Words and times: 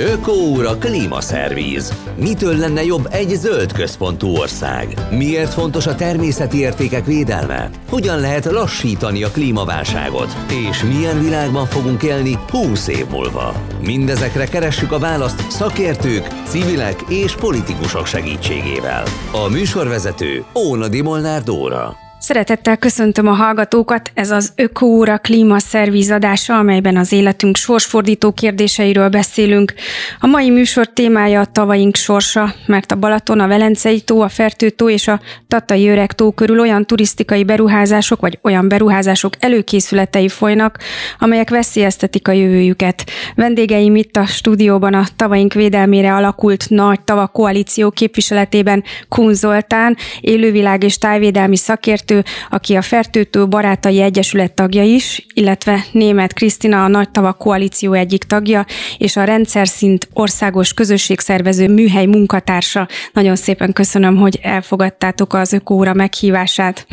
Ökóúra 0.00 0.78
klímaszervíz. 0.78 1.92
Mitől 2.16 2.56
lenne 2.56 2.84
jobb 2.84 3.08
egy 3.10 3.28
zöld 3.28 3.72
központú 3.72 4.28
ország? 4.28 4.94
Miért 5.10 5.52
fontos 5.52 5.86
a 5.86 5.94
természeti 5.94 6.58
értékek 6.58 7.04
védelme? 7.04 7.70
Hogyan 7.88 8.20
lehet 8.20 8.44
lassítani 8.44 9.22
a 9.22 9.30
klímaválságot? 9.30 10.36
És 10.68 10.82
milyen 10.82 11.22
világban 11.22 11.66
fogunk 11.66 12.02
élni 12.02 12.38
20 12.50 12.88
év 12.88 13.06
múlva? 13.10 13.54
Mindezekre 13.80 14.44
keressük 14.44 14.92
a 14.92 14.98
választ 14.98 15.50
szakértők, 15.50 16.26
civilek 16.44 17.04
és 17.08 17.34
politikusok 17.34 18.06
segítségével. 18.06 19.04
A 19.32 19.48
műsorvezető 19.48 20.44
Ónadi 20.54 21.00
Molnár 21.00 21.42
Dóra. 21.42 22.09
Szeretettel 22.20 22.76
köszöntöm 22.76 23.26
a 23.26 23.32
hallgatókat, 23.32 24.10
ez 24.14 24.30
az 24.30 24.52
Ökóra 24.56 25.18
klímaszervíz 25.18 26.10
adása, 26.10 26.58
amelyben 26.58 26.96
az 26.96 27.12
életünk 27.12 27.56
sorsfordító 27.56 28.32
kérdéseiről 28.32 29.08
beszélünk. 29.08 29.74
A 30.18 30.26
mai 30.26 30.50
műsor 30.50 30.86
témája 30.86 31.40
a 31.40 31.44
tavaink 31.44 31.96
sorsa, 31.96 32.54
mert 32.66 32.92
a 32.92 32.96
Balaton, 32.96 33.40
a 33.40 33.46
Velencei 33.46 34.00
tó, 34.00 34.20
a 34.20 34.28
Fertő-tó 34.28 34.88
és 34.88 35.08
a 35.08 35.20
Tatai 35.48 35.88
Öreg 35.88 36.12
tó 36.12 36.32
körül 36.32 36.60
olyan 36.60 36.86
turisztikai 36.86 37.44
beruházások 37.44 38.20
vagy 38.20 38.38
olyan 38.42 38.68
beruházások 38.68 39.32
előkészületei 39.38 40.28
folynak, 40.28 40.78
amelyek 41.18 41.50
veszélyeztetik 41.50 42.28
a 42.28 42.32
jövőjüket. 42.32 43.10
Vendégeim 43.34 43.96
itt 43.96 44.16
a 44.16 44.26
stúdióban 44.26 44.94
a 44.94 45.06
tavaink 45.16 45.52
védelmére 45.52 46.14
alakult 46.14 46.68
Nagy 46.68 47.00
Tava 47.00 47.26
Koalíció 47.26 47.90
képviseletében 47.90 48.84
Kun 49.08 49.34
Zoltán, 49.34 49.96
élővilág 50.20 50.82
és 50.82 50.98
tájvédelmi 50.98 51.56
szakértő, 51.56 52.08
vezető, 52.10 52.24
aki 52.50 52.74
a 52.74 52.82
Fertőtő 52.82 53.48
Barátai 53.48 54.00
Egyesület 54.00 54.52
tagja 54.52 54.82
is, 54.82 55.26
illetve 55.34 55.84
német 55.92 56.32
Krisztina 56.32 56.84
a 56.84 56.88
Nagy 56.88 57.10
Tavak 57.10 57.38
Koalíció 57.38 57.92
egyik 57.92 58.24
tagja, 58.24 58.66
és 58.98 59.16
a 59.16 59.24
rendszer 59.24 59.68
szint 59.68 60.08
országos 60.12 60.74
közösségszervező 60.74 61.68
műhely 61.68 62.06
munkatársa. 62.06 62.88
Nagyon 63.12 63.36
szépen 63.36 63.72
köszönöm, 63.72 64.16
hogy 64.16 64.38
elfogadtátok 64.42 65.34
az 65.34 65.52
Ökóra 65.52 65.94
meghívását. 65.94 66.86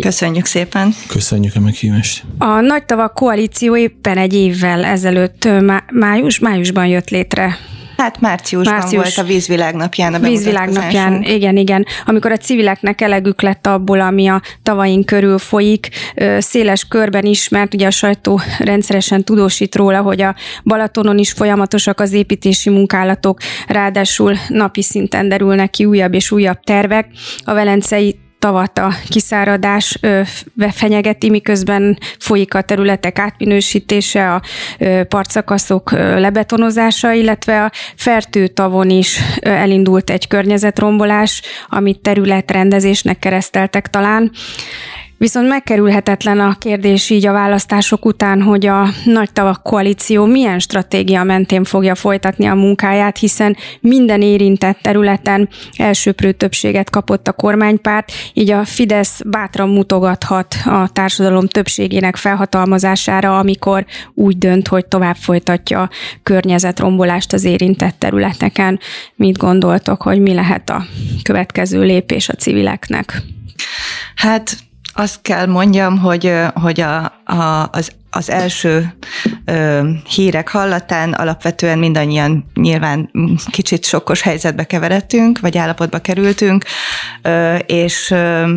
Köszönjük 0.00 0.44
szépen. 0.44 0.94
Köszönjük 1.08 1.54
a 1.54 1.60
meghívást. 1.60 2.24
A 2.38 2.60
Nagy 2.60 2.84
Tavak 2.84 3.14
Koalíció 3.14 3.76
éppen 3.76 4.16
egy 4.16 4.34
évvel 4.34 4.84
ezelőtt 4.84 5.48
május, 5.92 6.38
májusban 6.38 6.86
jött 6.86 7.08
létre. 7.08 7.58
Hát 7.98 8.20
márciusban 8.20 8.74
Március. 8.74 9.02
volt 9.02 9.16
a 9.16 9.22
vízvilágnapján 9.22 10.14
a 10.14 10.18
Vízvilágnapján, 10.18 11.22
igen, 11.22 11.56
igen. 11.56 11.86
Amikor 12.04 12.32
a 12.32 12.36
civileknek 12.36 13.00
elegük 13.00 13.42
lett 13.42 13.66
abból, 13.66 14.00
ami 14.00 14.28
a 14.28 14.42
tavaink 14.62 15.06
körül 15.06 15.38
folyik, 15.38 15.88
széles 16.38 16.84
körben 16.88 17.24
ismert, 17.24 17.74
ugye 17.74 17.86
a 17.86 17.90
sajtó 17.90 18.40
rendszeresen 18.58 19.24
tudósít 19.24 19.74
róla, 19.74 20.00
hogy 20.02 20.20
a 20.20 20.34
Balatonon 20.64 21.18
is 21.18 21.32
folyamatosak 21.32 22.00
az 22.00 22.12
építési 22.12 22.70
munkálatok, 22.70 23.38
ráadásul 23.66 24.36
napi 24.48 24.82
szinten 24.82 25.28
derülnek 25.28 25.70
ki 25.70 25.84
újabb 25.84 26.14
és 26.14 26.30
újabb 26.30 26.60
tervek. 26.60 27.06
A 27.44 27.54
Velencei 27.54 28.18
tavat 28.38 28.78
a 28.78 28.92
kiszáradás 29.08 29.98
fenyegeti, 30.70 31.30
miközben 31.30 31.98
folyik 32.18 32.54
a 32.54 32.60
területek 32.60 33.18
átminősítése, 33.18 34.34
a 34.34 34.42
partszakaszok 35.08 35.90
lebetonozása, 35.92 37.12
illetve 37.12 37.64
a 37.64 37.72
fertőtavon 37.96 38.90
is 38.90 39.20
elindult 39.40 40.10
egy 40.10 40.26
környezetrombolás, 40.26 41.42
amit 41.68 42.00
területrendezésnek 42.00 43.18
kereszteltek 43.18 43.90
talán. 43.90 44.30
Viszont 45.18 45.48
megkerülhetetlen 45.48 46.40
a 46.40 46.56
kérdés 46.58 47.10
így 47.10 47.26
a 47.26 47.32
választások 47.32 48.04
után, 48.04 48.42
hogy 48.42 48.66
a 48.66 48.88
nagy 49.04 49.32
tavak 49.32 49.62
koalíció 49.62 50.24
milyen 50.24 50.58
stratégia 50.58 51.22
mentén 51.22 51.64
fogja 51.64 51.94
folytatni 51.94 52.46
a 52.46 52.54
munkáját, 52.54 53.18
hiszen 53.18 53.56
minden 53.80 54.22
érintett 54.22 54.78
területen 54.82 55.48
elsőprő 55.76 56.32
többséget 56.32 56.90
kapott 56.90 57.28
a 57.28 57.32
kormánypárt, 57.32 58.12
így 58.32 58.50
a 58.50 58.64
Fidesz 58.64 59.20
bátran 59.26 59.68
mutogathat 59.68 60.54
a 60.64 60.88
társadalom 60.92 61.46
többségének 61.46 62.16
felhatalmazására, 62.16 63.38
amikor 63.38 63.86
úgy 64.14 64.38
dönt, 64.38 64.68
hogy 64.68 64.86
tovább 64.86 65.16
folytatja 65.16 65.90
környezetrombolást 66.22 67.32
az 67.32 67.44
érintett 67.44 67.98
területeken. 67.98 68.80
Mit 69.14 69.36
gondoltok, 69.36 70.02
hogy 70.02 70.20
mi 70.20 70.34
lehet 70.34 70.70
a 70.70 70.84
következő 71.22 71.82
lépés 71.82 72.28
a 72.28 72.34
civileknek? 72.34 73.22
Hát 74.14 74.56
azt 74.98 75.22
kell 75.22 75.46
mondjam, 75.46 75.98
hogy, 75.98 76.32
hogy 76.54 76.80
a, 76.80 77.04
a, 77.24 77.68
az 77.70 77.92
az 78.10 78.30
első 78.30 78.94
ö, 79.44 79.88
hírek 80.08 80.48
hallatán 80.48 81.12
alapvetően 81.12 81.78
mindannyian 81.78 82.50
nyilván 82.54 83.10
kicsit 83.50 83.84
sokkos 83.84 84.20
helyzetbe 84.22 84.64
keveredtünk, 84.64 85.40
vagy 85.40 85.58
állapotba 85.58 85.98
kerültünk, 85.98 86.64
ö, 87.22 87.56
és 87.56 88.10
ö, 88.10 88.54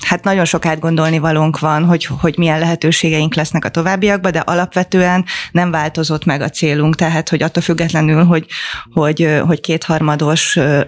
hát 0.00 0.24
nagyon 0.24 0.44
sok 0.44 0.66
átgondolni 0.66 1.18
valónk 1.18 1.58
van, 1.58 1.84
hogy, 1.84 2.04
hogy 2.04 2.38
milyen 2.38 2.58
lehetőségeink 2.58 3.34
lesznek 3.34 3.64
a 3.64 3.68
továbbiakban, 3.68 4.32
de 4.32 4.38
alapvetően 4.38 5.24
nem 5.52 5.70
változott 5.70 6.24
meg 6.24 6.40
a 6.40 6.48
célunk, 6.48 6.94
tehát 6.94 7.28
hogy 7.28 7.42
attól 7.42 7.62
függetlenül, 7.62 8.24
hogy, 8.24 8.46
hogy, 8.92 9.40
hogy 9.46 9.60
kétharmados 9.60 10.56
ö, 10.56 10.80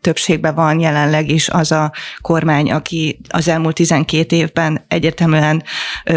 többségben 0.00 0.54
van 0.54 0.80
jelenleg 0.80 1.30
is 1.30 1.48
az 1.48 1.72
a 1.72 1.92
kormány, 2.20 2.72
aki 2.72 3.20
az 3.28 3.48
elmúlt 3.48 3.74
12 3.74 4.36
évben 4.36 4.80
egyértelműen 4.88 5.62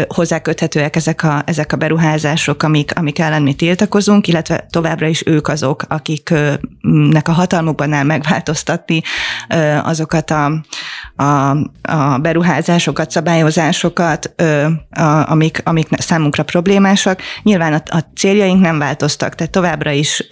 hozzáköthetőek 0.08 0.96
ezek 0.96 1.22
a, 1.22 1.42
ezek 1.46 1.72
a 1.72 1.76
beruházások, 1.76 2.62
amik, 2.62 2.98
amik 2.98 3.18
ellen 3.18 3.42
mi 3.42 3.54
tiltakozunk, 3.54 4.26
illetve 4.26 4.66
továbbra 4.70 5.06
is 5.06 5.26
ők 5.26 5.48
azok, 5.48 5.84
akiknek 5.88 7.28
a 7.28 7.32
hatalmukban 7.32 7.92
áll 7.92 8.04
megváltoztatni 8.04 9.02
azokat 9.82 10.30
a, 10.30 10.64
a, 11.16 11.50
a 11.82 12.18
beruházásokat, 12.18 13.10
szabályozásokat, 13.10 14.34
amik, 15.24 15.60
amik 15.64 15.88
számunkra 15.98 16.42
problémásak. 16.42 17.20
Nyilván 17.42 17.72
a, 17.72 17.82
a 17.96 18.04
céljaink 18.16 18.60
nem 18.60 18.78
változtak, 18.78 19.34
tehát 19.34 19.52
továbbra 19.52 19.90
is 19.90 20.26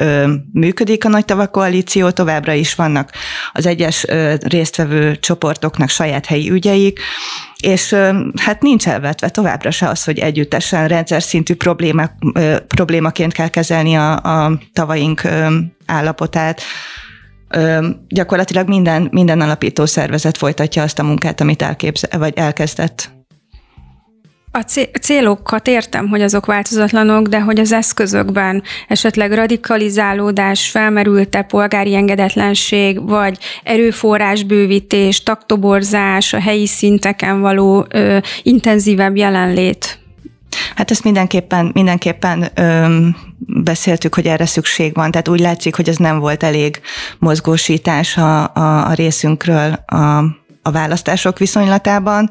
működik 0.53 1.05
a 1.05 1.09
nagy 1.09 1.25
tavak 1.25 1.51
koalíció, 1.51 2.11
továbbra 2.11 2.53
is 2.53 2.73
vannak 2.83 3.11
az 3.53 3.67
egyes 3.67 4.07
résztvevő 4.41 5.17
csoportoknak 5.17 5.89
saját 5.89 6.27
helyi 6.27 6.51
ügyeik, 6.51 7.01
és 7.63 7.97
hát 8.37 8.63
nincs 8.63 8.89
elvetve 8.89 9.29
továbbra 9.29 9.71
se 9.71 9.89
az, 9.89 10.05
hogy 10.05 10.19
együttesen 10.19 10.89
rendszer 10.89 11.23
szintű 11.23 11.55
probléma, 11.55 12.11
problémaként 12.67 13.33
kell 13.33 13.49
kezelni 13.49 13.95
a, 13.95 14.17
a 14.17 14.59
tavaink 14.73 15.23
állapotát. 15.87 16.63
Gyakorlatilag 18.09 18.69
minden, 18.69 19.09
minden 19.11 19.41
alapító 19.41 19.87
szervezet 19.87 20.37
folytatja 20.37 20.83
azt 20.83 20.99
a 20.99 21.03
munkát, 21.03 21.41
amit 21.41 21.63
elképzel, 21.63 22.19
vagy 22.19 22.33
elkezdett. 22.37 23.11
A 24.55 24.61
célokat 25.01 25.69
értem, 25.69 26.09
hogy 26.09 26.23
azok 26.23 26.47
változatlanok, 26.47 27.27
de 27.27 27.41
hogy 27.41 27.61
az 27.61 27.73
eszközökben 27.73 28.63
esetleg 28.89 29.33
radikalizálódás, 29.33 30.69
felmerült-e 30.69 31.43
polgári 31.43 31.95
engedetlenség, 31.95 33.09
vagy 33.09 33.39
erőforrásbővítés, 33.63 35.23
taktoborzás, 35.23 36.33
a 36.33 36.41
helyi 36.41 36.67
szinteken 36.67 37.41
való 37.41 37.87
ö, 37.89 38.19
intenzívebb 38.43 39.17
jelenlét? 39.17 39.99
Hát 40.77 40.91
ezt 40.91 41.05
mindenképpen, 41.05 41.71
mindenképpen 41.75 42.49
öm, 42.55 43.17
beszéltük, 43.39 44.15
hogy 44.15 44.27
erre 44.27 44.47
szükség 44.47 44.95
van. 44.95 45.11
Tehát 45.11 45.29
úgy 45.29 45.41
látszik, 45.41 45.75
hogy 45.75 45.89
ez 45.89 45.97
nem 45.97 46.19
volt 46.19 46.43
elég 46.43 46.81
mozgósítás 47.19 48.17
a, 48.17 48.55
a, 48.55 48.87
a 48.87 48.93
részünkről 48.93 49.73
a, 49.87 50.19
a 50.63 50.71
választások 50.71 51.39
viszonylatában. 51.39 52.31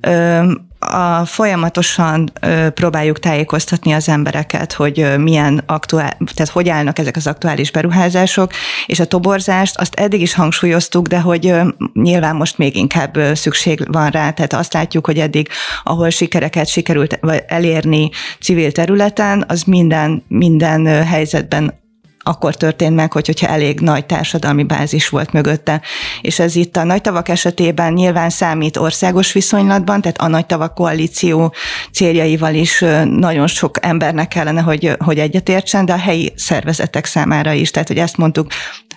Öm, 0.00 0.70
a, 0.82 1.24
folyamatosan 1.24 2.30
ö, 2.40 2.70
próbáljuk 2.70 3.18
tájékoztatni 3.18 3.92
az 3.92 4.08
embereket, 4.08 4.72
hogy 4.72 5.00
ö, 5.00 5.16
milyen 5.16 5.62
aktuál, 5.66 6.16
tehát 6.34 6.52
hogy 6.52 6.68
állnak 6.68 6.98
ezek 6.98 7.16
az 7.16 7.26
aktuális 7.26 7.70
beruházások, 7.70 8.52
és 8.86 9.00
a 9.00 9.04
toborzást 9.04 9.78
azt 9.78 9.94
eddig 9.94 10.20
is 10.20 10.34
hangsúlyoztuk, 10.34 11.06
de 11.06 11.20
hogy 11.20 11.46
ö, 11.46 11.68
nyilván 11.92 12.36
most 12.36 12.58
még 12.58 12.76
inkább 12.76 13.16
ö, 13.16 13.34
szükség 13.34 13.92
van 13.92 14.10
rá, 14.10 14.30
tehát 14.30 14.52
azt 14.52 14.72
látjuk, 14.72 15.06
hogy 15.06 15.18
eddig, 15.18 15.48
ahol 15.82 16.10
sikereket 16.10 16.66
sikerült 16.66 17.18
elérni 17.46 18.10
civil 18.40 18.72
területen, 18.72 19.44
az 19.48 19.62
minden, 19.62 20.24
minden 20.28 21.04
helyzetben 21.04 21.80
akkor 22.22 22.54
történt 22.54 22.94
meg, 22.94 23.12
hogy, 23.12 23.26
hogyha 23.26 23.46
elég 23.46 23.80
nagy 23.80 24.06
társadalmi 24.06 24.62
bázis 24.62 25.08
volt 25.08 25.32
mögötte. 25.32 25.80
És 26.20 26.38
ez 26.38 26.56
itt 26.56 26.76
a 26.76 26.84
nagy 26.84 27.00
tavak 27.00 27.28
esetében 27.28 27.92
nyilván 27.92 28.30
számít 28.30 28.76
országos 28.76 29.32
viszonylatban, 29.32 30.00
tehát 30.00 30.20
a 30.20 30.28
nagy 30.28 30.46
tavak 30.46 30.74
koalíció 30.74 31.54
céljaival 31.92 32.54
is 32.54 32.84
nagyon 33.04 33.46
sok 33.46 33.76
embernek 33.80 34.28
kellene, 34.28 34.60
hogy, 34.60 34.96
hogy 34.98 35.18
egyetértsen, 35.18 35.84
de 35.84 35.92
a 35.92 35.98
helyi 35.98 36.32
szervezetek 36.36 37.04
számára 37.04 37.52
is. 37.52 37.70
Tehát, 37.70 37.88
hogy 37.88 37.98
ezt 37.98 38.16
mondtuk, 38.16 38.46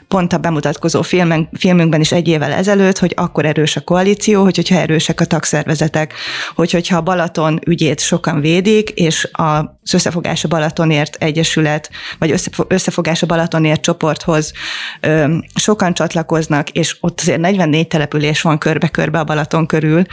pont 0.07 0.33
a 0.33 0.37
bemutatkozó 0.37 1.01
filmen, 1.01 1.49
filmünkben 1.57 1.99
is 1.99 2.11
egy 2.11 2.27
évvel 2.27 2.51
ezelőtt, 2.51 2.97
hogy 2.97 3.13
akkor 3.15 3.45
erős 3.45 3.75
a 3.75 3.81
koalíció, 3.81 4.43
hogy 4.43 4.55
hogyha 4.55 4.75
erősek 4.75 5.19
a 5.19 5.25
tagszervezetek, 5.25 6.13
hogy 6.55 6.71
hogyha 6.71 6.97
a 6.97 7.01
Balaton 7.01 7.59
ügyét 7.65 7.99
sokan 7.99 8.39
védik, 8.39 8.89
és 8.89 9.29
az 9.31 9.93
Összefogás 9.93 10.43
a 10.43 10.47
Balatonért 10.47 11.15
Egyesület, 11.15 11.89
vagy 12.19 12.33
Összefogás 12.67 13.23
a 13.23 13.25
Balatonért 13.25 13.81
csoporthoz 13.81 14.53
ö, 14.99 15.37
sokan 15.55 15.93
csatlakoznak, 15.93 16.69
és 16.69 16.97
ott 17.01 17.19
azért 17.19 17.39
44 17.39 17.87
település 17.87 18.41
van 18.41 18.57
körbe-körbe 18.57 19.19
a 19.19 19.23
Balaton 19.23 19.65
körül, 19.65 20.03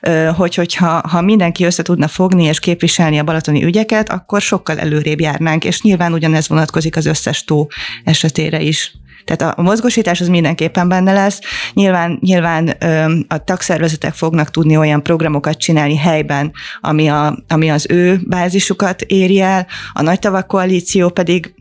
ö, 0.00 0.30
hogy 0.36 0.54
hogyha 0.54 1.08
ha 1.08 1.20
mindenki 1.20 1.64
össze 1.64 1.82
tudna 1.82 2.08
fogni 2.08 2.44
és 2.44 2.58
képviselni 2.58 3.18
a 3.18 3.24
balatoni 3.24 3.64
ügyeket, 3.64 4.10
akkor 4.10 4.40
sokkal 4.40 4.78
előrébb 4.78 5.20
járnánk, 5.20 5.64
és 5.64 5.82
nyilván 5.82 6.12
ugyanez 6.12 6.48
vonatkozik 6.48 6.96
az 6.96 7.06
összes 7.06 7.44
tó 7.44 7.66
esetére 8.04 8.60
is. 8.60 8.92
Tehát 9.24 9.58
a 9.58 9.62
mozgósítás 9.62 10.20
az 10.20 10.28
mindenképpen 10.28 10.88
benne 10.88 11.12
lesz. 11.12 11.40
Nyilván, 11.72 12.18
nyilván 12.20 12.68
a 13.28 13.44
tagszervezetek 13.44 14.14
fognak 14.14 14.50
tudni 14.50 14.76
olyan 14.76 15.02
programokat 15.02 15.58
csinálni 15.58 15.96
helyben, 15.96 16.52
ami, 16.80 17.08
a, 17.08 17.38
ami 17.48 17.70
az 17.70 17.86
ő 17.88 18.20
bázisukat 18.24 19.00
éri 19.00 19.40
el, 19.40 19.66
a 19.92 20.02
nagy 20.02 20.18
tavak 20.18 20.46
koalíció 20.46 21.08
pedig 21.08 21.54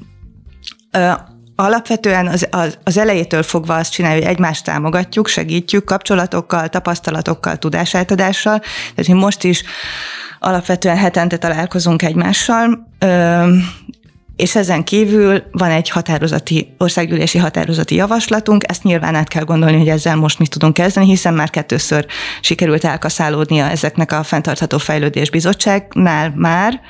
alapvetően 1.56 2.28
az, 2.28 2.48
az, 2.52 2.78
az 2.84 2.98
elejétől 2.98 3.44
fogva 3.44 3.76
azt 3.76 3.92
csinálja, 3.92 4.18
hogy 4.18 4.32
egymást 4.32 4.64
támogatjuk, 4.64 5.28
segítjük 5.28 5.84
kapcsolatokkal, 5.84 6.68
tapasztalatokkal, 6.68 7.58
tudásátadással. 7.58 8.60
Tehát 8.96 9.08
mi 9.08 9.14
most 9.14 9.44
is 9.44 9.64
alapvetően 10.40 10.98
hetente 10.98 11.38
találkozunk 11.38 12.02
egymással, 12.02 12.88
és 14.42 14.56
ezen 14.56 14.84
kívül 14.84 15.44
van 15.52 15.72
egy 15.72 15.90
határozati, 15.90 16.74
országgyűlési 16.78 17.38
határozati 17.38 17.96
javaslatunk, 17.96 18.64
ezt 18.68 18.84
nyilván 18.84 19.16
át 19.16 19.28
kell 19.28 19.44
gondolni, 19.44 19.78
hogy 19.78 19.88
ezzel 19.88 20.16
most 20.16 20.40
mit 20.40 20.50
tudunk 20.50 20.74
kezdeni, 20.74 21.06
hiszen 21.06 21.34
már 21.34 21.50
kettőször 21.50 22.06
sikerült 22.42 22.84
elkaszálódnia 22.84 23.70
ezeknek 23.70 24.12
a 24.12 24.24
fenntartható 24.24 24.78
fejlődés 24.78 25.30
bizottságnál 25.30 26.34
már. 26.36 26.82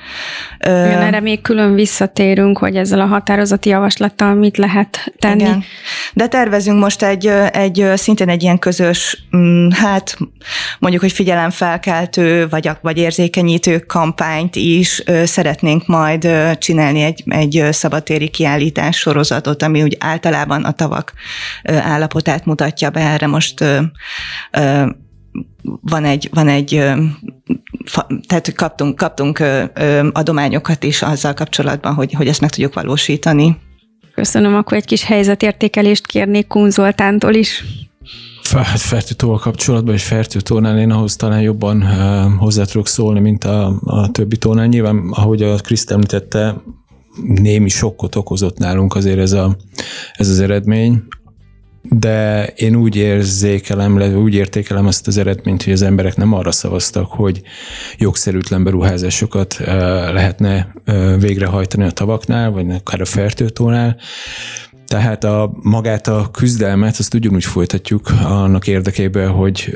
Igen, 0.59 1.01
erre 1.01 1.19
még 1.19 1.41
külön 1.41 1.73
visszatérünk, 1.73 2.57
hogy 2.57 2.75
ezzel 2.75 2.99
a 2.99 3.05
határozati 3.05 3.69
javaslattal 3.69 4.33
mit 4.33 4.57
lehet 4.57 5.13
tenni. 5.19 5.41
Igen. 5.41 5.63
De 6.13 6.27
tervezünk 6.27 6.79
most 6.79 7.03
egy, 7.03 7.27
egy 7.51 7.85
szintén 7.95 8.29
egy 8.29 8.43
ilyen 8.43 8.59
közös, 8.59 9.25
mm, 9.35 9.69
hát 9.69 10.17
mondjuk, 10.79 11.01
hogy 11.01 11.11
figyelemfelkeltő, 11.11 12.47
vagy, 12.49 12.69
vagy 12.81 12.97
érzékenyítő 12.97 13.79
kampányt 13.79 14.55
is 14.55 15.03
szeretnénk 15.23 15.87
majd 15.87 16.27
csinálni 16.57 17.01
egy, 17.01 17.23
egy 17.25 17.40
szabadtéri 17.71 18.29
kiállítás 18.29 18.97
sorozatot, 18.97 19.63
ami 19.63 19.83
úgy 19.83 19.97
általában 19.99 20.63
a 20.63 20.71
tavak 20.71 21.13
állapotát 21.63 22.45
mutatja 22.45 22.89
be. 22.89 22.99
Erre 22.99 23.27
most 23.27 23.63
van 25.81 26.05
egy, 26.05 26.29
van 26.33 26.47
egy 26.47 26.69
tehát 28.27 28.53
kaptunk, 28.55 28.95
kaptunk 28.95 29.43
adományokat 30.11 30.83
is 30.83 31.01
azzal 31.01 31.33
kapcsolatban, 31.33 31.93
hogy, 31.93 32.13
hogy 32.13 32.27
ezt 32.27 32.41
meg 32.41 32.49
tudjuk 32.49 32.73
valósítani. 32.73 33.57
Köszönöm, 34.15 34.55
akkor 34.55 34.77
egy 34.77 34.85
kis 34.85 35.03
helyzetértékelést 35.03 36.07
kérnék 36.07 36.47
Kun 36.47 36.69
Zoltántól 36.69 37.33
is. 37.33 37.63
Hát 38.51 38.79
Fertőtóval 38.79 39.37
kapcsolatban, 39.37 39.93
és 39.93 40.03
Fertőtónál 40.03 40.79
én 40.79 40.91
ahhoz 40.91 41.15
talán 41.15 41.41
jobban 41.41 41.83
hozzá 42.37 42.63
tudok 42.63 42.87
szólni, 42.87 43.19
mint 43.19 43.43
a, 43.43 43.79
a 43.83 44.11
többi 44.11 44.37
tónál. 44.37 44.65
Nyilván, 44.65 45.09
ahogy 45.11 45.41
a 45.41 45.55
Kriszt 45.55 45.91
említette, 45.91 46.55
némi 47.23 47.69
sokkot 47.69 48.15
okozott 48.15 48.57
nálunk 48.57 48.95
azért 48.95 49.19
ez, 49.19 49.31
a, 49.31 49.55
ez 50.13 50.29
az 50.29 50.39
eredmény, 50.39 51.03
de 51.83 52.45
én 52.45 52.75
úgy 52.75 52.95
érzékelem, 52.95 54.01
úgy 54.01 54.33
értékelem 54.33 54.87
ezt 54.87 55.07
az 55.07 55.17
eredményt, 55.17 55.63
hogy 55.63 55.73
az 55.73 55.81
emberek 55.81 56.15
nem 56.15 56.33
arra 56.33 56.51
szavaztak, 56.51 57.11
hogy 57.11 57.41
jogszerűtlen 57.97 58.63
beruházásokat 58.63 59.57
lehetne 60.13 60.73
végrehajtani 61.19 61.83
a 61.83 61.91
tavaknál, 61.91 62.51
vagy 62.51 62.69
akár 62.69 63.01
a 63.01 63.05
fertőtónál, 63.05 63.97
tehát 64.87 65.23
a, 65.23 65.51
magát 65.61 66.07
a 66.07 66.29
küzdelmet, 66.31 66.97
azt 66.97 67.13
ugyanúgy 67.13 67.45
folytatjuk 67.45 68.09
annak 68.23 68.67
érdekében, 68.67 69.29
hogy 69.29 69.73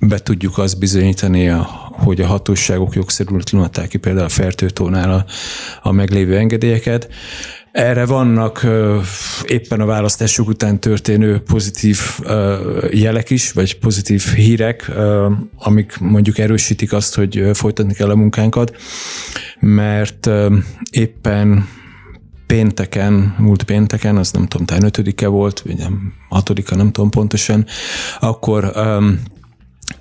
be 0.00 0.18
tudjuk 0.18 0.58
azt 0.58 0.78
bizonyítani, 0.78 1.46
hogy 1.90 2.20
a 2.20 2.26
hatóságok 2.26 2.94
jogszerűtlenül 2.94 3.66
adták 3.66 3.88
ki 3.88 3.98
például 3.98 4.24
a 4.24 4.28
fertőtónál 4.28 5.10
a, 5.10 5.24
a 5.88 5.92
meglévő 5.92 6.36
engedélyeket. 6.36 7.08
Erre 7.72 8.06
vannak 8.06 8.66
éppen 9.44 9.80
a 9.80 9.86
választások 9.86 10.48
után 10.48 10.80
történő 10.80 11.38
pozitív 11.38 12.00
jelek 12.90 13.30
is, 13.30 13.52
vagy 13.52 13.78
pozitív 13.78 14.22
hírek, 14.22 14.90
amik 15.58 15.98
mondjuk 15.98 16.38
erősítik 16.38 16.92
azt, 16.92 17.14
hogy 17.14 17.50
folytatni 17.52 17.94
kell 17.94 18.10
a 18.10 18.16
munkánkat, 18.16 18.76
mert 19.60 20.30
éppen 20.90 21.68
pénteken, 22.46 23.34
múlt 23.38 23.62
pénteken, 23.62 24.16
az 24.16 24.30
nem 24.30 24.46
tudom, 24.46 24.66
talán 24.66 24.84
ötödike 24.84 25.26
volt, 25.26 25.60
vagy 25.60 25.76
nem, 25.76 26.12
hatodika, 26.28 26.76
nem 26.76 26.92
tudom 26.92 27.10
pontosan, 27.10 27.66
akkor 28.20 28.72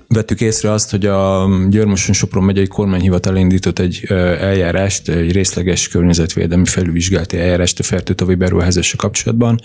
vettük 0.08 0.42
észre 0.42 0.72
azt, 0.72 0.92
hogy 0.92 1.06
a 1.06 1.50
Györmoson 1.70 2.16
Sopron 2.16 2.44
megyei 2.44 2.68
kormányhivatal 2.68 3.36
indított 3.36 3.80
egy 3.80 4.06
eljárást, 4.40 5.10
egy 5.10 5.32
részleges 5.32 5.88
környezetvédelmi 5.88 6.66
felülvizsgálati 6.66 7.38
eljárást 7.38 7.80
a 7.80 7.84
fertőtavi 7.84 8.36
beruházása 8.36 8.98
kapcsolatban, 8.98 9.60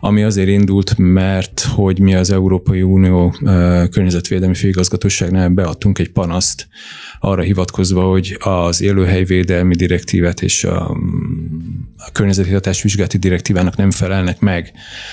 ami 0.00 0.22
azért 0.22 0.48
indult, 0.48 0.94
mert 0.96 1.60
hogy 1.74 2.00
mi 2.00 2.14
az 2.14 2.30
Európai 2.30 2.82
Unió 2.82 3.34
környezetvédelmi 3.90 4.54
főigazgatóságnál 4.54 5.48
beadtunk 5.48 5.98
egy 5.98 6.10
panaszt 6.10 6.68
arra 7.20 7.42
hivatkozva, 7.42 8.02
hogy 8.02 8.36
az 8.40 8.80
élőhelyvédelmi 8.80 9.74
direktívet 9.74 10.42
és 10.42 10.64
a, 10.64 10.96
a 12.06 12.10
környezeti 12.12 12.50
hatásvizsgálati 12.50 13.18
direktívának 13.18 13.76
nem 13.76 13.90
felelnek 13.90 14.40
meg 14.40 14.72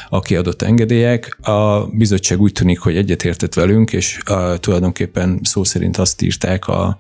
a 0.10 0.20
kiadott 0.20 0.62
engedélyek. 0.62 1.38
A 1.42 1.88
bizottság 1.88 2.40
úgy 2.42 2.52
tűnik, 2.52 2.80
hogy 2.80 2.98
egyetértett 2.98 3.54
velünk, 3.54 3.94
és 3.94 4.18
a, 4.26 4.58
tulajdonképpen 4.58 5.40
szó 5.44 5.64
szerint 5.64 5.98
azt 5.98 6.22
írták 6.22 6.68
a 6.68 6.98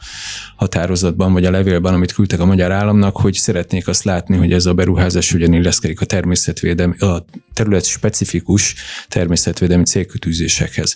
határozatban, 0.55 1.33
vagy 1.33 1.45
a 1.45 1.51
levélben, 1.51 1.93
amit 1.93 2.11
küldtek 2.11 2.39
a 2.39 2.45
magyar 2.45 2.71
államnak, 2.71 3.17
hogy 3.17 3.33
szeretnék 3.33 3.87
azt 3.87 4.03
látni, 4.03 4.37
hogy 4.37 4.51
ez 4.51 4.65
a 4.65 4.73
beruházás 4.73 5.33
ugyan 5.33 5.53
illeszkedik 5.53 6.01
a 6.01 6.05
természetvédelmi, 6.05 6.97
a 6.97 7.25
terület 7.53 7.85
specifikus 7.85 8.75
természetvédelmi 9.07 9.83
célkötűzésekhez. 9.83 10.95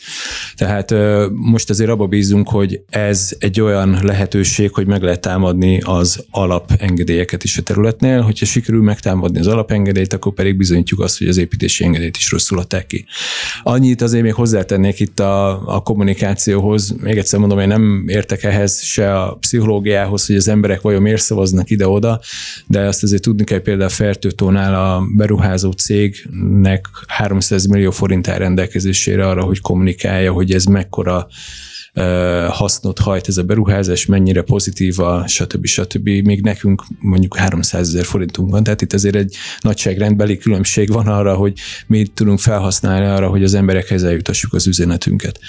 Tehát 0.56 0.94
most 1.32 1.70
azért 1.70 1.90
abba 1.90 2.08
bízunk, 2.08 2.50
hogy 2.50 2.82
ez 2.90 3.36
egy 3.40 3.62
olyan 3.62 4.00
lehetőség, 4.02 4.74
hogy 4.74 4.88
meg 4.88 5.02
lehet 5.02 5.22
támadni 5.22 5.80
az 5.82 6.26
alapengedélyeket 6.32 7.44
is 7.44 7.58
a 7.58 7.62
területnél, 7.62 8.22
hogyha 8.22 8.46
sikerül 8.46 8.83
megtámadni 8.84 9.40
az 9.40 9.48
alapengedélyt, 9.48 10.14
akkor 10.14 10.34
pedig 10.34 10.58
bizonyítjuk 10.58 11.00
azt, 11.00 11.18
hogy 11.18 11.28
az 11.28 11.38
építési 11.38 11.84
engedélyt 11.84 12.18
is 12.18 12.32
rosszul 12.32 12.60
adták 12.60 12.86
ki. 12.86 13.06
Annyit 13.64 14.02
azért 14.02 14.24
még 14.24 14.34
hozzátennék 14.34 15.00
itt 15.00 15.20
a, 15.20 15.68
a 15.76 15.82
kommunikációhoz, 15.82 16.96
még 17.02 17.18
egyszer 17.18 17.40
mondom, 17.40 17.60
én 17.60 17.68
nem 17.68 18.04
értek 18.08 18.44
ehhez 18.44 18.82
se 18.84 19.20
a 19.20 19.36
pszichológiához, 19.36 20.26
hogy 20.26 20.36
az 20.36 20.48
emberek 20.48 20.82
vajon 20.82 21.02
miért 21.02 21.22
szavaznak 21.22 21.70
ide-oda, 21.70 22.22
de 22.68 22.80
azt 22.80 23.04
azért 23.04 23.22
tudni 23.22 23.44
kell 23.44 23.62
például 23.62 23.90
Fertőtónál 23.90 24.76
a 24.76 25.04
beruházó 25.16 25.72
cégnek 25.72 26.88
300 27.08 27.66
millió 27.66 27.92
forint 27.92 28.28
áll 28.28 28.38
rendelkezésére 28.38 29.28
arra, 29.28 29.44
hogy 29.44 29.62
kommunikálja, 29.62 30.32
hogy 30.32 30.52
ez 30.52 30.64
mekkora 30.64 31.28
hasznot 32.50 33.00
hajt 33.00 33.28
ez 33.28 33.38
a 33.38 33.44
beruházás, 33.44 34.06
mennyire 34.06 34.42
pozitív 34.42 35.00
a 35.00 35.28
stb. 35.28 35.66
stb. 35.66 36.08
Még 36.08 36.42
nekünk 36.42 36.84
mondjuk 37.00 37.38
300 37.38 37.88
ezer 37.88 38.06
forintunk 38.06 38.52
van, 38.52 38.64
tehát 38.64 38.82
itt 38.82 38.94
azért 38.94 39.16
egy 39.16 39.36
nagyságrendbeli 39.62 40.38
különbség 40.38 40.92
van 40.92 41.08
arra, 41.08 41.36
hogy 41.36 41.54
mi 41.88 42.06
tudunk 42.06 42.40
felhasználni 42.40 43.06
arra, 43.06 43.28
hogy 43.28 43.44
az 43.44 43.54
emberekhez 43.54 44.04
eljutassuk 44.04 44.54
az 44.54 44.68
üzenetünket. 44.68 45.40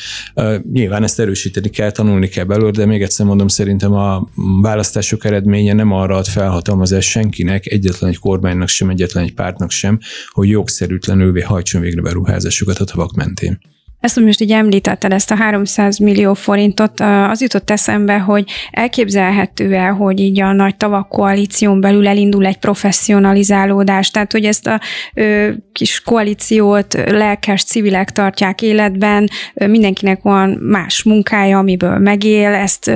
Nyilván 0.73 1.03
ezt 1.03 1.21
erősíteni 1.21 1.69
kell, 1.69 1.91
tanulni 1.91 2.29
kell 2.29 2.45
belőle, 2.45 2.71
de 2.71 2.87
még 2.87 3.03
egyszer 3.03 3.27
mondom, 3.27 3.49
szerintem 3.49 3.93
a 3.93 4.29
választások 4.63 5.25
eredménye 5.25 5.73
nem 5.73 5.93
arra 5.93 6.17
ad 6.17 6.27
felhatalmazás 6.27 7.11
senkinek, 7.11 7.67
egyetlen 7.67 8.11
egy 8.11 8.19
kormánynak 8.19 8.69
sem, 8.69 8.91
egyetlen 8.91 9.25
egy 9.25 9.35
pártnak 9.35 9.71
sem, 9.71 9.99
hogy 10.31 10.49
jogszerűtlenül 10.49 11.43
hajtson 11.43 11.81
végre 11.81 12.01
beruházásokat 12.01 12.79
a 12.79 12.85
tavak 12.85 13.15
mentén. 13.15 13.59
Ezt, 14.05 14.15
hogy 14.15 14.25
most 14.25 14.41
így 14.41 14.53
említetted, 14.53 15.13
ezt 15.13 15.31
a 15.31 15.35
300 15.35 15.99
millió 15.99 16.35
forintot, 16.35 17.01
az 17.01 17.41
jutott 17.41 17.71
eszembe, 17.71 18.19
hogy 18.19 18.45
elképzelhető 18.71 19.75
el, 19.75 19.93
hogy 19.93 20.21
így 20.21 20.41
a 20.41 20.53
nagy 20.53 20.77
tavak 20.77 21.09
koalíción 21.09 21.81
belül 21.81 22.09
elindul 22.09 22.47
egy 22.47 22.57
professzionalizálódás, 22.57 24.11
tehát 24.11 24.33
hogy 24.33 24.45
ezt 24.45 24.67
a 24.67 24.81
ö, 25.15 25.51
kis 25.73 26.01
koalíciót 26.01 26.95
lelkes 27.07 27.65
civilek 27.65 28.11
tartják 28.11 28.63
életben, 28.63 29.29
mindenkinek 29.55 30.23
van 30.23 30.51
más 30.51 31.03
munkája, 31.03 31.59
amiből 31.59 31.99
megél, 31.99 32.53
ezt 32.53 32.91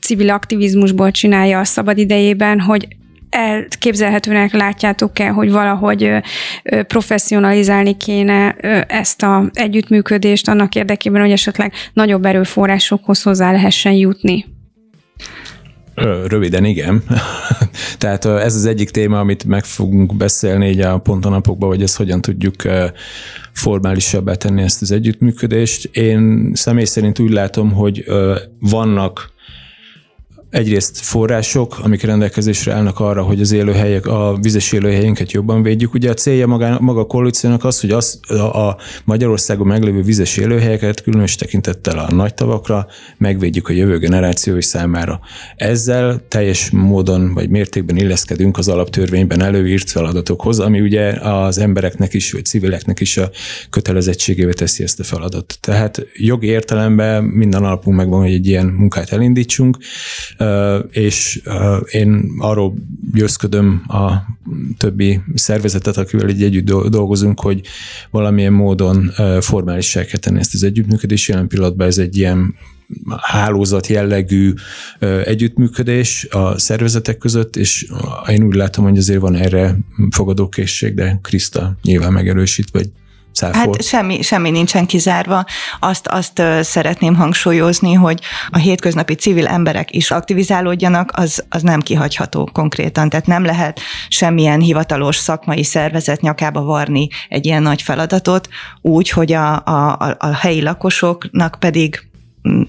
civil 0.00 0.30
aktivizmusból 0.30 1.10
csinálja 1.10 1.58
a 1.58 1.64
szabadidejében, 1.64 2.60
hogy 2.60 2.88
elképzelhetőnek 3.34 4.52
látjátok-e, 4.52 5.28
hogy 5.28 5.50
valahogy 5.50 6.10
professzionalizálni 6.86 7.96
kéne 7.96 8.52
ezt 8.88 9.22
a 9.22 9.50
együttműködést 9.52 10.48
annak 10.48 10.74
érdekében, 10.74 11.20
hogy 11.20 11.30
esetleg 11.30 11.72
nagyobb 11.92 12.24
erőforrásokhoz 12.24 13.22
hozzá 13.22 13.52
lehessen 13.52 13.92
jutni? 13.92 14.44
Röviden 16.26 16.64
igen. 16.64 17.02
Tehát 17.98 18.24
ez 18.24 18.54
az 18.54 18.64
egyik 18.64 18.90
téma, 18.90 19.18
amit 19.18 19.44
meg 19.44 19.64
fogunk 19.64 20.16
beszélni 20.16 20.68
így 20.68 20.80
a 20.80 20.98
pontonapokban, 20.98 21.68
hogy 21.68 21.82
ezt 21.82 21.96
hogyan 21.96 22.20
tudjuk 22.20 22.54
formálisabbá 23.52 24.34
tenni 24.34 24.62
ezt 24.62 24.82
az 24.82 24.90
együttműködést. 24.90 25.96
Én 25.96 26.50
személy 26.54 26.84
szerint 26.84 27.18
úgy 27.18 27.30
látom, 27.30 27.72
hogy 27.72 28.04
vannak 28.60 29.33
egyrészt 30.54 30.98
források, 30.98 31.78
amik 31.82 32.02
rendelkezésre 32.02 32.72
állnak 32.72 33.00
arra, 33.00 33.22
hogy 33.22 33.40
az 33.40 33.52
élőhelyek, 33.52 34.06
a 34.06 34.38
vizes 34.40 34.72
élőhelyeinket 34.72 35.32
jobban 35.32 35.62
védjük. 35.62 35.94
Ugye 35.94 36.10
a 36.10 36.14
célja 36.14 36.46
maga, 36.46 36.80
maga 36.80 37.00
a 37.00 37.06
koalíciónak 37.06 37.64
az, 37.64 37.80
hogy 37.80 37.90
az, 37.90 38.20
a, 38.28 38.68
a 38.68 38.76
Magyarországon 39.04 39.66
meglévő 39.66 40.02
vizes 40.02 40.36
élőhelyeket 40.36 41.02
különös 41.02 41.34
tekintettel 41.34 41.98
a 41.98 42.12
nagy 42.12 42.34
tavakra 42.34 42.86
megvédjük 43.16 43.68
a 43.68 43.72
jövő 43.72 43.98
generációi 43.98 44.62
számára. 44.62 45.20
Ezzel 45.56 46.20
teljes 46.28 46.70
módon 46.70 47.34
vagy 47.34 47.48
mértékben 47.48 47.96
illeszkedünk 47.96 48.58
az 48.58 48.68
alaptörvényben 48.68 49.42
előírt 49.42 49.90
feladatokhoz, 49.90 50.58
ami 50.58 50.80
ugye 50.80 51.10
az 51.10 51.58
embereknek 51.58 52.14
is, 52.14 52.32
vagy 52.32 52.44
civileknek 52.44 53.00
is 53.00 53.16
a 53.16 53.30
kötelezettségévé 53.70 54.52
teszi 54.52 54.82
ezt 54.82 55.00
a 55.00 55.04
feladatot. 55.04 55.58
Tehát 55.60 56.06
jogi 56.16 56.46
értelemben 56.46 57.24
minden 57.24 57.64
alapunk 57.64 57.96
megvan, 57.96 58.20
hogy 58.20 58.32
egy 58.32 58.46
ilyen 58.46 58.66
munkát 58.66 59.12
elindítsunk 59.12 59.76
és 60.90 61.42
én 61.90 62.34
arról 62.38 62.74
győzködöm 63.12 63.82
a 63.88 64.12
többi 64.78 65.20
szervezetet, 65.34 65.96
akivel 65.96 66.28
egy 66.28 66.42
együtt 66.42 66.64
dolgozunk, 66.88 67.40
hogy 67.40 67.60
valamilyen 68.10 68.52
módon 68.52 69.10
formális 69.40 69.92
kell 69.92 70.18
tenni 70.20 70.38
ezt 70.38 70.54
az 70.54 70.62
együttműködést. 70.62 71.28
Jelen 71.28 71.48
pillanatban 71.48 71.86
ez 71.86 71.98
egy 71.98 72.16
ilyen 72.16 72.54
hálózat 73.20 73.86
jellegű 73.86 74.52
együttműködés 75.24 76.26
a 76.30 76.58
szervezetek 76.58 77.18
között, 77.18 77.56
és 77.56 77.86
én 78.28 78.42
úgy 78.42 78.54
látom, 78.54 78.84
hogy 78.84 78.98
azért 78.98 79.20
van 79.20 79.34
erre 79.34 79.76
fogadókészség, 80.10 80.94
de 80.94 81.18
Kriszta 81.22 81.76
nyilván 81.82 82.12
megerősít, 82.12 82.70
vagy 82.70 82.90
Hát 83.40 83.82
semmi, 83.82 84.22
semmi 84.22 84.50
nincsen 84.50 84.86
kizárva. 84.86 85.44
Azt, 85.80 86.06
azt 86.06 86.42
szeretném 86.60 87.14
hangsúlyozni, 87.14 87.92
hogy 87.92 88.20
a 88.50 88.58
hétköznapi 88.58 89.14
civil 89.14 89.46
emberek 89.46 89.94
is 89.94 90.10
aktivizálódjanak, 90.10 91.10
az, 91.12 91.44
az 91.48 91.62
nem 91.62 91.80
kihagyható 91.80 92.48
konkrétan. 92.52 93.08
Tehát 93.08 93.26
nem 93.26 93.44
lehet 93.44 93.80
semmilyen 94.08 94.60
hivatalos 94.60 95.16
szakmai 95.16 95.62
szervezet 95.62 96.20
nyakába 96.20 96.62
varni 96.62 97.08
egy 97.28 97.46
ilyen 97.46 97.62
nagy 97.62 97.82
feladatot, 97.82 98.48
úgy, 98.80 99.10
hogy 99.10 99.32
a, 99.32 99.64
a, 99.64 100.16
a 100.18 100.34
helyi 100.34 100.62
lakosoknak 100.62 101.56
pedig 101.58 102.08
mm, 102.48 102.62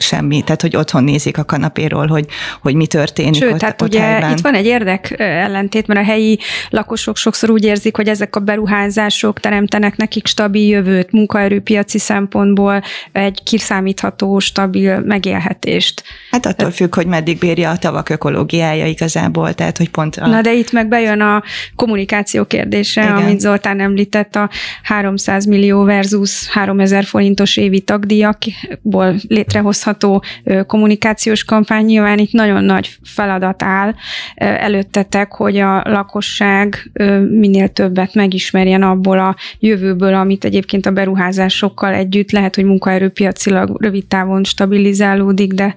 semmi, 0.00 0.42
tehát 0.42 0.60
hogy 0.60 0.76
otthon 0.76 1.04
nézik 1.04 1.38
a 1.38 1.44
kanapéról, 1.44 2.06
hogy, 2.06 2.26
hogy 2.62 2.74
mi 2.74 2.86
történik 2.86 3.42
Sőt, 3.42 3.52
ott, 3.52 3.58
tehát 3.58 3.82
ott 3.82 3.88
ugye 3.88 4.00
helyben. 4.00 4.30
itt 4.30 4.40
van 4.40 4.54
egy 4.54 4.66
érdek 4.66 5.14
ellentét, 5.18 5.86
mert 5.86 6.00
a 6.00 6.04
helyi 6.04 6.38
lakosok 6.70 7.16
sokszor 7.16 7.50
úgy 7.50 7.64
érzik, 7.64 7.96
hogy 7.96 8.08
ezek 8.08 8.36
a 8.36 8.40
beruházások 8.40 9.40
teremtenek 9.40 9.96
nekik 9.96 10.26
stabil 10.26 10.68
jövőt, 10.68 11.12
munkaerőpiaci 11.12 11.98
szempontból 11.98 12.82
egy 13.12 13.42
kiszámítható, 13.42 14.38
stabil 14.38 15.00
megélhetést. 15.00 16.02
Hát 16.30 16.46
attól 16.46 16.70
függ, 16.70 16.94
hogy 16.94 17.06
meddig 17.06 17.38
bírja 17.38 17.70
a 17.70 17.78
tavak 17.78 18.08
ökológiája 18.08 18.86
igazából, 18.86 19.54
tehát 19.54 19.76
hogy 19.76 19.88
pont 19.88 20.16
a... 20.16 20.26
Na 20.26 20.40
de 20.40 20.54
itt 20.54 20.72
meg 20.72 20.88
bejön 20.88 21.20
a 21.20 21.42
kommunikáció 21.76 22.44
kérdése, 22.44 23.02
Igen. 23.02 23.16
amit 23.16 23.40
Zoltán 23.40 23.80
említett, 23.80 24.36
a 24.36 24.50
300 24.82 25.44
millió 25.44 25.84
versus 25.84 26.48
3000 26.48 27.04
forintos 27.04 27.56
évi 27.56 27.80
tagdíjakból 27.80 29.14
létrehozható 29.28 29.89
megbízható 29.90 30.22
kommunikációs 30.66 31.44
kampány. 31.44 31.84
Nyilván 31.84 32.18
itt 32.18 32.32
nagyon 32.32 32.64
nagy 32.64 32.98
feladat 33.02 33.62
áll 33.62 33.94
előttetek, 34.34 35.32
hogy 35.32 35.56
a 35.56 35.82
lakosság 35.84 36.90
minél 37.30 37.68
többet 37.68 38.14
megismerjen 38.14 38.82
abból 38.82 39.18
a 39.18 39.36
jövőből, 39.58 40.14
amit 40.14 40.44
egyébként 40.44 40.86
a 40.86 40.90
beruházásokkal 40.90 41.94
együtt 41.94 42.30
lehet, 42.30 42.54
hogy 42.54 42.64
munkaerőpiacilag 42.64 43.82
rövid 43.82 44.06
távon 44.06 44.44
stabilizálódik, 44.44 45.52
de 45.52 45.76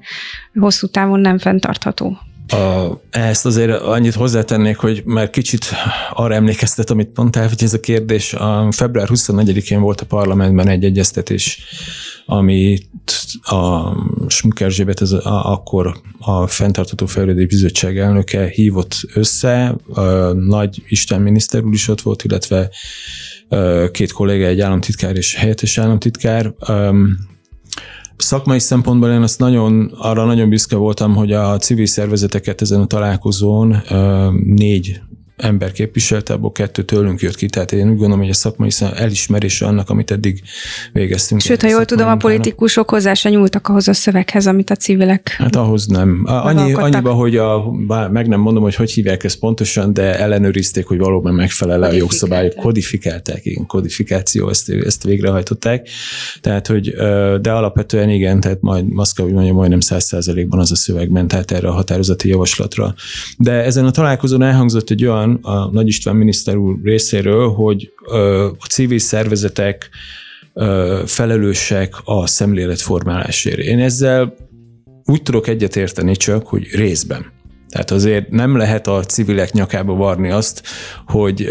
hosszú 0.54 0.88
távon 0.88 1.20
nem 1.20 1.38
fenntartható. 1.38 2.18
A, 2.48 3.02
ezt 3.10 3.46
azért 3.46 3.82
annyit 3.82 4.14
hozzátennék, 4.14 4.78
hogy 4.78 5.02
már 5.06 5.30
kicsit 5.30 5.66
arra 6.14 6.34
emlékeztet, 6.34 6.90
amit 6.90 7.12
mondtál, 7.16 7.48
hogy 7.48 7.64
ez 7.64 7.74
a 7.74 7.80
kérdés. 7.80 8.34
A 8.34 8.68
február 8.72 9.08
24-én 9.12 9.82
volt 9.82 10.02
a 10.02 10.06
parlamentben 10.06 10.68
egy 10.68 10.84
egyeztetés 10.84 11.62
amit 12.26 12.88
a 13.42 13.92
Smük 14.28 14.60
Erzsébet, 14.60 15.02
ez 15.02 15.12
a, 15.12 15.52
akkor 15.52 16.02
a 16.20 16.48
Fentartató 16.48 17.06
Fejlődés 17.06 17.48
Bizottság 17.48 17.98
elnöke 17.98 18.48
hívott 18.48 18.96
össze, 19.14 19.76
a 19.94 20.02
nagy 20.34 20.84
Isten 20.88 21.22
miniszter 21.22 21.64
úr 21.64 21.74
is 21.74 21.88
ott 21.88 22.02
volt, 22.02 22.24
illetve 22.24 22.70
két 23.92 24.12
kolléga, 24.12 24.46
egy 24.46 24.62
államtitkár 24.62 25.16
és 25.16 25.36
helyettes 25.36 25.78
államtitkár. 25.78 26.54
Szakmai 28.18 28.60
szempontból 28.60 29.10
én 29.10 29.22
azt 29.22 29.40
nagyon, 29.40 29.92
arra 29.98 30.26
nagyon 30.26 30.50
büszke 30.50 30.76
voltam, 30.76 31.16
hogy 31.16 31.32
a 31.32 31.58
civil 31.58 31.86
szervezeteket 31.86 32.62
ezen 32.62 32.82
a 32.82 32.86
találkozón 32.86 33.84
négy 34.44 35.02
ember 35.38 35.72
képviselte, 35.72 36.34
abból 36.34 36.52
kettő 36.52 36.84
tőlünk 36.84 37.20
jött 37.20 37.36
ki, 37.36 37.46
tehát 37.46 37.72
én 37.72 37.90
úgy 37.90 37.98
gondolom, 37.98 38.20
hogy 38.20 38.30
a 38.30 38.34
szakmai 38.34 38.70
elismerése 38.96 39.66
annak, 39.66 39.90
amit 39.90 40.12
eddig 40.12 40.42
végeztünk. 40.94 41.42
Sőt, 41.42 41.62
ha 41.62 41.68
jól 41.68 41.86
tudom, 41.86 42.08
a 42.08 42.16
politikusok 42.16 42.90
hozzá 42.90 43.14
se 43.14 43.30
nyúltak 43.30 43.68
ahhoz 43.68 43.88
a 43.88 43.94
szöveghez, 43.94 44.48
amit 44.48 44.70
a 44.70 44.76
civilek 44.76 45.36
Hát 45.38 45.56
ahhoz 45.56 45.86
nem. 45.86 46.22
Annyi, 46.26 46.74
annyiba, 46.74 47.14
hogy 47.14 47.38
a, 47.38 47.72
bár 47.88 48.10
meg 48.10 48.28
nem 48.28 48.40
mondom, 48.40 48.64
hogy 48.64 48.76
hogy 48.76 48.92
hívják 48.92 49.24
ezt 49.24 49.40
pontosan, 49.40 49.94
de 49.94 50.20
ellenőrizték, 50.20 50.86
hogy 50.86 50.98
valóban 50.98 51.34
megfelel 51.34 51.84
a 51.84 51.92
jogszabályok, 51.92 52.56
kodifikálták, 52.56 53.46
igen, 53.46 53.66
kodifikáció, 53.66 54.50
ezt, 54.50 54.70
ezt 54.70 55.04
végrehajtották. 55.04 55.88
Tehát, 56.42 56.68
hogy, 56.68 56.90
de 57.42 57.52
alapvetően 57.52 58.10
igen, 58.10 58.40
tehát 58.40 58.62
majd 58.62 58.86
azt 58.96 59.16
kell, 59.16 59.26
hogy 59.26 59.34
mondjam, 59.34 59.56
majdnem 59.56 59.80
száz 59.80 60.04
százalékban 60.04 60.60
az 60.60 60.72
a 60.72 60.76
szöveg 60.76 61.10
ment 61.10 61.34
át 61.34 61.52
erre 61.52 61.68
a 61.68 61.72
határozati 61.72 62.28
javaslatra. 62.28 62.94
De 63.38 63.52
ezen 63.52 63.86
a 63.86 63.92
találkozón 63.92 64.42
elhangzott 64.42 64.90
egy 64.90 65.06
olyan 65.06 65.23
van 65.24 65.40
a 65.42 65.72
Nagy 65.72 65.88
István 65.88 66.16
miniszter 66.16 66.56
úr 66.56 66.76
részéről, 66.84 67.50
hogy 67.50 67.92
a 68.60 68.66
civil 68.70 69.00
szervezetek 69.00 69.90
felelősek 71.06 71.94
a 72.04 72.28
szemléletformálásért. 72.28 73.60
Én 73.60 73.80
ezzel 73.80 74.36
úgy 75.06 75.22
tudok 75.22 75.48
egyetérteni 75.48 76.16
csak, 76.16 76.48
hogy 76.48 76.68
részben. 76.76 77.26
Tehát 77.70 77.92
azért 77.92 78.30
nem 78.30 78.58
lehet 78.58 78.88
a 78.88 79.04
civilek 79.04 79.52
nyakába 79.52 79.94
varni 79.94 80.30
azt, 80.30 80.64
hogy 81.08 81.50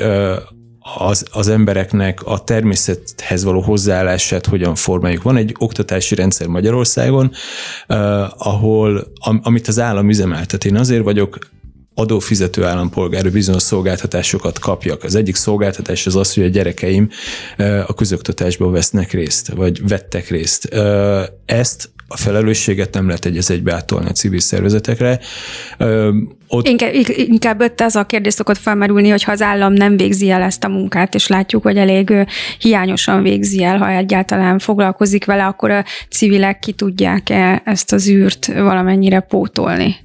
az, 0.98 1.26
az 1.32 1.48
embereknek 1.48 2.22
a 2.24 2.44
természethez 2.44 3.44
való 3.44 3.60
hozzáállását 3.60 4.46
hogyan 4.46 4.74
formáljuk. 4.74 5.22
Van 5.22 5.36
egy 5.36 5.54
oktatási 5.58 6.14
rendszer 6.14 6.46
Magyarországon, 6.46 7.30
ahol, 8.36 9.12
am, 9.14 9.40
amit 9.42 9.68
az 9.68 9.78
állam 9.78 10.08
üzemeltet. 10.08 10.64
Én 10.64 10.76
azért 10.76 11.02
vagyok 11.02 11.38
adófizető 12.02 12.64
állampolgár 12.64 13.32
bizonyos 13.32 13.62
szolgáltatásokat 13.62 14.58
kapjak. 14.58 15.04
Az 15.04 15.14
egyik 15.14 15.34
szolgáltatás 15.34 16.06
az 16.06 16.16
az, 16.16 16.34
hogy 16.34 16.44
a 16.44 16.48
gyerekeim 16.48 17.08
a 17.86 17.94
közoktatásban 17.94 18.72
vesznek 18.72 19.12
részt, 19.12 19.48
vagy 19.48 19.88
vettek 19.88 20.28
részt. 20.28 20.68
Ezt 21.44 21.90
a 22.08 22.16
felelősséget 22.16 22.94
nem 22.94 23.06
lehet 23.06 23.24
egy 23.24 23.36
az 23.36 23.50
egybe 23.50 23.74
átolni 23.74 24.08
a 24.08 24.12
civil 24.12 24.40
szervezetekre. 24.40 25.20
Ott... 26.48 26.68
Inkább, 26.68 26.92
inkább 27.16 27.60
ott 27.60 27.80
az 27.80 27.96
a 27.96 28.04
kérdés 28.04 28.32
szokott 28.32 28.58
felmerülni, 28.58 29.08
hogy 29.08 29.22
ha 29.22 29.32
az 29.32 29.42
állam 29.42 29.72
nem 29.72 29.96
végzi 29.96 30.30
el 30.30 30.42
ezt 30.42 30.64
a 30.64 30.68
munkát, 30.68 31.14
és 31.14 31.26
látjuk, 31.26 31.62
hogy 31.62 31.76
elég 31.76 32.12
hiányosan 32.58 33.22
végzi 33.22 33.62
el, 33.62 33.78
ha 33.78 33.90
egyáltalán 33.90 34.58
foglalkozik 34.58 35.24
vele, 35.24 35.46
akkor 35.46 35.70
a 35.70 35.84
civilek 36.10 36.58
ki 36.58 36.72
tudják-e 36.72 37.62
ezt 37.64 37.92
az 37.92 38.08
űrt 38.08 38.46
valamennyire 38.46 39.20
pótolni? 39.20 39.96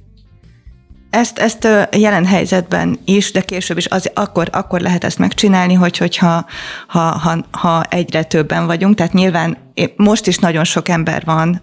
Ezt, 1.10 1.38
ezt 1.38 1.68
jelen 1.92 2.26
helyzetben 2.26 2.98
is, 3.04 3.32
de 3.32 3.40
később 3.40 3.76
is 3.76 3.86
az, 3.86 4.10
akkor, 4.14 4.48
akkor 4.52 4.80
lehet 4.80 5.04
ezt 5.04 5.18
megcsinálni, 5.18 5.74
hogy, 5.74 5.96
hogyha 5.96 6.46
ha, 6.86 7.00
ha, 7.00 7.38
ha 7.50 7.82
egyre 7.82 8.22
többen 8.22 8.66
vagyunk. 8.66 8.94
Tehát 8.94 9.12
nyilván 9.12 9.56
most 9.96 10.26
is 10.26 10.38
nagyon 10.38 10.64
sok 10.64 10.88
ember 10.88 11.22
van, 11.24 11.60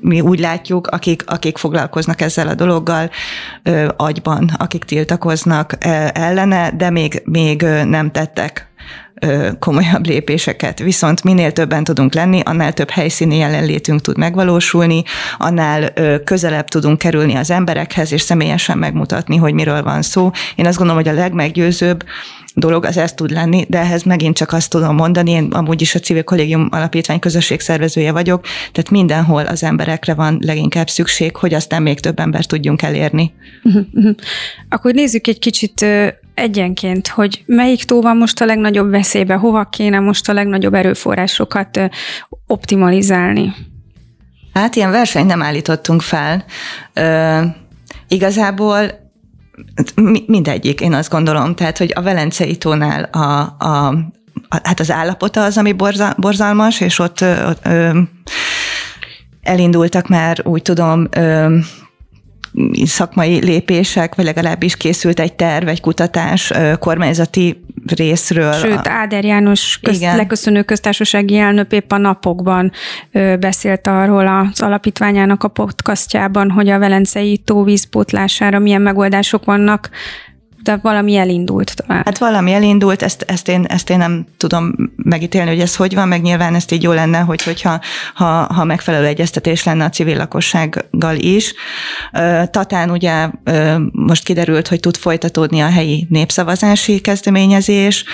mi 0.00 0.20
úgy 0.20 0.38
látjuk, 0.38 0.86
akik, 0.86 1.22
akik 1.26 1.58
foglalkoznak 1.58 2.20
ezzel 2.20 2.48
a 2.48 2.54
dologgal 2.54 3.10
agyban, 3.96 4.50
akik 4.58 4.84
tiltakoznak 4.84 5.76
ellene, 6.12 6.70
de 6.70 6.90
még, 6.90 7.22
még 7.24 7.62
nem 7.84 8.10
tettek 8.10 8.68
komolyabb 9.58 10.06
lépéseket. 10.06 10.78
Viszont 10.78 11.24
minél 11.24 11.52
többen 11.52 11.84
tudunk 11.84 12.14
lenni, 12.14 12.40
annál 12.44 12.72
több 12.72 12.90
helyszíni 12.90 13.36
jelenlétünk 13.36 14.00
tud 14.00 14.18
megvalósulni, 14.18 15.02
annál 15.38 15.92
közelebb 16.24 16.68
tudunk 16.68 16.98
kerülni 16.98 17.34
az 17.34 17.50
emberekhez, 17.50 18.12
és 18.12 18.20
személyesen 18.20 18.78
megmutatni, 18.78 19.36
hogy 19.36 19.54
miről 19.54 19.82
van 19.82 20.02
szó. 20.02 20.30
Én 20.54 20.66
azt 20.66 20.76
gondolom, 20.78 21.02
hogy 21.02 21.12
a 21.12 21.18
legmeggyőzőbb 21.18 22.04
dolog 22.58 22.84
az 22.84 22.96
ez 22.96 23.12
tud 23.12 23.30
lenni, 23.30 23.64
de 23.68 23.78
ehhez 23.78 24.02
megint 24.02 24.36
csak 24.36 24.52
azt 24.52 24.70
tudom 24.70 24.94
mondani, 24.94 25.30
én 25.30 25.44
amúgy 25.44 25.80
is 25.80 25.94
a 25.94 25.98
Civil 25.98 26.22
Kollégium 26.22 26.68
Alapítvány 26.70 27.18
közösségszervezője 27.18 28.12
vagyok, 28.12 28.44
tehát 28.72 28.90
mindenhol 28.90 29.46
az 29.46 29.62
emberekre 29.62 30.14
van 30.14 30.38
leginkább 30.40 30.88
szükség, 30.88 31.36
hogy 31.36 31.54
aztán 31.54 31.82
még 31.82 32.00
több 32.00 32.18
embert 32.18 32.48
tudjunk 32.48 32.82
elérni. 32.82 33.32
Akkor 34.68 34.94
nézzük 34.94 35.26
egy 35.26 35.38
kicsit 35.38 35.86
egyenként, 36.34 37.08
hogy 37.08 37.42
melyik 37.46 37.84
tó 37.84 38.00
van 38.00 38.16
most 38.16 38.40
a 38.40 38.44
legnagyobb 38.44 38.90
veszélybe, 38.90 39.34
hova 39.34 39.64
kéne 39.64 39.98
most 39.98 40.28
a 40.28 40.32
legnagyobb 40.32 40.74
erőforrásokat 40.74 41.80
optimalizálni? 42.46 43.54
Hát 44.52 44.76
ilyen 44.76 44.90
versenyt 44.90 45.26
nem 45.26 45.42
állítottunk 45.42 46.02
fel. 46.02 46.44
Ö, 46.92 47.40
igazából 48.08 49.05
mindegyik, 50.26 50.80
én 50.80 50.94
azt 50.94 51.10
gondolom. 51.10 51.54
Tehát, 51.54 51.78
hogy 51.78 51.92
a 51.94 52.02
Velencei 52.02 52.56
tónál 52.56 53.02
a, 53.02 53.56
a, 53.58 53.88
a, 54.48 54.60
hát 54.62 54.80
az 54.80 54.90
állapota 54.90 55.44
az, 55.44 55.58
ami 55.58 55.72
borza, 55.72 56.14
borzalmas, 56.18 56.80
és 56.80 56.98
ott, 56.98 57.20
ott 57.20 57.66
ö, 57.66 58.00
elindultak 59.42 60.08
már, 60.08 60.40
úgy 60.44 60.62
tudom, 60.62 61.08
ö, 61.10 61.58
szakmai 62.84 63.44
lépések, 63.44 64.14
vagy 64.14 64.24
legalábbis 64.24 64.76
készült 64.76 65.20
egy 65.20 65.34
terv, 65.34 65.68
egy 65.68 65.80
kutatás 65.80 66.52
kormányzati 66.78 67.64
részről. 67.90 68.52
Sőt, 68.52 68.88
Áder 68.88 69.24
János 69.24 69.78
közt, 69.82 70.00
leköszönő 70.00 70.62
köztársasági 70.62 71.36
elnök 71.36 71.72
épp 71.72 71.92
a 71.92 71.96
napokban 71.96 72.72
ö, 73.12 73.36
beszélt 73.36 73.86
arról 73.86 74.26
az 74.26 74.60
alapítványának 74.60 75.44
a 75.44 75.48
podcastjában, 75.48 76.50
hogy 76.50 76.68
a 76.68 76.78
velencei 76.78 77.38
tóvízpótlására 77.38 78.58
milyen 78.58 78.82
megoldások 78.82 79.44
vannak, 79.44 79.90
de 80.66 80.78
valami 80.82 81.16
elindult 81.16 81.74
talán. 81.74 82.02
Hát 82.04 82.18
valami 82.18 82.52
elindult, 82.52 83.02
ezt, 83.02 83.22
ezt, 83.22 83.48
én, 83.48 83.64
ezt 83.64 83.90
én 83.90 83.98
nem 83.98 84.26
tudom 84.36 84.74
megítélni, 84.96 85.50
hogy 85.50 85.60
ez 85.60 85.76
hogy 85.76 85.94
van, 85.94 86.08
meg 86.08 86.22
nyilván 86.22 86.54
ezt 86.54 86.72
így 86.72 86.82
jó 86.82 86.92
lenne, 86.92 87.18
hogy, 87.18 87.42
hogyha 87.42 87.80
ha, 88.14 88.24
ha 88.24 88.64
megfelelő 88.64 89.06
egyeztetés 89.06 89.64
lenne 89.64 89.84
a 89.84 89.88
civil 89.88 90.16
lakossággal 90.16 91.16
is. 91.16 91.54
Tatán 92.50 92.90
ugye 92.90 93.30
most 93.92 94.24
kiderült, 94.24 94.68
hogy 94.68 94.80
tud 94.80 94.96
folytatódni 94.96 95.60
a 95.60 95.70
helyi 95.70 96.06
népszavazási 96.10 97.00
kezdeményezés. 97.00 98.04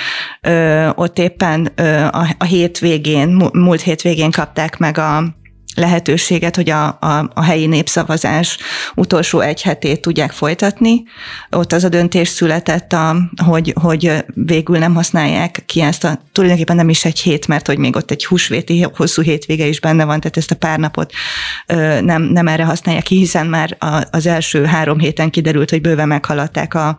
Ott 0.94 1.18
éppen 1.18 1.66
a, 2.10 2.26
a 2.38 2.44
hétvégén, 2.44 3.50
múlt 3.52 3.80
hétvégén 3.80 4.30
kapták 4.30 4.78
meg 4.78 4.98
a 4.98 5.40
lehetőséget, 5.74 6.56
hogy 6.56 6.70
a, 6.70 6.86
a, 6.86 7.30
a 7.34 7.42
helyi 7.42 7.66
népszavazás 7.66 8.58
utolsó 8.94 9.40
egy 9.40 9.62
hetét 9.62 10.00
tudják 10.00 10.32
folytatni. 10.32 11.02
Ott 11.50 11.72
az 11.72 11.84
a 11.84 11.88
döntés 11.88 12.28
született, 12.28 12.92
a, 12.92 13.16
hogy, 13.44 13.74
hogy 13.80 14.24
végül 14.34 14.78
nem 14.78 14.94
használják 14.94 15.62
ki 15.66 15.80
ezt 15.80 16.04
a, 16.04 16.20
tulajdonképpen 16.32 16.76
nem 16.76 16.88
is 16.88 17.04
egy 17.04 17.20
hét, 17.20 17.46
mert 17.46 17.66
hogy 17.66 17.78
még 17.78 17.96
ott 17.96 18.10
egy 18.10 18.24
húsvéti 18.24 18.86
hosszú 18.94 19.22
hétvége 19.22 19.66
is 19.66 19.80
benne 19.80 20.04
van, 20.04 20.20
tehát 20.20 20.36
ezt 20.36 20.50
a 20.50 20.56
pár 20.56 20.78
napot 20.78 21.12
nem, 22.00 22.22
nem 22.22 22.48
erre 22.48 22.64
használják 22.64 23.04
ki, 23.04 23.16
hiszen 23.16 23.46
már 23.46 23.76
az 24.10 24.26
első 24.26 24.64
három 24.64 24.98
héten 24.98 25.30
kiderült, 25.30 25.70
hogy 25.70 25.80
bőven 25.80 26.08
meghaladták 26.08 26.74
a 26.74 26.98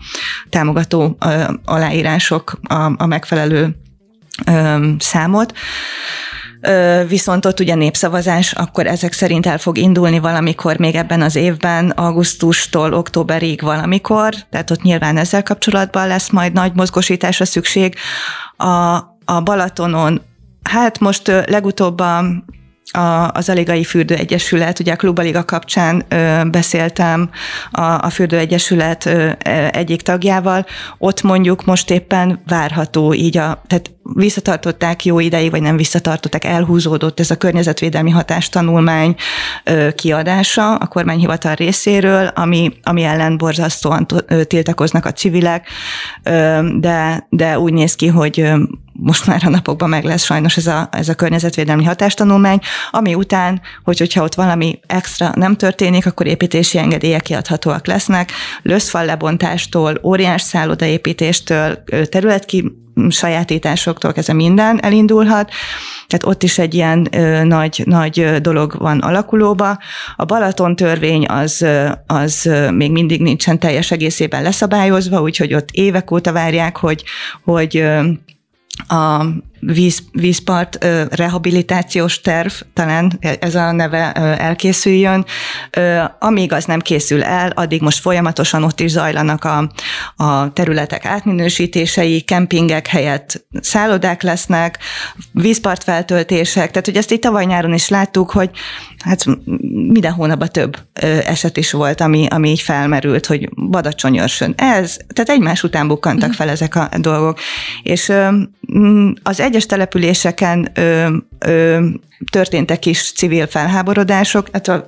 támogató 0.50 1.18
aláírások 1.66 2.60
a, 2.64 2.92
a 2.98 3.06
megfelelő 3.06 3.76
számot. 5.00 5.54
Viszont 7.08 7.46
ott 7.46 7.60
ugye 7.60 7.76
népszavazás, 7.76 8.52
akkor 8.52 8.88
ezek 8.88 9.14
szerint 9.14 9.46
el 9.46 9.58
fog 9.58 9.78
indulni 9.78 10.20
valamikor 10.20 10.78
még 10.78 10.96
ebben 10.96 11.22
az 11.22 11.36
évben, 11.36 11.90
augusztustól 11.90 12.94
októberig 12.94 13.62
valamikor, 13.62 14.34
tehát 14.50 14.72
ott 14.72 14.82
nyilván 14.82 15.18
ezzel 15.18 15.44
kapcsolatban 15.44 16.08
lesz 16.08 16.30
majd 16.30 16.54
nagy 16.54 16.72
mozgósításra 16.74 17.46
szükség. 17.46 17.96
A, 18.58 18.96
a 19.26 19.42
Balatonon, 19.44 20.22
hát 20.64 21.00
most 21.00 21.28
legutóbb 21.28 22.00
a 22.00 22.24
a, 22.92 23.30
az 23.34 23.50
Aligai 23.50 23.84
Fürdő 23.84 24.16
Egyesület, 24.16 24.80
ugye 24.80 24.92
a 24.92 24.96
Klubaliga 24.96 25.44
kapcsán 25.44 26.06
ö, 26.08 26.42
beszéltem 26.52 27.30
a, 27.72 27.82
a 27.82 28.10
Fürdő 28.10 28.38
Egyesület 28.38 29.06
ö, 29.06 29.30
e, 29.38 29.70
egyik 29.74 30.02
tagjával, 30.02 30.66
ott 30.98 31.22
mondjuk 31.22 31.66
most 31.66 31.92
éppen 31.92 32.42
várható 32.48 33.14
így 33.14 33.38
a, 33.38 33.62
tehát 33.68 33.92
visszatartották 34.04 35.06
jó 35.06 35.20
ideig, 35.20 35.52
vagy 35.52 35.62
nem 35.62 35.78
visszatartották, 35.78 36.46
elhúzódott 36.46 37.20
ez 37.20 37.32
a 37.32 37.38
környezetvédelmi 37.38 38.10
hatástanulmány 38.10 39.16
ö, 39.64 39.92
kiadása 39.96 40.76
a 40.76 40.88
kormányhivatal 40.88 41.56
részéről, 41.56 42.28
ami, 42.28 42.74
ami 42.84 43.04
ellen 43.04 43.38
borzasztóan 43.38 44.08
tiltakoznak 44.48 45.06
a 45.06 45.12
civilek, 45.12 45.68
ö, 46.24 46.68
de, 46.80 47.28
de 47.30 47.60
úgy 47.60 47.74
néz 47.74 47.96
ki, 47.96 48.08
hogy 48.08 48.52
most 48.94 49.26
már 49.28 49.42
a 49.46 49.50
napokban 49.50 49.90
meg 49.90 50.04
lesz 50.04 50.24
sajnos 50.24 50.58
ez 50.58 50.68
a, 50.68 50.90
ez 50.92 51.10
a 51.10 51.14
környezetvédelmi 51.14 51.84
hatástanulmány, 51.84 52.60
ami 52.92 53.16
után, 53.16 53.62
hogy, 53.84 53.98
hogyha 53.98 54.24
ott 54.24 54.36
valami 54.36 54.80
extra 54.88 55.32
nem 55.36 55.56
történik, 55.56 56.06
akkor 56.06 56.28
építési 56.28 56.78
engedélyek 56.78 57.22
kiadhatóak 57.22 57.88
lesznek, 57.88 58.32
löszfal 58.62 59.06
lebontástól, 59.06 60.00
óriás 60.04 60.42
szállodaépítéstől, 60.42 61.84
területki 62.10 62.82
sajátításoktól 63.10 64.14
kezdve 64.14 64.34
minden 64.34 64.84
elindulhat, 64.84 65.52
tehát 66.08 66.26
ott 66.26 66.44
is 66.44 66.60
egy 66.60 66.74
ilyen 66.74 67.08
ö, 67.12 67.44
nagy, 67.44 67.82
nagy 67.86 68.42
dolog 68.42 68.76
van 68.80 69.00
alakulóba. 69.00 69.78
A 70.16 70.26
Balaton 70.26 70.76
törvény 70.76 71.26
az, 71.26 71.66
az 72.08 72.50
még 72.72 72.92
mindig 72.92 73.22
nincsen 73.22 73.60
teljes 73.60 73.92
egészében 73.92 74.44
leszabályozva, 74.44 75.22
úgyhogy 75.22 75.54
ott 75.54 75.70
évek 75.72 76.12
óta 76.12 76.32
várják, 76.32 76.78
hogy, 76.78 77.04
hogy 77.44 77.86
a 78.90 79.42
víz, 79.66 80.04
vízpart 80.12 80.86
rehabilitációs 81.10 82.22
terv, 82.22 82.52
talán 82.74 83.20
ez 83.40 83.56
a 83.56 83.72
neve 83.72 84.12
elkészüljön. 84.38 85.26
Amíg 86.20 86.52
az 86.52 86.66
nem 86.66 86.80
készül 86.80 87.24
el, 87.24 87.50
addig 87.50 87.82
most 87.82 88.00
folyamatosan 88.00 88.64
ott 88.64 88.80
is 88.80 88.92
zajlanak 88.92 89.44
a, 89.44 89.72
a 90.16 90.54
területek 90.54 91.06
átminősítései, 91.06 92.22
kempingek 92.22 92.88
helyett 92.88 93.46
szállodák 93.62 94.22
lesznek, 94.22 94.80
vízpartfeltöltések, 95.32 96.70
tehát 96.70 96.86
hogy 96.86 96.98
ezt 96.98 97.12
itt 97.12 97.22
tavaly 97.22 97.46
nyáron 97.46 97.74
is 97.74 97.90
láttuk, 97.90 98.32
hogy 98.32 98.50
hát 99.04 99.26
minden 99.88 100.12
hónapban 100.12 100.50
több 100.52 100.78
eset 101.26 101.58
is 101.58 101.72
volt, 101.72 102.02
ami, 102.02 102.28
ami 102.30 102.50
így 102.50 102.62
felmerült, 102.62 103.26
hogy 103.26 103.50
Badacsonyörsön 103.70 104.54
ez, 104.58 104.98
tehát 105.14 105.30
egymás 105.30 105.64
után 105.64 105.88
bukkantak 105.88 106.30
mhm. 106.30 106.38
fel 106.38 106.50
ezek 106.50 106.76
a 106.76 106.90
dolgok. 106.98 107.40
És 107.84 108.12
az 109.24 109.40
egy 109.40 109.53
egyes 109.54 109.66
településeken 109.66 110.70
ö, 110.74 111.16
ö, 111.40 111.86
történtek 112.32 112.86
is 112.86 113.12
civil 113.12 113.48
felháborodások, 113.48 114.48
hát 114.52 114.68
a 114.68 114.88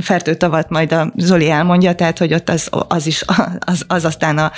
fertőtavat 0.00 0.70
majd 0.70 0.92
a 0.92 1.12
Zoli 1.16 1.50
elmondja, 1.50 1.94
tehát 1.94 2.18
hogy 2.18 2.34
ott 2.34 2.48
az, 2.48 2.68
az 2.88 3.06
is, 3.06 3.24
az, 3.72 3.84
az 3.88 4.04
aztán 4.04 4.38
a, 4.38 4.52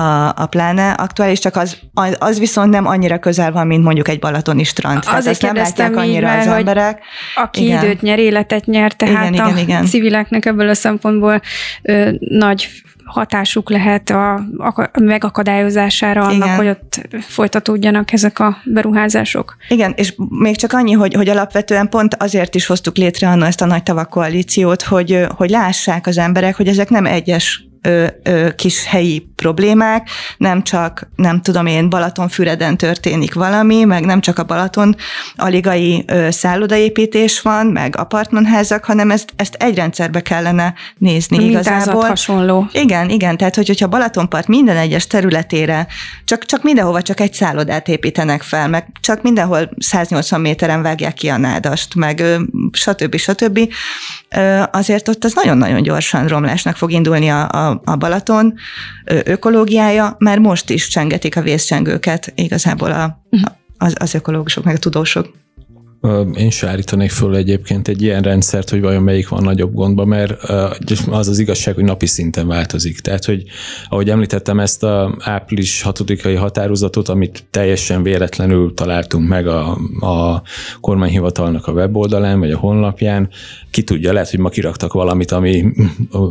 a, 0.00 0.28
a 0.28 0.46
pláne 0.46 0.90
aktuális, 0.90 1.38
csak 1.38 1.56
az, 1.56 1.76
az 2.18 2.38
viszont 2.38 2.70
nem 2.70 2.86
annyira 2.86 3.18
közel 3.18 3.52
van, 3.52 3.66
mint 3.66 3.84
mondjuk 3.84 4.08
egy 4.08 4.18
balatoni 4.18 4.64
strand. 4.64 5.02
Azért 5.06 5.38
tehát 5.38 5.54
nem 5.54 5.64
látják 5.64 5.96
annyira 5.96 6.32
így, 6.32 6.38
az 6.38 6.46
emberek. 6.46 7.02
Aki 7.34 7.64
igen. 7.64 7.84
időt 7.84 8.02
nyer, 8.02 8.18
életet 8.18 8.66
nyer, 8.66 8.92
tehát 8.92 9.30
igen, 9.30 9.46
a 9.46 9.48
igen, 9.48 9.58
igen. 9.58 9.86
civileknek 9.86 10.46
ebből 10.46 10.68
a 10.68 10.74
szempontból 10.74 11.40
ö, 11.82 12.10
nagy 12.18 12.68
hatásuk 13.08 13.70
lehet 13.70 14.10
a, 14.10 14.34
a 14.56 14.90
megakadályozására 15.00 16.22
annak, 16.22 16.34
Igen. 16.34 16.56
hogy 16.56 16.68
ott 16.68 17.00
folytatódjanak 17.20 18.12
ezek 18.12 18.38
a 18.38 18.56
beruházások. 18.64 19.56
Igen, 19.68 19.92
és 19.96 20.14
még 20.28 20.56
csak 20.56 20.72
annyi, 20.72 20.92
hogy, 20.92 21.14
hogy 21.14 21.28
alapvetően 21.28 21.88
pont 21.88 22.14
azért 22.14 22.54
is 22.54 22.66
hoztuk 22.66 22.96
létre 22.96 23.28
anna 23.28 23.46
ezt 23.46 23.60
a 23.60 23.66
nagy 23.66 23.82
tavak 23.82 24.08
koalíciót, 24.08 24.82
hogy, 24.82 25.26
hogy 25.36 25.50
lássák 25.50 26.06
az 26.06 26.18
emberek, 26.18 26.56
hogy 26.56 26.68
ezek 26.68 26.88
nem 26.88 27.06
egyes 27.06 27.66
ö, 27.82 28.06
ö, 28.22 28.48
kis 28.54 28.86
helyi 28.86 29.27
problémák, 29.38 30.08
nem 30.36 30.62
csak, 30.62 31.08
nem 31.16 31.40
tudom 31.42 31.66
én, 31.66 31.90
Balatonfüreden 31.90 32.76
történik 32.76 33.34
valami, 33.34 33.84
meg 33.84 34.04
nem 34.04 34.20
csak 34.20 34.38
a 34.38 34.44
Balaton 34.44 34.96
aligai 35.36 36.04
szállodaépítés 36.30 37.40
van, 37.40 37.66
meg 37.66 37.96
apartmanházak, 37.96 38.84
hanem 38.84 39.10
ezt, 39.10 39.32
ezt 39.36 39.54
egy 39.54 39.74
rendszerbe 39.74 40.20
kellene 40.20 40.74
nézni 40.98 41.36
Mintázat 41.36 41.74
igazából. 41.74 42.04
hasonló. 42.04 42.68
Igen, 42.72 43.08
igen, 43.08 43.36
tehát 43.36 43.54
hogy, 43.54 43.66
hogyha 43.66 43.86
Balatonpart 43.86 44.46
minden 44.46 44.76
egyes 44.76 45.06
területére 45.06 45.86
csak, 46.24 46.44
csak 46.44 46.62
mindenhova 46.62 47.02
csak 47.02 47.20
egy 47.20 47.32
szállodát 47.32 47.88
építenek 47.88 48.42
fel, 48.42 48.68
meg 48.68 48.86
csak 49.00 49.22
mindenhol 49.22 49.70
180 49.78 50.40
méteren 50.40 50.82
vágják 50.82 51.14
ki 51.14 51.28
a 51.28 51.36
nádast, 51.36 51.94
meg 51.94 52.22
stb. 52.72 53.16
stb. 53.16 53.58
Azért 54.70 55.08
ott 55.08 55.24
az 55.24 55.34
nagyon-nagyon 55.34 55.82
gyorsan 55.82 56.26
romlásnak 56.26 56.76
fog 56.76 56.90
indulni 56.90 57.28
a, 57.28 57.48
a, 57.48 57.80
a 57.84 57.96
Balaton 57.96 58.54
ökológiája, 59.28 60.16
már 60.18 60.38
most 60.38 60.70
is 60.70 60.88
csengetik 60.88 61.36
a 61.36 61.42
vészcsengőket 61.42 62.32
igazából 62.34 62.92
a, 62.92 63.22
az, 63.78 63.94
az 63.98 64.14
ökológusok, 64.14 64.64
meg 64.64 64.74
a 64.74 64.78
tudósok. 64.78 65.36
Én 66.34 66.50
se 66.50 66.68
állítanék 66.68 67.10
föl 67.10 67.36
egyébként 67.36 67.88
egy 67.88 68.02
ilyen 68.02 68.22
rendszert, 68.22 68.70
hogy 68.70 68.80
vajon 68.80 69.02
melyik 69.02 69.28
van 69.28 69.42
nagyobb 69.42 69.74
gondban, 69.74 70.08
mert 70.08 70.42
az 71.10 71.28
az 71.28 71.38
igazság, 71.38 71.74
hogy 71.74 71.84
napi 71.84 72.06
szinten 72.06 72.46
változik. 72.46 73.00
Tehát, 73.00 73.24
hogy 73.24 73.44
ahogy 73.88 74.10
említettem 74.10 74.60
ezt 74.60 74.82
a 74.82 75.16
április 75.18 75.82
6-ai 75.86 76.36
határozatot, 76.38 77.08
amit 77.08 77.44
teljesen 77.50 78.02
véletlenül 78.02 78.74
találtunk 78.74 79.28
meg 79.28 79.46
a, 79.46 79.78
a 80.00 80.42
kormányhivatalnak 80.80 81.66
a 81.66 81.72
weboldalán, 81.72 82.38
vagy 82.38 82.50
a 82.50 82.58
honlapján, 82.58 83.28
ki 83.70 83.82
tudja, 83.82 84.12
lehet, 84.12 84.30
hogy 84.30 84.38
ma 84.38 84.48
kiraktak 84.48 84.92
valamit, 84.92 85.30
ami 85.30 85.72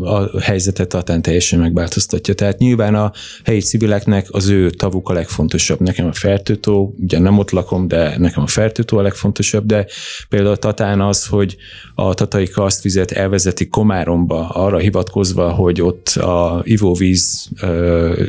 a 0.03 0.39
helyzetet 0.41 0.88
talán 0.88 1.21
teljesen 1.21 1.60
megváltoztatja. 1.60 2.34
Tehát 2.34 2.58
nyilván 2.58 2.95
a 2.95 3.12
helyi 3.43 3.60
civileknek 3.60 4.27
az 4.32 4.47
ő 4.47 4.69
tavuk 4.69 5.10
a 5.10 5.13
legfontosabb. 5.13 5.80
Nekem 5.80 6.06
a 6.08 6.13
fertőtó, 6.13 6.95
ugye 6.99 7.19
nem 7.19 7.38
ott 7.38 7.51
lakom, 7.51 7.88
de 7.88 8.17
nekem 8.17 8.43
a 8.43 8.47
fertőtó 8.47 8.97
a 8.97 9.01
legfontosabb, 9.01 9.57
de 9.65 9.86
például 10.30 10.58
Tatán 10.58 11.02
az, 11.02 11.26
hogy 11.26 11.58
a 11.96 12.13
tatai 12.13 12.48
kasztvizet 12.48 13.12
elvezeti 13.12 13.67
Komáromba, 13.67 14.50
arra 14.50 14.78
hivatkozva, 14.78 15.50
hogy 15.50 15.82
ott 15.82 16.08
a 16.08 16.62
ivóvíz 16.63 17.50
ö, 17.62 18.24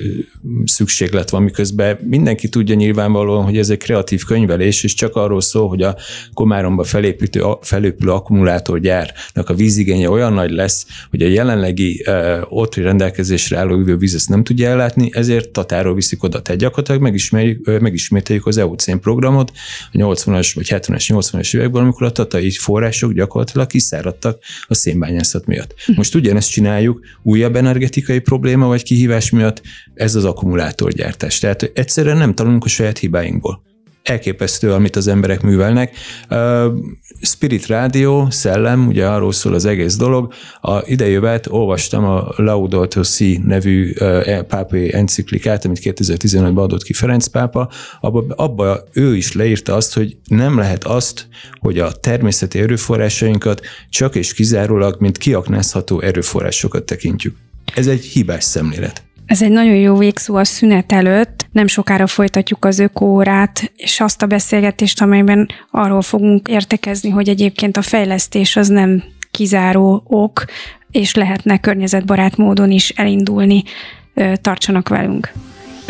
szükséglet 0.64 1.30
van, 1.30 1.42
miközben 1.42 1.98
mindenki 2.02 2.48
tudja 2.48 2.74
nyilvánvalóan, 2.74 3.44
hogy 3.44 3.58
ez 3.58 3.70
egy 3.70 3.78
kreatív 3.78 4.24
könyvelés, 4.24 4.84
és 4.84 4.94
csak 4.94 5.16
arról 5.16 5.40
szól, 5.40 5.68
hogy 5.68 5.82
a 5.82 5.96
Komáromba 6.34 6.84
felépítő, 6.84 7.42
felépülő 7.60 8.12
akkumulátorgyárnak 8.12 9.48
a 9.48 9.54
vízigénye 9.54 10.10
olyan 10.10 10.32
nagy 10.32 10.50
lesz, 10.50 10.86
hogy 11.10 11.22
a 11.22 11.28
jelenlegi 11.28 12.02
ö, 12.06 12.40
ott 12.48 12.74
rendelkezésre 12.74 13.58
álló 13.58 13.80
ivóvíz 13.80 14.14
ezt 14.14 14.28
nem 14.28 14.44
tudja 14.44 14.68
ellátni, 14.68 15.10
ezért 15.12 15.50
Tatáról 15.50 15.94
viszik 15.94 16.22
oda. 16.22 16.42
Tehát 16.42 16.60
gyakorlatilag 16.60 17.00
megismételjük 17.80 18.46
az 18.46 18.56
EUCén 18.56 19.00
programot, 19.00 19.52
a 19.92 19.96
80-as 19.96 20.50
vagy 20.54 20.66
70-es, 20.70 21.08
80-as 21.20 21.56
években, 21.56 21.82
amikor 21.82 22.06
a 22.06 22.12
tatai 22.12 22.50
források 22.50 23.12
gyakorlatilag 23.12 23.66
kiszáradtak 23.66 24.38
a 24.66 24.74
szénbányászat 24.74 25.46
miatt. 25.46 25.74
Most 25.96 26.14
ugyanezt 26.14 26.50
csináljuk 26.50 27.00
újabb 27.22 27.56
energetikai 27.56 28.18
probléma 28.18 28.66
vagy 28.66 28.82
kihívás 28.82 29.30
miatt, 29.30 29.62
ez 29.94 30.14
az 30.14 30.24
akkumulátorgyártás. 30.24 31.38
Tehát 31.38 31.70
egyszerűen 31.74 32.16
nem 32.16 32.34
tanulunk 32.34 32.64
a 32.64 32.68
saját 32.68 32.98
hibáinkból 32.98 33.66
elképesztő, 34.08 34.72
amit 34.72 34.96
az 34.96 35.06
emberek 35.06 35.42
művelnek. 35.42 35.96
Spirit 37.20 37.66
Rádió, 37.66 38.26
szellem, 38.30 38.86
ugye 38.86 39.06
arról 39.06 39.32
szól 39.32 39.54
az 39.54 39.64
egész 39.64 39.96
dolog. 39.96 40.32
A 40.60 40.82
idejövet 40.84 41.46
olvastam 41.50 42.04
a 42.04 42.32
Laudato 42.36 43.02
Si 43.02 43.40
nevű 43.44 43.92
e, 43.92 44.42
pápai 44.42 44.94
enciklikát, 44.94 45.64
amit 45.64 45.80
2015-ben 45.82 46.56
adott 46.56 46.82
ki 46.82 46.92
Ferenc 46.92 47.26
pápa, 47.26 47.68
abba, 48.00 48.24
abba 48.36 48.84
ő 48.92 49.16
is 49.16 49.32
leírta 49.32 49.74
azt, 49.74 49.94
hogy 49.94 50.16
nem 50.24 50.58
lehet 50.58 50.84
azt, 50.84 51.28
hogy 51.60 51.78
a 51.78 51.92
természeti 51.92 52.58
erőforrásainkat 52.58 53.60
csak 53.90 54.14
és 54.14 54.34
kizárólag, 54.34 54.96
mint 54.98 55.18
kiaknázható 55.18 56.00
erőforrásokat 56.00 56.84
tekintjük. 56.84 57.36
Ez 57.74 57.86
egy 57.86 58.04
hibás 58.04 58.44
szemlélet. 58.44 59.07
Ez 59.28 59.42
egy 59.42 59.50
nagyon 59.50 59.74
jó 59.74 59.96
végszó 59.96 60.34
a 60.34 60.44
szünet 60.44 60.92
előtt. 60.92 61.46
Nem 61.52 61.66
sokára 61.66 62.06
folytatjuk 62.06 62.64
az 62.64 62.78
ökórát, 62.78 63.72
és 63.76 64.00
azt 64.00 64.22
a 64.22 64.26
beszélgetést, 64.26 65.02
amelyben 65.02 65.48
arról 65.70 66.02
fogunk 66.02 66.48
értekezni, 66.48 67.10
hogy 67.10 67.28
egyébként 67.28 67.76
a 67.76 67.82
fejlesztés 67.82 68.56
az 68.56 68.68
nem 68.68 69.02
kizáró 69.30 70.02
ok, 70.06 70.44
és 70.90 71.14
lehetne 71.14 71.60
környezetbarát 71.60 72.36
módon 72.36 72.70
is 72.70 72.88
elindulni. 72.88 73.62
Tartsanak 74.40 74.88
velünk! 74.88 75.32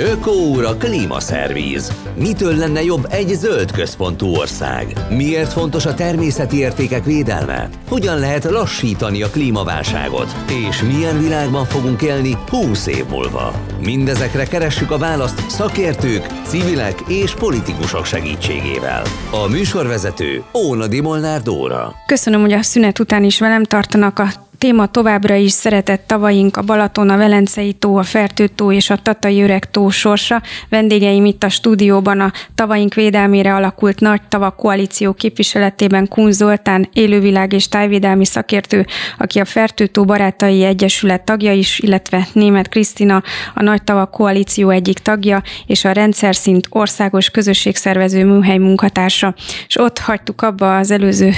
Ökóúr 0.01 0.65
a 0.65 0.77
klímaszervíz. 0.77 1.93
Mitől 2.15 2.57
lenne 2.57 2.83
jobb 2.83 3.07
egy 3.11 3.29
zöld 3.29 3.71
központú 3.71 4.27
ország? 4.27 4.93
Miért 5.11 5.53
fontos 5.53 5.87
a 5.87 5.95
természeti 5.95 6.57
értékek 6.57 7.05
védelme? 7.05 7.69
Hogyan 7.89 8.19
lehet 8.19 8.45
lassítani 8.45 9.23
a 9.23 9.31
klímaválságot? 9.31 10.35
És 10.69 10.83
milyen 10.83 11.21
világban 11.21 11.65
fogunk 11.65 12.03
élni 12.03 12.37
20 12.49 12.87
év 12.87 13.05
múlva? 13.11 13.53
Mindezekre 13.81 14.45
keressük 14.45 14.91
a 14.91 14.99
választ 14.99 15.51
szakértők, 15.51 16.27
civilek 16.47 17.01
és 17.09 17.35
politikusok 17.35 18.05
segítségével. 18.05 19.03
A 19.31 19.49
műsorvezető 19.49 20.43
Óna 20.55 20.87
Molnár 21.03 21.43
Dóra. 21.43 21.95
Köszönöm, 22.07 22.41
hogy 22.41 22.53
a 22.53 22.63
szünet 22.63 22.99
után 22.99 23.25
is 23.25 23.39
velem 23.39 23.65
tartanak 23.65 24.19
a 24.19 24.48
téma 24.59 24.87
továbbra 24.87 25.35
is 25.35 25.53
szeretett 25.53 26.07
tavaink, 26.07 26.57
a 26.57 26.63
Balaton, 26.63 27.11
a 27.11 27.17
Velencei 27.17 27.73
tó, 27.73 27.97
a 27.97 28.03
Fertőtó 28.03 28.73
és 28.73 28.91
a 28.91 28.97
Tatai 28.97 29.43
Öreg 29.43 29.71
tó 29.71 29.91
sorsa. 29.91 30.43
Vendégeim 30.69 31.25
itt 31.25 31.45
a 31.45 31.49
stúdióban 31.49 32.21
a 32.21 32.33
tavaink 32.55 32.95
védelmére 32.95 33.55
alakult 33.55 34.01
Nagy 34.01 34.23
Tavak 34.29 34.57
Koalíció 34.57 35.13
képviseletében 35.13 36.09
Kun 36.09 36.33
Zoltán, 36.33 36.89
élővilág 36.93 37.53
és 37.53 37.69
tájvédelmi 37.69 38.25
szakértő, 38.25 38.87
aki 39.19 39.41
a 39.41 39.45
Fertőtó 39.45 40.05
Barátai 40.05 40.65
Egyesület 40.65 41.25
tagja 41.25 41.53
is, 41.53 41.79
illetve 41.79 42.27
Német 42.33 42.69
Krisztina, 42.69 43.23
a 43.55 43.63
Nagy 43.63 43.83
Tavak 43.83 44.11
Koalíció 44.11 44.71
egyik 44.71 44.99
tagja, 44.99 45.43
és 45.67 45.85
a 45.85 45.93
rendszer 45.93 46.37
szint 46.37 46.67
országos 46.71 47.31
közösségszervező 47.31 48.25
műhely 48.25 48.59
munkatársa. 48.59 49.35
És 49.67 49.79
ott 49.79 49.99
hagytuk 49.99 50.43
abba 50.43 50.77
az 50.77 50.91
előző 50.91 51.31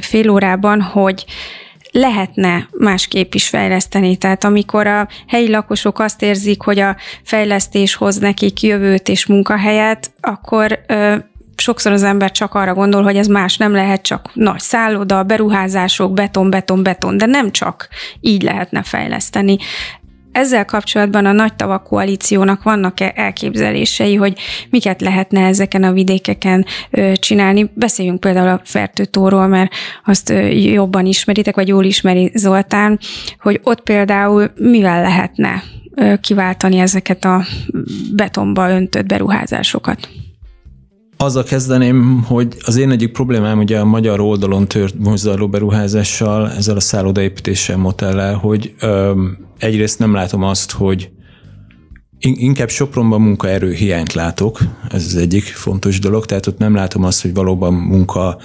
fél 0.00 0.30
órában, 0.30 0.80
hogy 0.80 1.24
lehetne 1.92 2.68
másképp 2.78 3.34
is 3.34 3.48
fejleszteni. 3.48 4.16
Tehát 4.16 4.44
amikor 4.44 4.86
a 4.86 5.08
helyi 5.26 5.50
lakosok 5.50 5.98
azt 5.98 6.22
érzik, 6.22 6.62
hogy 6.62 6.78
a 6.78 6.96
fejlesztés 7.22 7.94
hoz 7.94 8.18
nekik 8.18 8.62
jövőt 8.62 9.08
és 9.08 9.26
munkahelyet, 9.26 10.10
akkor 10.20 10.80
ö, 10.86 11.16
sokszor 11.56 11.92
az 11.92 12.02
ember 12.02 12.30
csak 12.30 12.54
arra 12.54 12.74
gondol, 12.74 13.02
hogy 13.02 13.16
ez 13.16 13.26
más 13.26 13.56
nem 13.56 13.72
lehet, 13.72 14.02
csak 14.02 14.30
nagy 14.32 14.60
szálloda, 14.60 15.22
beruházások, 15.22 16.12
beton, 16.12 16.50
beton, 16.50 16.82
beton, 16.82 17.16
de 17.16 17.26
nem 17.26 17.50
csak 17.50 17.88
így 18.20 18.42
lehetne 18.42 18.82
fejleszteni. 18.82 19.58
Ezzel 20.32 20.64
kapcsolatban 20.64 21.26
a 21.26 21.32
Nagy 21.32 21.54
Tavak 21.54 21.82
Koalíciónak 21.82 22.62
vannak-e 22.62 23.12
elképzelései, 23.16 24.14
hogy 24.14 24.38
miket 24.70 25.00
lehetne 25.00 25.46
ezeken 25.46 25.82
a 25.82 25.92
vidékeken 25.92 26.66
csinálni? 27.14 27.70
Beszéljünk 27.74 28.20
például 28.20 28.48
a 28.48 28.60
Fertőtóról, 28.64 29.46
mert 29.46 29.72
azt 30.04 30.32
jobban 30.50 31.06
ismeritek, 31.06 31.54
vagy 31.54 31.68
jól 31.68 31.84
ismeri 31.84 32.30
Zoltán, 32.34 32.98
hogy 33.38 33.60
ott 33.62 33.82
például 33.82 34.52
mivel 34.56 35.02
lehetne 35.02 35.62
kiváltani 36.20 36.78
ezeket 36.78 37.24
a 37.24 37.44
betonba 38.14 38.70
öntött 38.70 39.06
beruházásokat? 39.06 40.08
Azzal 41.22 41.44
kezdeném, 41.44 42.22
hogy 42.26 42.56
az 42.64 42.76
én 42.76 42.90
egyik 42.90 43.12
problémám 43.12 43.58
ugye 43.58 43.78
a 43.78 43.84
magyar 43.84 44.20
oldalon 44.20 44.68
tört 44.68 44.94
mozduló 44.98 45.48
beruházással, 45.48 46.50
ezzel 46.50 46.76
a 46.76 46.80
szállodaépítéssel, 46.80 47.76
motellel, 47.76 48.34
hogy 48.34 48.74
öm, 48.80 49.38
egyrészt 49.58 49.98
nem 49.98 50.14
látom 50.14 50.42
azt, 50.42 50.72
hogy 50.72 51.10
Inkább 52.18 52.68
Sopronban 52.68 53.20
munkaerő 53.20 53.72
hiányt 53.72 54.12
látok, 54.12 54.58
ez 54.90 55.04
az 55.04 55.16
egyik 55.16 55.44
fontos 55.44 55.98
dolog, 55.98 56.26
tehát 56.26 56.46
ott 56.46 56.58
nem 56.58 56.74
látom 56.74 57.04
azt, 57.04 57.22
hogy 57.22 57.34
valóban 57.34 57.74
munka 57.74 58.38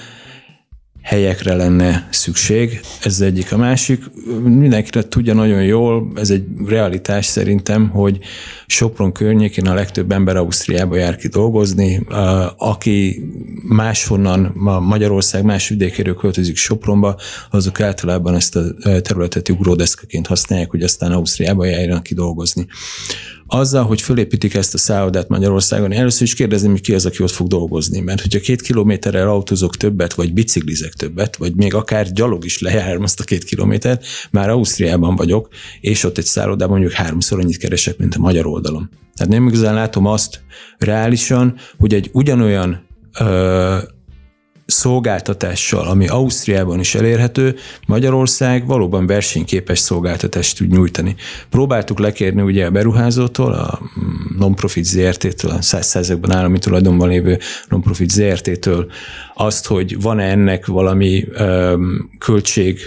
helyekre 1.08 1.56
lenne 1.56 2.08
szükség. 2.12 2.80
Ez 3.02 3.22
egyik. 3.22 3.52
A 3.52 3.58
másik, 3.58 4.04
mindenki 4.44 5.00
tudja 5.10 5.34
nagyon 5.34 5.64
jól, 5.64 6.12
ez 6.16 6.30
egy 6.30 6.44
realitás 6.66 7.26
szerintem, 7.26 7.90
hogy 7.90 8.20
Sopron 8.66 9.12
környékén 9.12 9.68
a 9.68 9.74
legtöbb 9.74 10.12
ember 10.12 10.36
Ausztriába 10.36 10.96
jár 10.96 11.16
ki 11.16 11.28
dolgozni, 11.28 12.06
aki 12.58 13.24
máshonnan, 13.68 14.52
Magyarország 14.82 15.44
más 15.44 15.70
vidékéről 15.70 16.16
költözik 16.16 16.58
Sopronba, 16.58 17.20
azok 17.52 17.82
általában 17.82 18.36
ezt 18.36 18.56
a 18.56 18.74
területet 19.02 19.50
ugródeszkaként 19.50 20.28
használják, 20.28 20.70
hogy 20.70 20.82
aztán 20.82 21.12
Ausztriába 21.12 21.66
járjanak 21.66 22.04
ki 22.04 22.14
dolgozni 22.14 22.68
azzal, 23.48 23.84
hogy 23.84 24.02
fölépítik 24.02 24.54
ezt 24.54 24.74
a 24.74 24.78
szállodát 24.78 25.28
Magyarországon, 25.28 25.92
először 25.92 26.22
is 26.22 26.34
kérdezni, 26.34 26.70
hogy 26.70 26.82
ki 26.82 26.94
az, 26.94 27.06
aki 27.06 27.24
ott 27.24 27.32
fog 27.32 27.48
dolgozni. 27.48 28.00
Mert 28.00 28.22
hogyha 28.22 28.40
két 28.40 28.62
kilométerrel 28.62 29.30
autózok 29.30 29.78
többet, 29.78 30.14
vagy 30.14 30.34
biciklizek 30.34 30.94
többet, 30.94 31.36
vagy 31.36 31.56
még 31.56 31.74
akár 31.74 32.12
gyalog 32.12 32.46
is 32.46 32.60
lejárom 32.60 33.04
azt 33.04 33.20
a 33.20 33.24
két 33.24 33.44
kilométert, 33.44 34.06
már 34.32 34.50
Ausztriában 34.50 35.16
vagyok, 35.16 35.48
és 35.82 36.04
ott 36.04 36.18
egy 36.18 36.26
szállodában 36.26 36.80
mondjuk 36.80 37.00
háromszor 37.00 37.40
annyit 37.40 37.58
keresek, 37.58 37.98
mint 37.98 38.16
a 38.16 38.20
magyar 38.20 38.46
oldalon. 38.46 38.90
Tehát 39.16 39.34
nem 39.34 39.48
igazán 39.48 39.74
látom 39.74 40.06
azt 40.06 40.40
reálisan, 40.78 41.56
hogy 41.78 41.94
egy 41.94 42.10
ugyanolyan 42.14 42.86
szolgáltatással, 44.68 45.88
ami 45.88 46.08
Ausztriában 46.08 46.80
is 46.80 46.96
elérhető, 46.96 47.56
Magyarország 47.88 48.66
valóban 48.66 49.08
versenyképes 49.08 49.80
szolgáltatást 49.80 50.58
tud 50.58 50.72
nyújtani. 50.72 51.16
Próbáltuk 51.50 52.00
lekérni 52.00 52.42
ugye 52.42 52.66
a 52.66 52.72
beruházótól, 52.72 53.54
a 53.54 53.80
non-profit 54.38 54.86
ZRT-től, 54.86 55.52
a 55.52 55.62
százszerzekben 55.62 56.32
állami 56.32 56.60
tulajdonban 56.60 57.10
lévő 57.10 57.40
non-profit 57.70 58.10
ZRT-től 58.10 58.92
azt, 59.34 59.68
hogy 59.68 60.02
van-e 60.02 60.24
ennek 60.24 60.66
valami 60.66 61.26
költség 62.20 62.80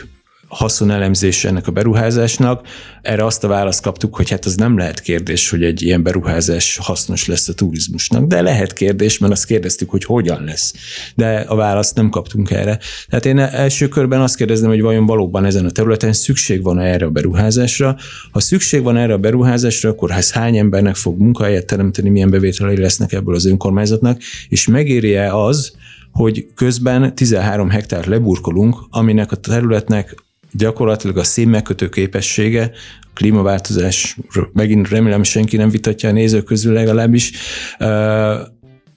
haszonelemzés 0.51 1.45
ennek 1.45 1.67
a 1.67 1.71
beruházásnak. 1.73 2.67
Erre 3.03 3.25
azt 3.25 3.45
a 3.45 3.49
választ 3.49 3.83
kaptuk, 3.83 4.17
hogy 4.17 4.31
hát 4.31 4.45
az 4.45 4.55
nem 4.55 4.79
lehet 4.79 5.01
kérdés, 5.01 5.51
hogy 5.51 5.65
egy 5.65 5.83
ilyen 5.83 6.03
beruházás 6.03 6.79
hasznos 6.83 7.27
lesz 7.27 7.49
a 7.49 7.55
turizmusnak, 7.55 8.27
de 8.27 8.43
lehet 8.43 8.73
kérdés, 8.73 9.19
mert 9.19 9.33
azt 9.33 9.47
kérdeztük, 9.47 9.91
hogy 9.91 10.05
hogyan 10.05 10.45
lesz. 10.45 10.75
De 11.15 11.45
a 11.49 11.55
választ 11.55 11.97
nem 11.97 12.09
kaptunk 12.09 12.51
erre. 12.51 12.79
Tehát 13.09 13.27
én 13.27 13.39
első 13.39 13.89
körben 13.89 14.21
azt 14.21 14.37
kérdezném, 14.37 14.71
hogy 14.71 14.81
vajon 14.81 15.07
valóban 15.07 15.45
ezen 15.45 15.65
a 15.65 15.71
területen 15.71 16.13
szükség 16.13 16.63
van 16.63 16.79
erre 16.79 17.07
a 17.07 17.11
beruházásra. 17.11 17.97
Ha 18.33 18.41
szükség 18.41 18.83
van 18.83 18.97
erre 18.97 19.13
a 19.13 19.19
beruházásra, 19.19 19.91
akkor 19.91 20.11
ez 20.11 20.33
hány 20.33 20.57
embernek 20.57 20.95
fog 20.95 21.19
munkahelyet 21.19 21.67
teremteni, 21.67 22.09
milyen 22.09 22.31
bevételei 22.31 22.79
lesznek 22.79 23.13
ebből 23.13 23.35
az 23.35 23.47
önkormányzatnak, 23.47 24.21
és 24.49 24.67
megéri-e 24.67 25.35
az, 25.37 25.73
hogy 26.13 26.47
közben 26.55 27.15
13 27.15 27.71
hektár 27.71 28.07
leburkolunk, 28.07 28.77
aminek 28.91 29.33
a 29.33 29.37
területnek 29.37 30.15
gyakorlatilag 30.53 31.17
a 31.17 31.25
színmegkötő 31.25 31.89
képessége, 31.89 32.71
a 33.01 33.11
klímaváltozás, 33.15 34.17
megint 34.53 34.89
remélem 34.89 35.23
senki 35.23 35.57
nem 35.57 35.71
vitatja 35.71 36.09
a 36.09 36.13
nézők 36.13 36.45
közül 36.45 36.73
legalábbis, 36.73 37.33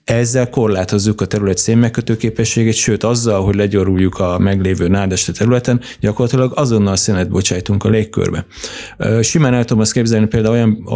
ezzel 0.04 0.50
korlátozzuk 0.50 1.22
a 1.22 1.26
terület 1.26 1.58
szénmegkötő 1.58 2.18
képességét, 2.18 2.74
sőt 2.74 3.04
azzal, 3.04 3.44
hogy 3.44 3.56
legyoruljuk 3.56 4.20
a 4.20 4.40
meglévő 4.40 4.88
nádeste 4.88 5.32
területen, 5.32 5.82
gyakorlatilag 6.00 6.52
azonnal 6.56 6.96
szénet 6.96 7.30
bocsájtunk 7.30 7.84
a 7.84 7.90
légkörbe. 7.90 8.46
Simán 9.22 9.54
el 9.54 9.66
tudom 9.66 9.82
azt 9.82 9.94
képzelni 9.94 10.28
például 10.28 10.56
olyan, 10.56 10.88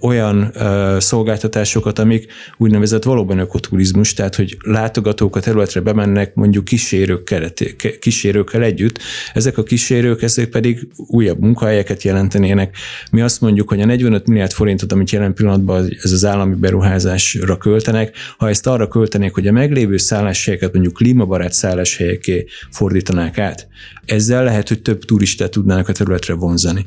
olyan 0.00 0.52
szolgáltatásokat, 0.98 1.98
amik 1.98 2.32
úgynevezett 2.56 3.02
valóban 3.02 3.38
ökoturizmus, 3.38 4.12
tehát 4.12 4.34
hogy 4.34 4.56
látogatók 4.60 5.36
a 5.36 5.40
területre 5.40 5.80
bemennek 5.80 6.34
mondjuk 6.34 6.64
kísérőkkel, 6.64 7.52
kísérőkkel 8.00 8.62
együtt. 8.62 8.98
Ezek 9.32 9.58
a 9.58 9.62
kísérők, 9.62 10.22
ezek 10.22 10.48
pedig 10.48 10.88
újabb 10.96 11.40
munkahelyeket 11.40 12.02
jelentenének. 12.02 12.76
Mi 13.10 13.20
azt 13.20 13.40
mondjuk, 13.40 13.68
hogy 13.68 13.80
a 13.80 13.84
45 13.84 14.26
milliárd 14.26 14.52
forintot, 14.52 14.92
amit 14.92 15.10
jelen 15.10 15.34
pillanatban 15.34 15.88
ez 16.02 16.12
az 16.12 16.24
állami 16.24 16.54
beruházásra 16.54 17.56
költenek, 17.56 18.16
ha 18.44 18.50
ezt 18.50 18.66
arra 18.66 18.88
költenék, 18.88 19.34
hogy 19.34 19.46
a 19.46 19.52
meglévő 19.52 19.96
szálláshelyeket 19.96 20.72
mondjuk 20.72 20.94
klímabarát 20.94 21.52
szálláshelyeké 21.52 22.46
fordítanák 22.70 23.38
át, 23.38 23.68
ezzel 24.04 24.44
lehet, 24.44 24.68
hogy 24.68 24.82
több 24.82 25.04
turistát 25.04 25.50
tudnának 25.50 25.88
a 25.88 25.92
területre 25.92 26.34
vonzani, 26.34 26.86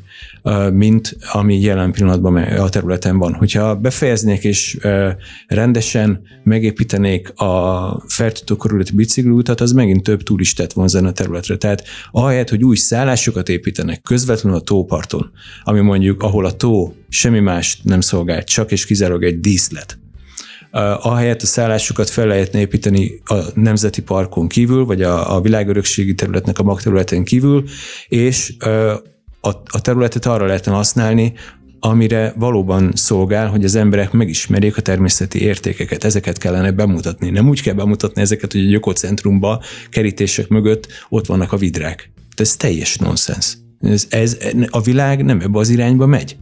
mint 0.72 1.16
ami 1.32 1.60
jelen 1.60 1.92
pillanatban 1.92 2.36
a 2.36 2.68
területen 2.68 3.18
van. 3.18 3.34
Hogyha 3.34 3.76
befejeznék 3.76 4.44
és 4.44 4.78
rendesen 5.46 6.22
megépítenék 6.42 7.32
a 7.40 8.04
fertőtő 8.08 8.56
körülötti 8.56 8.92
bicikliutat, 8.92 9.60
az 9.60 9.72
megint 9.72 10.02
több 10.02 10.22
turistát 10.22 10.72
vonzana 10.72 11.08
a 11.08 11.12
területre. 11.12 11.56
Tehát 11.56 11.84
ahelyett, 12.10 12.48
hogy 12.48 12.64
új 12.64 12.76
szállásokat 12.76 13.48
építenek 13.48 14.02
közvetlenül 14.02 14.58
a 14.58 14.62
tóparton, 14.62 15.30
ami 15.64 15.80
mondjuk, 15.80 16.22
ahol 16.22 16.44
a 16.44 16.52
tó 16.52 16.94
semmi 17.08 17.40
más 17.40 17.80
nem 17.82 18.00
szolgál, 18.00 18.44
csak 18.44 18.72
és 18.72 18.86
kizárólag 18.86 19.24
egy 19.24 19.40
díszlet, 19.40 19.98
ahelyett 20.70 21.42
a 21.42 21.46
szállásokat 21.46 22.10
fel 22.10 22.26
lehetne 22.26 22.58
építeni 22.58 23.20
a 23.24 23.34
Nemzeti 23.54 24.02
Parkon 24.02 24.48
kívül, 24.48 24.84
vagy 24.84 25.02
a, 25.02 25.36
a 25.36 25.40
világörökségi 25.40 26.14
területnek 26.14 26.58
a 26.58 26.62
magterületen 26.62 27.24
kívül, 27.24 27.64
és 28.08 28.54
a, 29.40 29.48
a 29.64 29.80
területet 29.80 30.26
arra 30.26 30.46
lehetne 30.46 30.72
használni, 30.72 31.32
amire 31.80 32.32
valóban 32.36 32.92
szolgál, 32.94 33.48
hogy 33.48 33.64
az 33.64 33.74
emberek 33.74 34.12
megismerjék 34.12 34.76
a 34.76 34.80
természeti 34.80 35.42
értékeket. 35.42 36.04
Ezeket 36.04 36.38
kellene 36.38 36.70
bemutatni. 36.72 37.30
Nem 37.30 37.48
úgy 37.48 37.62
kell 37.62 37.74
bemutatni 37.74 38.20
ezeket, 38.20 38.52
hogy 38.52 38.60
egy 38.60 38.74
ökocentrumba 38.74 39.62
kerítések 39.90 40.48
mögött 40.48 40.86
ott 41.08 41.26
vannak 41.26 41.52
a 41.52 41.56
vidrák. 41.56 42.10
De 42.36 42.42
ez 42.42 42.56
teljes 42.56 42.96
nonsens. 42.96 43.56
Ez, 43.80 44.06
ez, 44.10 44.36
a 44.70 44.80
világ 44.80 45.24
nem 45.24 45.40
ebbe 45.40 45.58
az 45.58 45.68
irányba 45.68 46.06
megy. 46.06 46.36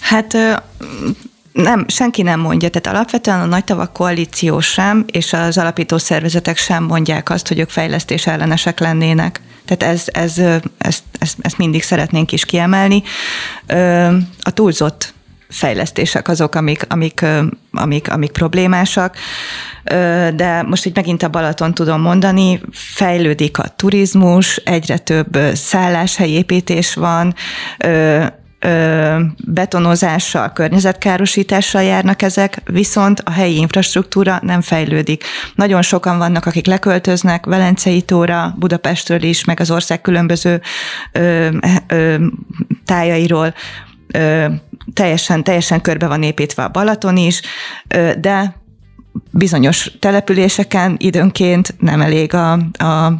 Hát 0.00 0.36
nem, 1.52 1.84
senki 1.88 2.22
nem 2.22 2.40
mondja. 2.40 2.68
Tehát 2.68 2.98
alapvetően 2.98 3.40
a 3.40 3.46
nagy 3.46 3.64
tavak 3.64 3.92
koalíció 3.92 4.60
sem, 4.60 5.04
és 5.06 5.32
az 5.32 5.58
alapító 5.58 5.98
szervezetek 5.98 6.56
sem 6.56 6.84
mondják 6.84 7.30
azt, 7.30 7.48
hogy 7.48 7.58
ők 7.58 7.70
fejlesztés 7.70 8.26
ellenesek 8.26 8.80
lennének. 8.80 9.40
Tehát 9.64 9.94
ez, 9.94 10.04
ez, 10.06 10.38
ezt, 10.78 11.02
ezt, 11.18 11.34
ezt 11.40 11.58
mindig 11.58 11.82
szeretnénk 11.82 12.32
is 12.32 12.44
kiemelni. 12.44 13.02
A 14.40 14.50
túlzott 14.50 15.14
fejlesztések 15.48 16.28
azok, 16.28 16.54
amik, 16.54 16.84
amik, 16.88 17.24
amik, 17.72 18.10
amik 18.10 18.30
problémásak, 18.30 19.16
de 20.34 20.62
most 20.66 20.86
így 20.86 20.94
megint 20.94 21.22
a 21.22 21.28
Balaton 21.28 21.74
tudom 21.74 22.00
mondani, 22.00 22.60
fejlődik 22.72 23.58
a 23.58 23.68
turizmus, 23.76 24.56
egyre 24.56 24.98
több 24.98 25.38
szálláshelyépítés 25.54 26.94
van, 26.94 27.34
betonozással, 29.44 30.52
környezetkárosítással 30.52 31.82
járnak 31.82 32.22
ezek, 32.22 32.62
viszont 32.64 33.20
a 33.20 33.30
helyi 33.30 33.56
infrastruktúra 33.56 34.38
nem 34.42 34.60
fejlődik. 34.60 35.24
Nagyon 35.54 35.82
sokan 35.82 36.18
vannak, 36.18 36.46
akik 36.46 36.66
leköltöznek 36.66 37.46
Velencei 37.46 38.02
tóra, 38.02 38.54
Budapestről 38.58 39.22
is, 39.22 39.44
meg 39.44 39.60
az 39.60 39.70
ország 39.70 40.00
különböző 40.00 40.60
ö, 41.12 41.48
ö, 41.86 42.14
tájairól, 42.84 43.54
ö, 44.12 44.46
teljesen, 44.92 45.44
teljesen 45.44 45.80
körbe 45.80 46.06
van 46.06 46.22
építve 46.22 46.62
a 46.62 46.68
Balaton 46.68 47.16
is, 47.16 47.40
ö, 47.88 48.10
de 48.20 48.54
bizonyos 49.30 49.90
településeken 49.98 50.96
időnként 50.98 51.74
nem 51.78 52.00
elég 52.00 52.34
a, 52.34 52.52
a 52.72 53.14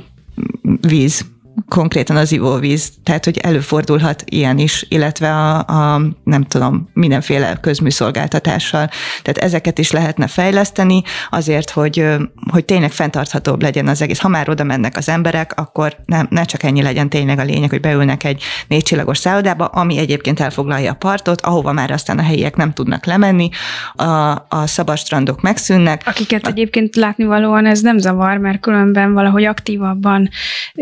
víz 0.80 1.31
konkrétan 1.68 2.16
az 2.16 2.32
ivóvíz, 2.32 2.92
tehát 3.02 3.24
hogy 3.24 3.38
előfordulhat 3.38 4.24
ilyen 4.26 4.58
is, 4.58 4.86
illetve 4.88 5.30
a, 5.34 5.58
a 5.58 6.00
nem 6.24 6.44
tudom, 6.44 6.88
mindenféle 6.92 7.58
közműszolgáltatással. 7.60 8.88
Tehát 9.22 9.38
ezeket 9.38 9.78
is 9.78 9.90
lehetne 9.90 10.26
fejleszteni 10.26 11.02
azért, 11.30 11.70
hogy, 11.70 12.06
hogy 12.50 12.64
tényleg 12.64 12.90
fenntarthatóbb 12.90 13.62
legyen 13.62 13.88
az 13.88 14.02
egész. 14.02 14.20
Ha 14.20 14.28
már 14.28 14.48
oda 14.48 14.64
mennek 14.64 14.96
az 14.96 15.08
emberek, 15.08 15.52
akkor 15.56 15.96
nem, 16.06 16.26
ne 16.30 16.44
csak 16.44 16.62
ennyi 16.62 16.82
legyen 16.82 17.08
tényleg 17.08 17.38
a 17.38 17.44
lényeg, 17.44 17.70
hogy 17.70 17.80
beülnek 17.80 18.24
egy 18.24 18.42
négy 18.68 18.82
csillagos 18.82 19.18
szállodába, 19.18 19.64
ami 19.64 19.98
egyébként 19.98 20.40
elfoglalja 20.40 20.90
a 20.90 20.94
partot, 20.94 21.40
ahova 21.40 21.72
már 21.72 21.90
aztán 21.90 22.18
a 22.18 22.22
helyiek 22.22 22.56
nem 22.56 22.72
tudnak 22.72 23.04
lemenni, 23.04 23.48
a, 23.94 24.04
a 24.48 24.66
szabad 24.66 24.96
strandok 24.96 25.40
megszűnnek. 25.40 26.02
Akiket 26.06 26.46
egyébként 26.46 26.96
látnivalóan 26.96 27.66
ez 27.66 27.80
nem 27.80 27.98
zavar, 27.98 28.36
mert 28.36 28.60
különben 28.60 29.12
valahogy 29.12 29.44
aktívabban 29.44 30.28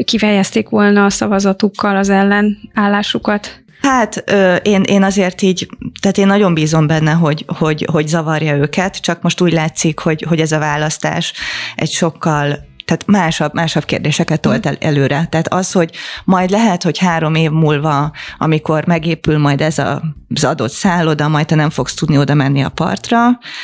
kifejezték 0.04 0.69
volna 0.70 1.04
a 1.04 1.10
szavazatukkal 1.10 1.96
az 1.96 2.08
ellenállásukat? 2.08 3.62
Hát 3.82 4.24
én, 4.62 4.82
én 4.82 5.02
azért 5.02 5.42
így, 5.42 5.68
tehát 6.00 6.18
én 6.18 6.26
nagyon 6.26 6.54
bízom 6.54 6.86
benne, 6.86 7.12
hogy, 7.12 7.44
hogy, 7.58 7.86
hogy 7.92 8.08
zavarja 8.08 8.56
őket, 8.56 9.00
csak 9.00 9.22
most 9.22 9.40
úgy 9.40 9.52
látszik, 9.52 9.98
hogy, 9.98 10.24
hogy 10.28 10.40
ez 10.40 10.52
a 10.52 10.58
választás 10.58 11.32
egy 11.74 11.90
sokkal 11.90 12.68
tehát 12.90 13.06
másabb, 13.06 13.54
másabb 13.54 13.84
kérdéseket 13.84 14.40
tolt 14.40 14.66
el 14.66 14.76
előre. 14.80 15.26
Tehát 15.30 15.52
az, 15.52 15.72
hogy 15.72 15.90
majd 16.24 16.50
lehet, 16.50 16.82
hogy 16.82 16.98
három 16.98 17.34
év 17.34 17.50
múlva, 17.50 18.12
amikor 18.38 18.86
megépül 18.86 19.38
majd 19.38 19.60
ez 19.60 19.78
a, 19.78 20.02
az 20.34 20.44
adott 20.44 20.70
szálloda, 20.70 21.28
majd 21.28 21.46
te 21.46 21.54
nem 21.54 21.70
fogsz 21.70 21.94
tudni 21.94 22.18
oda 22.18 22.34
menni 22.34 22.62
a 22.62 22.68
partra, 22.68 23.18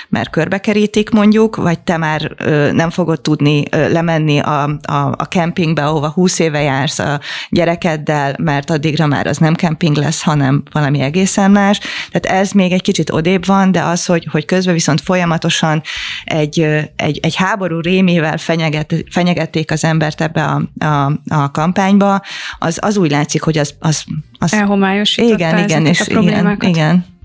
mert 0.09 0.31
körbekerítik 0.31 1.11
mondjuk, 1.11 1.57
vagy 1.57 1.81
te 1.81 1.97
már 1.97 2.35
ö, 2.37 2.73
nem 2.73 2.91
fogod 2.91 3.21
tudni 3.21 3.63
ö, 3.71 3.93
lemenni 3.93 4.39
a, 4.39 4.63
a, 4.83 5.15
a 5.17 5.29
kempingbe, 5.29 5.85
ahova 5.85 6.09
húsz 6.09 6.39
éve 6.39 6.63
jársz 6.63 6.99
a 6.99 7.21
gyerekeddel, 7.51 8.35
mert 8.39 8.71
addigra 8.71 9.07
már 9.07 9.27
az 9.27 9.39
nem 9.39 9.55
kemping 9.55 9.97
lesz, 9.97 10.23
hanem 10.23 10.63
valami 10.73 11.01
egészen 11.01 11.51
más. 11.51 11.81
Tehát 12.11 12.41
ez 12.41 12.51
még 12.51 12.73
egy 12.73 12.83
kicsit 12.83 13.11
odébb 13.11 13.47
van, 13.47 13.73
de 13.73 13.83
az, 13.83 14.05
hogy, 14.05 14.29
hogy 14.31 14.45
közben 14.45 14.75
viszont 14.75 15.01
folyamatosan 15.01 15.83
egy, 16.25 16.61
egy, 16.97 17.19
egy 17.23 17.35
háború 17.35 17.81
rémével 17.81 18.37
fenyeget, 18.37 18.95
fenyegették 19.17 19.71
az 19.71 19.85
embert 19.85 20.21
ebbe 20.21 20.45
a, 20.45 20.85
a, 20.85 21.13
a 21.29 21.51
kampányba, 21.51 22.23
az, 22.59 22.79
az 22.83 22.97
úgy 22.97 23.11
látszik, 23.11 23.43
hogy 23.43 23.59
az... 23.59 23.75
az, 23.79 24.05
az 24.39 24.53
Elhomályosította 24.53 25.35
igen, 25.35 25.59
igen, 25.59 25.87
és 25.87 26.01
a 26.01 26.05
problémákat. 26.05 26.69
Igen, 26.69 26.75
igen. 26.75 27.16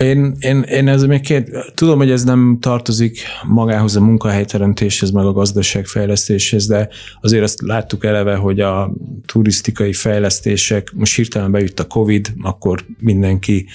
Én, 0.00 0.36
én, 0.38 0.62
én 0.62 0.88
ez 0.88 1.02
még 1.02 1.20
két, 1.20 1.72
tudom, 1.74 1.98
hogy 1.98 2.10
ez 2.10 2.24
nem 2.24 2.58
tartozik 2.60 3.20
magához 3.46 3.96
a 3.96 4.00
munkahelyteremtéshez, 4.00 5.10
meg 5.10 5.24
a 5.24 5.32
gazdaságfejlesztéshez, 5.32 6.66
de 6.66 6.88
azért 7.20 7.42
azt 7.42 7.62
láttuk 7.62 8.04
eleve, 8.04 8.34
hogy 8.34 8.60
a 8.60 8.92
turisztikai 9.26 9.92
fejlesztések, 9.92 10.92
most 10.94 11.16
hirtelen 11.16 11.50
bejött 11.50 11.80
a 11.80 11.86
Covid, 11.86 12.32
akkor 12.42 12.84
mindenki 12.98 13.66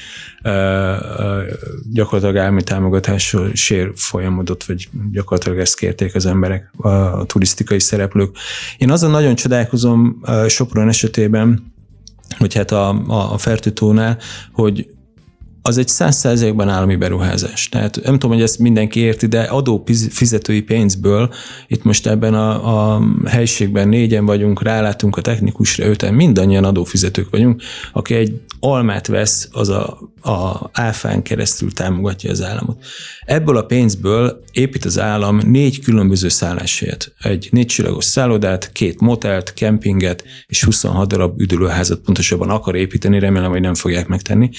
uh, 0.43 0.51
uh, 0.51 1.43
gyakorlatilag 1.93 2.38
állami 2.38 2.63
támogatással 2.63 3.49
sér 3.53 3.91
folyamodott, 3.95 4.63
vagy 4.63 4.89
gyakorlatilag 5.11 5.59
ezt 5.59 5.77
kérték 5.77 6.15
az 6.15 6.25
emberek, 6.25 6.71
a, 6.77 6.88
a 6.88 7.25
turisztikai 7.25 7.79
szereplők. 7.79 8.38
Én 8.77 8.91
azon 8.91 9.11
nagyon 9.11 9.35
csodálkozom 9.35 10.21
Sopron 10.47 10.88
esetében, 10.88 11.73
hogy 12.38 12.53
hát 12.53 12.71
a, 12.71 12.89
a, 12.89 13.33
a 13.33 13.38
Fertőtónál, 13.38 14.17
hogy 14.51 14.94
az 15.67 15.78
egy 15.78 15.88
száz 15.88 16.15
százalékban 16.15 16.69
állami 16.69 16.95
beruházás. 16.95 17.69
Tehát 17.69 17.99
nem 18.04 18.13
tudom, 18.13 18.36
hogy 18.36 18.41
ezt 18.43 18.60
mindenki 18.60 18.99
érti, 18.99 19.25
de 19.25 19.41
adó 19.41 19.84
fizetői 20.10 20.62
pénzből, 20.62 21.34
itt 21.67 21.84
most 21.84 22.08
ebben 22.08 22.34
a, 22.34 22.95
a 22.95 23.01
helységben 23.25 23.88
négyen 23.88 24.25
vagyunk, 24.25 24.62
rálátunk 24.62 25.17
a 25.17 25.21
technikusra, 25.21 25.86
öten, 25.86 26.13
mindannyian 26.13 26.63
adófizetők 26.63 27.30
vagyunk, 27.30 27.62
aki 27.93 28.13
egy 28.13 28.41
almát 28.60 29.08
vesz, 29.08 29.47
az 29.51 29.69
a, 29.69 29.97
a 30.21 30.69
áfán 30.73 31.21
keresztül 31.21 31.73
támogatja 31.73 32.32
az 32.32 32.43
államot. 32.43 32.84
Ebből 33.25 33.58
a 33.58 33.65
pénzből 33.65 34.43
épít 34.51 34.86
az 34.86 34.99
állam 34.99 35.41
négy 35.45 35.80
különböző 35.80 36.28
szálláshelyet. 36.28 37.13
Egy 37.21 37.47
négy 37.51 37.65
csillagos 37.65 38.06
szállodát, 38.06 38.71
két 38.71 39.01
motelt, 39.01 39.54
kempinget 39.54 40.23
és 40.47 40.63
26 40.63 41.08
darab 41.08 41.41
üdülőházat 41.41 41.99
pontosabban 41.99 42.49
akar 42.49 42.75
építeni, 42.75 43.19
remélem, 43.19 43.51
hogy 43.51 43.62
nem 43.62 43.73
fogják 43.73 44.08
megtenni. 44.08 44.49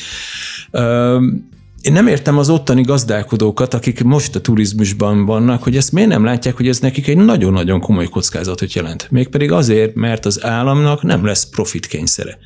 Én 1.80 1.92
nem 1.92 2.06
értem 2.06 2.38
az 2.38 2.50
ottani 2.50 2.82
gazdálkodókat, 2.82 3.74
akik 3.74 4.02
most 4.02 4.34
a 4.36 4.40
turizmusban 4.40 5.24
vannak, 5.24 5.62
hogy 5.62 5.76
ezt 5.76 5.92
miért 5.92 6.08
nem 6.08 6.24
látják, 6.24 6.56
hogy 6.56 6.68
ez 6.68 6.78
nekik 6.78 7.08
egy 7.08 7.16
nagyon-nagyon 7.16 7.80
komoly 7.80 8.08
kockázatot 8.08 8.72
jelent. 8.72 9.10
Mégpedig 9.10 9.52
azért, 9.52 9.94
mert 9.94 10.26
az 10.26 10.44
államnak 10.44 11.02
nem 11.02 11.24
lesz 11.24 11.48
profit 11.48 11.86
kényszere. 11.86 12.38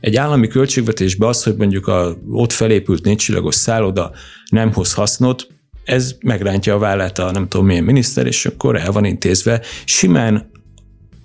Egy 0.00 0.16
állami 0.16 0.48
költségvetésbe 0.48 1.26
az, 1.26 1.42
hogy 1.42 1.56
mondjuk 1.56 1.86
a 1.86 2.16
ott 2.30 2.52
felépült 2.52 3.04
négycsillagos 3.04 3.54
szálloda 3.54 4.10
nem 4.50 4.72
hoz 4.72 4.94
hasznot, 4.94 5.46
ez 5.84 6.14
megrántja 6.20 6.74
a 6.74 6.78
vállát 6.78 7.18
a 7.18 7.30
nem 7.30 7.48
tudom 7.48 7.66
milyen 7.66 7.84
miniszter, 7.84 8.26
és 8.26 8.46
akkor 8.46 8.76
el 8.76 8.92
van 8.92 9.04
intézve. 9.04 9.60
Simán 9.84 10.50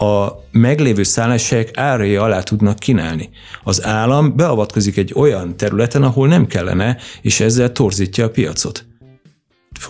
a 0.01 0.43
meglévő 0.51 1.03
szálláshelyek 1.03 1.77
árai 1.77 2.15
alá 2.15 2.41
tudnak 2.41 2.79
kínálni. 2.79 3.29
Az 3.63 3.85
állam 3.85 4.35
beavatkozik 4.35 4.97
egy 4.97 5.13
olyan 5.15 5.57
területen, 5.57 6.03
ahol 6.03 6.27
nem 6.27 6.47
kellene, 6.47 6.97
és 7.21 7.39
ezzel 7.39 7.71
torzítja 7.71 8.25
a 8.25 8.29
piacot 8.29 8.85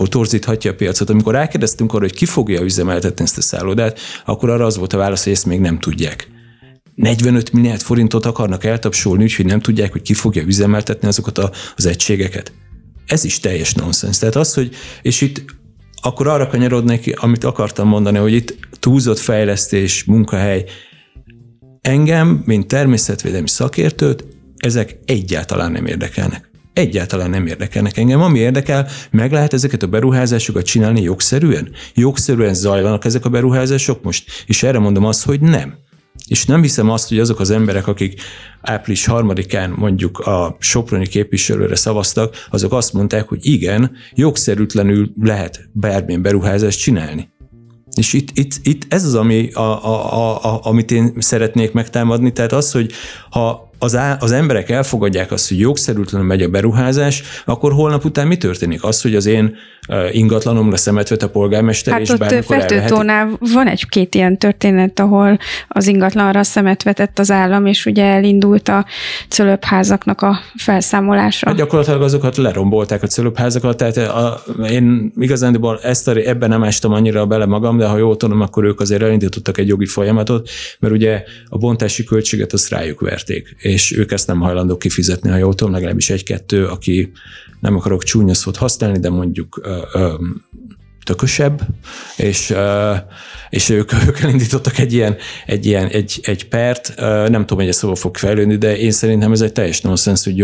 torzíthatja 0.08 0.70
a 0.70 0.74
piacot. 0.74 1.10
Amikor 1.10 1.32
rákérdeztünk 1.32 1.92
arra, 1.92 2.02
hogy 2.02 2.14
ki 2.14 2.24
fogja 2.24 2.60
üzemeltetni 2.60 3.24
ezt 3.24 3.38
a 3.38 3.42
szállodát, 3.42 4.00
akkor 4.24 4.50
arra 4.50 4.64
az 4.64 4.76
volt 4.76 4.92
a 4.92 4.96
válasz, 4.96 5.24
hogy 5.24 5.32
ezt 5.32 5.46
még 5.46 5.60
nem 5.60 5.78
tudják. 5.78 6.28
45 6.94 7.52
milliárd 7.52 7.80
forintot 7.80 8.26
akarnak 8.26 8.64
eltapsolni, 8.64 9.22
úgyhogy 9.22 9.46
nem 9.46 9.60
tudják, 9.60 9.92
hogy 9.92 10.02
ki 10.02 10.14
fogja 10.14 10.42
üzemeltetni 10.42 11.08
azokat 11.08 11.38
a, 11.38 11.50
az 11.76 11.86
egységeket. 11.86 12.52
Ez 13.06 13.24
is 13.24 13.40
teljes 13.40 13.74
nonsens. 13.74 14.18
Tehát 14.18 14.36
az, 14.36 14.54
hogy, 14.54 14.74
és 15.02 15.20
itt 15.20 15.44
akkor 16.04 16.26
arra 16.28 16.46
kanyarodnék, 16.46 17.20
amit 17.20 17.44
akartam 17.44 17.88
mondani, 17.88 18.18
hogy 18.18 18.32
itt 18.32 18.56
túlzott 18.80 19.18
fejlesztés, 19.18 20.04
munkahely, 20.04 20.64
engem, 21.80 22.42
mint 22.46 22.66
természetvédelmi 22.66 23.48
szakértőt, 23.48 24.24
ezek 24.56 24.98
egyáltalán 25.04 25.72
nem 25.72 25.86
érdekelnek. 25.86 26.50
Egyáltalán 26.72 27.30
nem 27.30 27.46
érdekelnek 27.46 27.96
engem. 27.96 28.20
Ami 28.20 28.38
érdekel, 28.38 28.88
meg 29.10 29.32
lehet 29.32 29.52
ezeket 29.52 29.82
a 29.82 29.86
beruházásokat 29.86 30.64
csinálni 30.64 31.02
jogszerűen? 31.02 31.70
Jogszerűen 31.94 32.54
zajlanak 32.54 33.04
ezek 33.04 33.24
a 33.24 33.28
beruházások 33.28 34.02
most? 34.02 34.44
És 34.46 34.62
erre 34.62 34.78
mondom 34.78 35.04
azt, 35.04 35.24
hogy 35.24 35.40
nem. 35.40 35.74
És 36.32 36.44
nem 36.44 36.62
hiszem 36.62 36.90
azt, 36.90 37.08
hogy 37.08 37.18
azok 37.18 37.40
az 37.40 37.50
emberek, 37.50 37.86
akik 37.86 38.20
április 38.60 39.06
harmadikán 39.06 39.70
mondjuk 39.76 40.18
a 40.18 40.56
Soproni 40.58 41.06
képviselőre 41.06 41.74
szavaztak, 41.74 42.46
azok 42.50 42.72
azt 42.72 42.92
mondták, 42.92 43.28
hogy 43.28 43.38
igen, 43.46 43.92
jogszerűtlenül 44.14 45.12
lehet 45.20 45.68
bármilyen 45.72 46.22
beruházást 46.22 46.78
csinálni. 46.78 47.28
És 47.96 48.12
itt, 48.12 48.28
itt, 48.34 48.52
itt 48.62 48.92
ez 48.92 49.04
az, 49.04 49.14
ami, 49.14 49.50
a, 49.52 49.84
a, 49.84 50.44
a, 50.44 50.60
amit 50.62 50.90
én 50.90 51.14
szeretnék 51.18 51.72
megtámadni, 51.72 52.32
tehát 52.32 52.52
az, 52.52 52.72
hogy 52.72 52.92
ha 53.30 53.70
az, 53.82 53.96
á, 53.96 54.16
az 54.20 54.32
emberek 54.32 54.70
elfogadják 54.70 55.32
azt, 55.32 55.48
hogy 55.48 55.58
jogszerűtlenül 55.58 56.26
megy 56.26 56.42
a 56.42 56.48
beruházás, 56.48 57.22
akkor 57.44 57.72
holnap 57.72 58.04
után 58.04 58.26
mi 58.26 58.36
történik? 58.36 58.84
Az, 58.84 59.02
hogy 59.02 59.14
az 59.14 59.26
én 59.26 59.56
ingatlanomra 60.10 60.76
szemet 60.76 61.08
vet 61.08 61.22
a 61.22 61.28
polgármester, 61.28 61.92
hát 61.92 62.02
és 62.02 62.10
ott 62.10 62.44
Fertőtónál 62.44 63.38
van 63.52 63.68
egy-két 63.68 64.14
ilyen 64.14 64.38
történet, 64.38 65.00
ahol 65.00 65.38
az 65.68 65.86
ingatlanra 65.86 66.42
szemet 66.42 66.82
vetett 66.82 67.18
az 67.18 67.30
állam, 67.30 67.66
és 67.66 67.86
ugye 67.86 68.04
elindult 68.04 68.68
a 68.68 68.86
cölöpházaknak 69.28 70.20
a 70.20 70.40
felszámolása. 70.56 71.48
Hát 71.48 71.56
gyakorlatilag 71.56 72.02
azokat 72.02 72.36
lerombolták 72.36 73.02
a 73.02 73.06
cölöpházakat, 73.06 73.76
tehát 73.76 73.96
a, 73.96 74.42
én 74.70 75.12
igazán 75.16 75.78
ezt 75.82 76.08
a, 76.08 76.16
ebben 76.16 76.48
nem 76.48 76.64
ástam 76.64 76.92
annyira 76.92 77.26
bele 77.26 77.46
magam, 77.46 77.78
de 77.78 77.86
ha 77.86 77.96
jól 77.96 78.16
tudom, 78.16 78.40
akkor 78.40 78.64
ők 78.64 78.80
azért 78.80 79.02
elindítottak 79.02 79.58
egy 79.58 79.68
jogi 79.68 79.86
folyamatot, 79.86 80.48
mert 80.78 80.94
ugye 80.94 81.22
a 81.48 81.58
bontási 81.58 82.04
költséget 82.04 82.52
azt 82.52 82.70
rájuk 82.70 83.00
verték, 83.00 83.56
és 83.72 83.96
ők 83.96 84.12
ezt 84.12 84.26
nem 84.26 84.40
hajlandók 84.40 84.78
kifizetni, 84.78 85.30
ha 85.30 85.36
jól 85.36 85.54
tudom, 85.54 85.72
legalábbis 85.72 86.10
egy-kettő, 86.10 86.66
aki 86.66 87.12
nem 87.60 87.76
akarok 87.76 88.02
csúnya 88.02 88.34
szót 88.34 88.56
használni, 88.56 88.98
de 88.98 89.10
mondjuk 89.10 89.60
ö, 89.62 89.78
ö, 89.92 90.14
tökösebb, 91.04 91.60
és, 92.16 92.54
és 93.50 93.68
ők, 93.68 93.92
ők 94.08 94.20
elindítottak 94.20 94.78
egy 94.78 94.92
ilyen, 94.92 95.16
egy, 95.46 95.66
ilyen 95.66 95.86
egy, 95.86 96.20
egy 96.22 96.48
pert, 96.48 96.94
nem 97.28 97.40
tudom, 97.40 97.58
hogy 97.58 97.68
ez 97.68 97.76
szóval 97.76 97.96
fog 97.96 98.16
fejlődni, 98.16 98.56
de 98.56 98.76
én 98.76 98.90
szerintem 98.90 99.32
ez 99.32 99.40
egy 99.40 99.52
teljes 99.52 99.80
nonsens, 99.80 100.24
hogy 100.24 100.36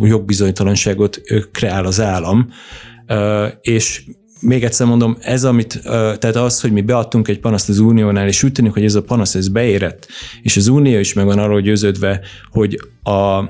jogbizonytalanságot 0.00 1.20
kreál 1.52 1.84
az 1.84 2.00
állam, 2.00 2.52
és 3.60 4.02
még 4.40 4.64
egyszer 4.64 4.86
mondom, 4.86 5.16
ez, 5.20 5.44
amit, 5.44 5.80
tehát 5.84 6.36
az, 6.36 6.60
hogy 6.60 6.72
mi 6.72 6.80
beadtunk 6.80 7.28
egy 7.28 7.40
panaszt 7.40 7.68
az 7.68 7.78
Uniónál, 7.78 8.28
és 8.28 8.42
úgy 8.42 8.52
tűnik, 8.52 8.72
hogy 8.72 8.84
ez 8.84 8.94
a 8.94 9.02
panasz 9.02 9.34
ez 9.34 9.48
beérett, 9.48 10.08
és 10.42 10.56
az 10.56 10.68
Unió 10.68 10.98
is 10.98 11.12
meg 11.12 11.24
van 11.24 11.38
arról 11.38 11.60
győződve, 11.60 12.20
hogy 12.50 12.80
a 13.02 13.42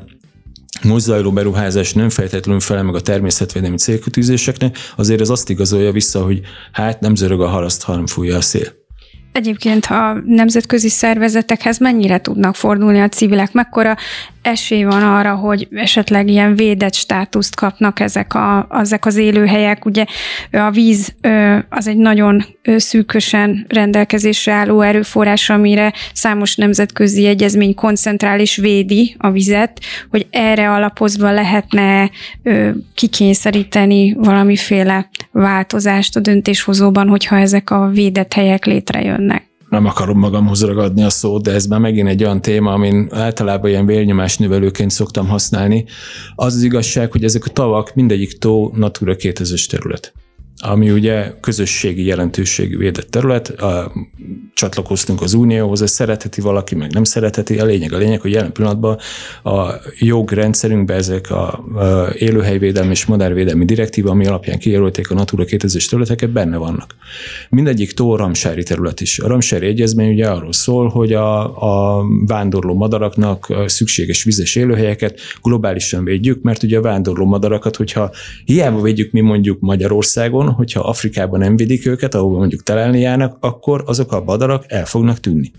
most 0.82 1.04
zajló 1.04 1.32
beruházás 1.32 1.92
nem 1.92 2.08
feltétlenül 2.08 2.60
felel 2.60 2.82
meg 2.82 2.94
a 2.94 3.00
természetvédelmi 3.00 3.76
célkütűzéseknek, 3.76 4.76
azért 4.96 5.20
ez 5.20 5.28
azt 5.28 5.50
igazolja 5.50 5.92
vissza, 5.92 6.22
hogy 6.22 6.40
hát 6.72 7.00
nem 7.00 7.14
zörög 7.14 7.40
a 7.40 7.48
haraszt, 7.48 7.82
hanem 7.82 8.06
fújja 8.06 8.36
a 8.36 8.40
szél. 8.40 8.76
Egyébként 9.32 9.86
a 9.86 10.22
nemzetközi 10.26 10.88
szervezetekhez 10.88 11.78
mennyire 11.78 12.20
tudnak 12.20 12.54
fordulni 12.54 13.00
a 13.00 13.08
civilek? 13.08 13.52
Mekkora 13.52 13.96
esély 14.48 14.82
van 14.82 15.02
arra, 15.02 15.34
hogy 15.34 15.68
esetleg 15.70 16.28
ilyen 16.28 16.54
védett 16.54 16.94
státuszt 16.94 17.54
kapnak 17.56 18.00
ezek, 18.00 18.34
a, 18.34 18.68
ezek 18.70 19.06
az 19.06 19.16
élőhelyek? 19.16 19.84
Ugye 19.84 20.04
a 20.52 20.70
víz 20.70 21.14
az 21.68 21.86
egy 21.86 21.96
nagyon 21.96 22.44
szűkösen 22.76 23.64
rendelkezésre 23.68 24.52
álló 24.52 24.80
erőforrás, 24.80 25.50
amire 25.50 25.92
számos 26.12 26.56
nemzetközi 26.56 27.26
egyezmény 27.26 27.74
koncentrál 27.74 28.40
és 28.40 28.56
védi 28.56 29.14
a 29.18 29.30
vizet, 29.30 29.80
hogy 30.10 30.26
erre 30.30 30.70
alapozva 30.70 31.30
lehetne 31.30 32.10
kikényszeríteni 32.94 34.12
valamiféle 34.12 35.08
változást 35.30 36.16
a 36.16 36.20
döntéshozóban, 36.20 37.08
hogyha 37.08 37.38
ezek 37.38 37.70
a 37.70 37.88
védett 37.88 38.32
helyek 38.32 38.64
létrejönnek 38.64 39.47
nem 39.68 39.86
akarom 39.86 40.18
magamhoz 40.18 40.64
ragadni 40.64 41.02
a 41.02 41.10
szót, 41.10 41.42
de 41.42 41.52
ez 41.52 41.66
már 41.66 41.80
megint 41.80 42.08
egy 42.08 42.24
olyan 42.24 42.42
téma, 42.42 42.72
amin 42.72 43.08
általában 43.10 43.70
ilyen 43.70 43.86
vérnyomás 43.86 44.36
növelőként 44.36 44.90
szoktam 44.90 45.28
használni. 45.28 45.84
Az 46.34 46.54
az 46.54 46.62
igazság, 46.62 47.12
hogy 47.12 47.24
ezek 47.24 47.44
a 47.44 47.50
tavak 47.50 47.94
mindegyik 47.94 48.38
tó 48.38 48.72
Natura 48.74 49.16
2000 49.16 49.58
terület 49.68 50.12
ami 50.58 50.90
ugye 50.90 51.32
közösségi 51.40 52.04
jelentőségű 52.04 52.76
védett 52.76 53.10
terület, 53.10 53.48
a, 53.48 53.92
csatlakoztunk 54.54 55.22
az 55.22 55.34
Unióhoz, 55.34 55.82
ezt 55.82 55.94
szeretheti 55.94 56.40
valaki, 56.40 56.74
meg 56.74 56.92
nem 56.92 57.04
szeretheti, 57.04 57.58
a 57.58 57.64
lényeg 57.64 57.92
a 57.92 57.96
lényeg, 57.96 58.20
hogy 58.20 58.32
jelen 58.32 58.52
pillanatban 58.52 58.98
a 59.42 59.72
jogrendszerünkben 59.98 60.96
ezek 60.96 61.30
a, 61.30 61.52
a 61.52 62.12
élőhelyvédelmi 62.18 62.90
és 62.90 63.06
madárvédelmi 63.06 63.64
direktíva, 63.64 64.10
ami 64.10 64.26
alapján 64.26 64.58
kijelölték 64.58 65.10
a 65.10 65.14
Natura 65.14 65.44
2000-es 65.46 65.88
területeket, 65.88 66.30
benne 66.30 66.56
vannak. 66.56 66.94
Mindegyik 67.50 67.92
tó 67.92 68.16
Ramsári 68.16 68.62
terület 68.62 69.00
is. 69.00 69.18
A 69.18 69.28
Ramsári 69.28 69.66
Egyezmény 69.66 70.12
ugye 70.12 70.26
arról 70.26 70.52
szól, 70.52 70.88
hogy 70.88 71.12
a, 71.12 71.96
a 71.98 72.04
vándorló 72.26 72.74
madaraknak 72.74 73.52
szükséges 73.66 74.24
vizes 74.24 74.56
élőhelyeket 74.56 75.20
globálisan 75.42 76.04
védjük, 76.04 76.42
mert 76.42 76.62
ugye 76.62 76.78
a 76.78 76.82
vándorló 76.82 77.24
madarakat, 77.24 77.76
hogyha 77.76 78.10
hiába 78.44 78.80
védjük 78.80 79.12
mi 79.12 79.20
mondjuk 79.20 79.60
Magyarországon, 79.60 80.47
hogyha 80.54 80.80
Afrikában 80.80 81.38
nem 81.38 81.56
védik 81.56 81.86
őket, 81.86 82.14
ahol 82.14 82.38
mondjuk 82.38 82.62
telelni 82.62 83.00
járnak, 83.00 83.36
akkor 83.40 83.82
azok 83.86 84.12
a 84.12 84.24
badarak 84.24 84.64
el 84.66 84.84
fognak 84.84 85.20
tűnni. 85.20 85.52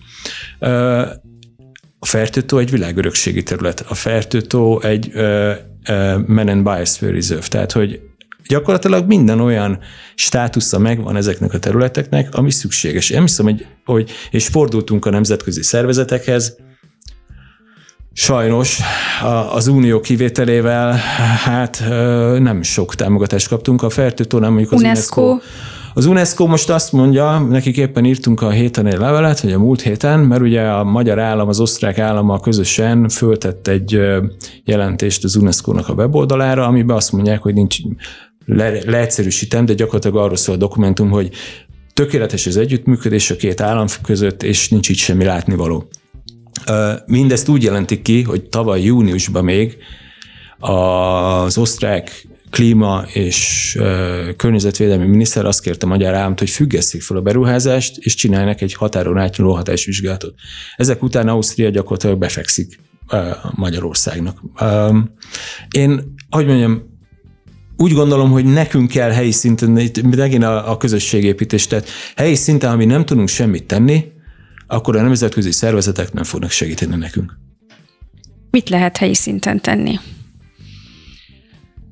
A 1.99 2.06
fertőtó 2.06 2.58
egy 2.58 2.71
világörökségi 2.71 3.43
terület. 3.43 3.86
A 3.88 3.93
fertőtó 3.93 4.82
egy 4.82 5.12
Men 6.25 6.47
and 6.47 6.63
Biosphere 6.63 7.13
Reserve, 7.13 7.47
tehát 7.47 7.71
hogy 7.71 7.99
gyakorlatilag 8.47 9.08
minden 9.08 9.39
olyan 9.39 9.80
státusza 10.15 10.80
megvan 10.80 11.15
ezeknek 11.15 11.54
a 11.54 11.60
területeknek, 11.60 12.36
ami 12.36 12.52
szükséges. 12.52 13.10
Én 13.10 13.21
hiszem, 13.21 13.45
hogy, 13.45 13.65
hogy 13.86 14.12
és 14.32 14.47
fordultunk 14.47 15.06
a 15.06 15.10
nemzetközi 15.10 15.63
szervezetekhez, 15.63 16.58
Sajnos 18.21 18.79
az 19.51 19.67
unió 19.67 19.99
kivételével 19.99 20.93
hát 21.43 21.84
nem 22.39 22.62
sok 22.62 22.95
támogatást 22.95 23.47
kaptunk. 23.47 23.84
A 23.84 23.89
fertőtónál 23.89 24.49
mondjuk 24.49 24.71
az 24.71 24.82
UNESCO, 24.82 25.21
UNESCO 25.21 25.45
Az 25.93 26.05
UNESCO 26.05 26.45
most 26.47 26.69
azt 26.69 26.91
mondja, 26.91 27.39
nekik 27.39 27.77
éppen 27.77 28.05
írtunk 28.05 28.41
a 28.41 28.49
héten 28.49 28.86
egy 28.86 28.97
levelet, 28.97 29.39
vagy 29.39 29.51
a 29.51 29.59
múlt 29.59 29.82
héten, 29.82 30.20
mert 30.20 30.41
ugye 30.41 30.61
a 30.61 30.84
magyar 30.84 31.20
állam, 31.20 31.47
az 31.47 31.59
osztrák 31.59 31.99
állam 31.99 32.39
közösen 32.39 33.09
föltett 33.09 33.67
egy 33.67 33.99
jelentést 34.63 35.24
az 35.24 35.36
UNESCO-nak 35.36 35.89
a 35.89 35.93
weboldalára, 35.93 36.65
amiben 36.65 36.95
azt 36.95 37.11
mondják, 37.11 37.41
hogy 37.41 37.53
nincs, 37.53 37.78
le, 38.45 38.72
leegyszerűsítem, 38.86 39.65
de 39.65 39.74
gyakorlatilag 39.74 40.17
arról 40.17 40.36
szól 40.36 40.55
a 40.55 40.57
dokumentum, 40.57 41.09
hogy 41.09 41.30
tökéletes 41.93 42.47
az 42.47 42.57
együttműködés 42.57 43.32
a 43.32 43.36
két 43.36 43.61
állam 43.61 43.88
között, 44.03 44.43
és 44.43 44.70
nincs 44.70 44.89
itt 44.89 44.97
semmi 44.97 45.24
látnivaló. 45.24 45.88
Mindezt 47.05 47.47
úgy 47.47 47.63
jelentik 47.63 48.01
ki, 48.01 48.22
hogy 48.22 48.43
tavaly 48.43 48.82
júniusban 48.82 49.43
még 49.43 49.78
az 50.59 51.57
osztrák 51.57 52.28
klíma 52.49 53.03
és 53.13 53.78
környezetvédelmi 54.36 55.05
miniszter 55.05 55.45
azt 55.45 55.61
kérte 55.61 55.86
a 55.86 55.89
magyar 55.89 56.13
államot, 56.13 56.39
hogy 56.39 56.49
függesszék 56.49 57.01
fel 57.01 57.17
a 57.17 57.22
beruházást, 57.22 57.97
és 57.97 58.15
csinálják 58.15 58.61
egy 58.61 58.74
határon 58.74 59.17
átnyúló 59.17 59.53
hatásvizsgálatot. 59.53 60.34
Ezek 60.76 61.03
után 61.03 61.28
Ausztria 61.28 61.70
gyakorlatilag 61.70 62.17
befekszik 62.17 62.80
Magyarországnak. 63.51 64.41
Én, 65.72 66.13
ahogy 66.30 66.45
mondjam, 66.45 66.97
úgy 67.78 67.93
gondolom, 67.93 68.32
hogy 68.32 68.45
nekünk 68.45 68.91
kell 68.91 69.11
helyi 69.11 69.32
szinten, 69.32 69.70
megint 70.03 70.43
a, 70.43 70.72
a 70.72 70.78
közösségépítés, 70.78 71.67
tehát 71.67 71.88
helyi 72.15 72.36
szinten, 72.36 72.72
ami 72.72 72.86
nem 72.86 73.05
tudunk 73.05 73.28
semmit 73.28 73.63
tenni, 73.63 74.03
akkor 74.72 74.95
a 74.95 75.01
nemzetközi 75.01 75.51
szervezetek 75.51 76.13
nem 76.13 76.24
fognak 76.24 76.51
segíteni 76.51 76.95
nekünk. 76.95 77.38
Mit 78.51 78.70
lehet 78.70 78.97
helyi 78.97 79.13
szinten 79.13 79.61
tenni? 79.61 79.99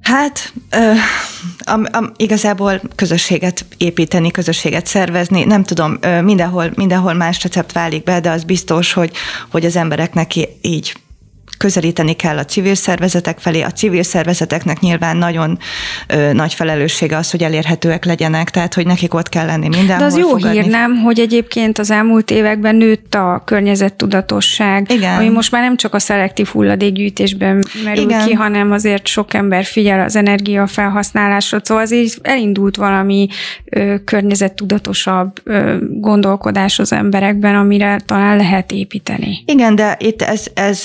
Hát 0.01 0.53
ö, 0.69 0.91
am, 1.59 1.85
am, 1.91 2.11
igazából 2.15 2.81
közösséget 2.95 3.65
építeni, 3.77 4.31
közösséget 4.31 4.85
szervezni, 4.85 5.43
nem 5.43 5.63
tudom, 5.63 5.97
ö, 6.01 6.21
mindenhol, 6.21 6.71
mindenhol 6.75 7.13
más 7.13 7.43
recept 7.43 7.71
válik 7.71 8.03
be, 8.03 8.19
de 8.19 8.29
az 8.29 8.43
biztos, 8.43 8.93
hogy, 8.93 9.11
hogy 9.51 9.65
az 9.65 9.75
embereknek 9.75 10.35
így 10.61 10.95
közelíteni 11.57 12.13
kell 12.13 12.37
a 12.37 12.45
civil 12.45 12.75
szervezetek 12.75 13.39
felé. 13.39 13.61
A 13.61 13.71
civil 13.71 14.03
szervezeteknek 14.03 14.79
nyilván 14.79 15.17
nagyon 15.17 15.57
ö, 16.07 16.33
nagy 16.33 16.53
felelőssége 16.53 17.17
az, 17.17 17.31
hogy 17.31 17.43
elérhetőek 17.43 18.05
legyenek, 18.05 18.49
tehát 18.49 18.73
hogy 18.73 18.85
nekik 18.85 19.13
ott 19.13 19.29
kell 19.29 19.45
lenni 19.45 19.67
mindenhol. 19.67 19.97
De 19.97 20.05
az 20.05 20.17
jó 20.17 20.27
fogadni. 20.29 20.61
hír 20.61 20.69
nem, 20.69 20.95
hogy 20.95 21.19
egyébként 21.19 21.77
az 21.77 21.91
elmúlt 21.91 22.31
években 22.31 22.75
nőtt 22.75 23.15
a 23.15 23.41
környezettudatosság, 23.45 24.91
Igen. 24.91 25.15
ami 25.15 25.29
most 25.29 25.51
már 25.51 25.61
nem 25.61 25.75
csak 25.75 25.93
a 25.93 25.99
szelektív 25.99 26.47
hulladékgyűjtésben 26.47 27.67
merül 27.83 28.03
Igen. 28.03 28.25
ki, 28.25 28.33
hanem 28.33 28.71
azért 28.71 29.07
sok 29.07 29.33
ember 29.33 29.65
figyel 29.65 29.99
az 29.99 30.15
energiafelhasználásra, 30.15 31.59
szóval 31.63 31.83
azért 31.83 32.27
elindult 32.27 32.75
valami 32.75 33.27
ö, 33.65 33.95
környezettudatosabb 34.05 35.39
ö, 35.43 35.75
gondolkodás 35.89 36.79
az 36.79 36.93
emberekben, 36.93 37.55
amire 37.55 37.99
talán 38.05 38.37
lehet 38.37 38.71
építeni. 38.71 39.43
Igen, 39.45 39.75
de 39.75 39.95
itt 39.99 40.21
ez, 40.21 40.45
ez 40.53 40.81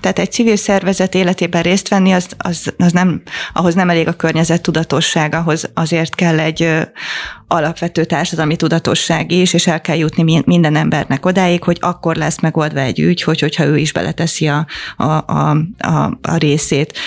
tehát 0.00 0.11
tehát 0.12 0.28
egy 0.28 0.34
civil 0.34 0.56
szervezet 0.56 1.14
életében 1.14 1.62
részt 1.62 1.88
venni, 1.88 2.12
az, 2.12 2.26
az, 2.36 2.74
az 2.78 2.92
nem, 2.92 3.22
ahhoz 3.52 3.74
nem 3.74 3.90
elég 3.90 4.08
a 4.08 4.12
környezet 4.12 4.62
tudatosság, 4.62 5.34
ahhoz 5.34 5.70
azért 5.74 6.14
kell 6.14 6.38
egy 6.38 6.68
alapvető 7.52 8.04
társadalmi 8.04 8.56
tudatosság 8.56 9.32
is, 9.32 9.52
és 9.52 9.66
el 9.66 9.80
kell 9.80 9.96
jutni 9.96 10.42
minden 10.46 10.76
embernek 10.76 11.26
odáig, 11.26 11.62
hogy 11.62 11.78
akkor 11.80 12.16
lesz 12.16 12.40
megoldva 12.40 12.80
egy 12.80 13.00
ügy, 13.00 13.22
hogy, 13.22 13.40
hogyha 13.40 13.64
ő 13.64 13.78
is 13.78 13.92
beleteszi 13.92 14.48
a, 14.48 14.66
a, 14.96 15.04
a, 15.04 15.56
a, 15.78 16.18
a 16.22 16.36
részét, 16.36 16.98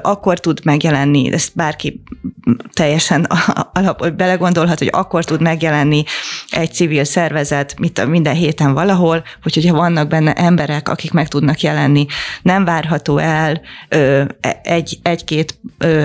akkor 0.00 0.40
tud 0.40 0.60
megjelenni, 0.64 1.32
ezt 1.32 1.50
bárki 1.54 2.02
teljesen 2.72 3.26
alapból 3.72 4.10
belegondolhat, 4.10 4.78
hogy 4.78 4.90
akkor 4.92 5.24
tud 5.24 5.40
megjelenni 5.40 6.04
egy 6.50 6.72
civil 6.72 7.04
szervezet 7.04 7.78
mit, 7.78 8.06
minden 8.06 8.34
héten 8.34 8.74
valahol, 8.74 9.22
hogy 9.42 9.54
hogyha 9.54 9.76
vannak 9.76 10.08
benne 10.08 10.32
emberek, 10.32 10.88
akik 10.88 11.12
meg 11.12 11.28
tudnak 11.28 11.60
jelenni, 11.60 12.06
nem 12.42 12.64
várható 12.64 13.18
el 13.18 13.60
e, 13.88 14.26
egy, 14.62 14.98
egy-két 15.02 15.58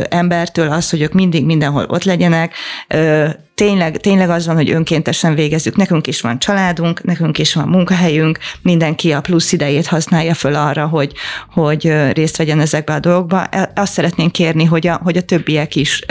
embertől 0.09 0.71
az, 0.71 0.89
hogy 0.89 1.01
ők 1.01 1.13
mindig 1.13 1.45
mindenhol 1.45 1.85
ott 1.89 2.03
legyenek, 2.03 2.53
tényleg, 3.60 3.97
tényleg 3.97 4.30
az 4.30 4.45
van, 4.45 4.55
hogy 4.55 4.70
önkéntesen 4.70 5.36
végezzük. 5.36 5.76
Nekünk 5.76 6.07
is 6.07 6.22
van 6.22 6.39
családunk, 6.39 7.03
nekünk 7.03 7.38
is 7.38 7.53
van 7.53 7.68
munkahelyünk, 7.68 8.39
mindenki 8.62 9.12
a 9.12 9.22
plusz 9.22 9.51
idejét 9.51 9.88
használja 9.88 10.34
föl 10.34 10.55
arra, 10.55 10.88
hogy, 10.88 11.14
hogy 11.53 11.93
részt 12.14 12.38
vegyen 12.38 12.60
ezekbe 12.60 12.93
a 12.93 12.99
dolgokba. 12.99 13.45
E, 13.45 13.72
azt 13.76 13.93
szeretnénk 13.93 14.32
kérni, 14.32 14.66
hogy 14.66 14.88
a, 14.88 14.99
hogy 15.03 15.18
a 15.18 15.22
többiek 15.22 15.76
is, 15.76 16.05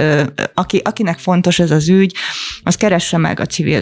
aki, 0.55 0.81
akinek 0.85 1.19
fontos 1.19 1.59
ez 1.59 1.71
az 1.71 1.89
ügy, 1.89 2.15
az 2.63 2.77
keresse 2.77 3.17
meg 3.17 3.41
a 3.41 3.47
civil 3.47 3.81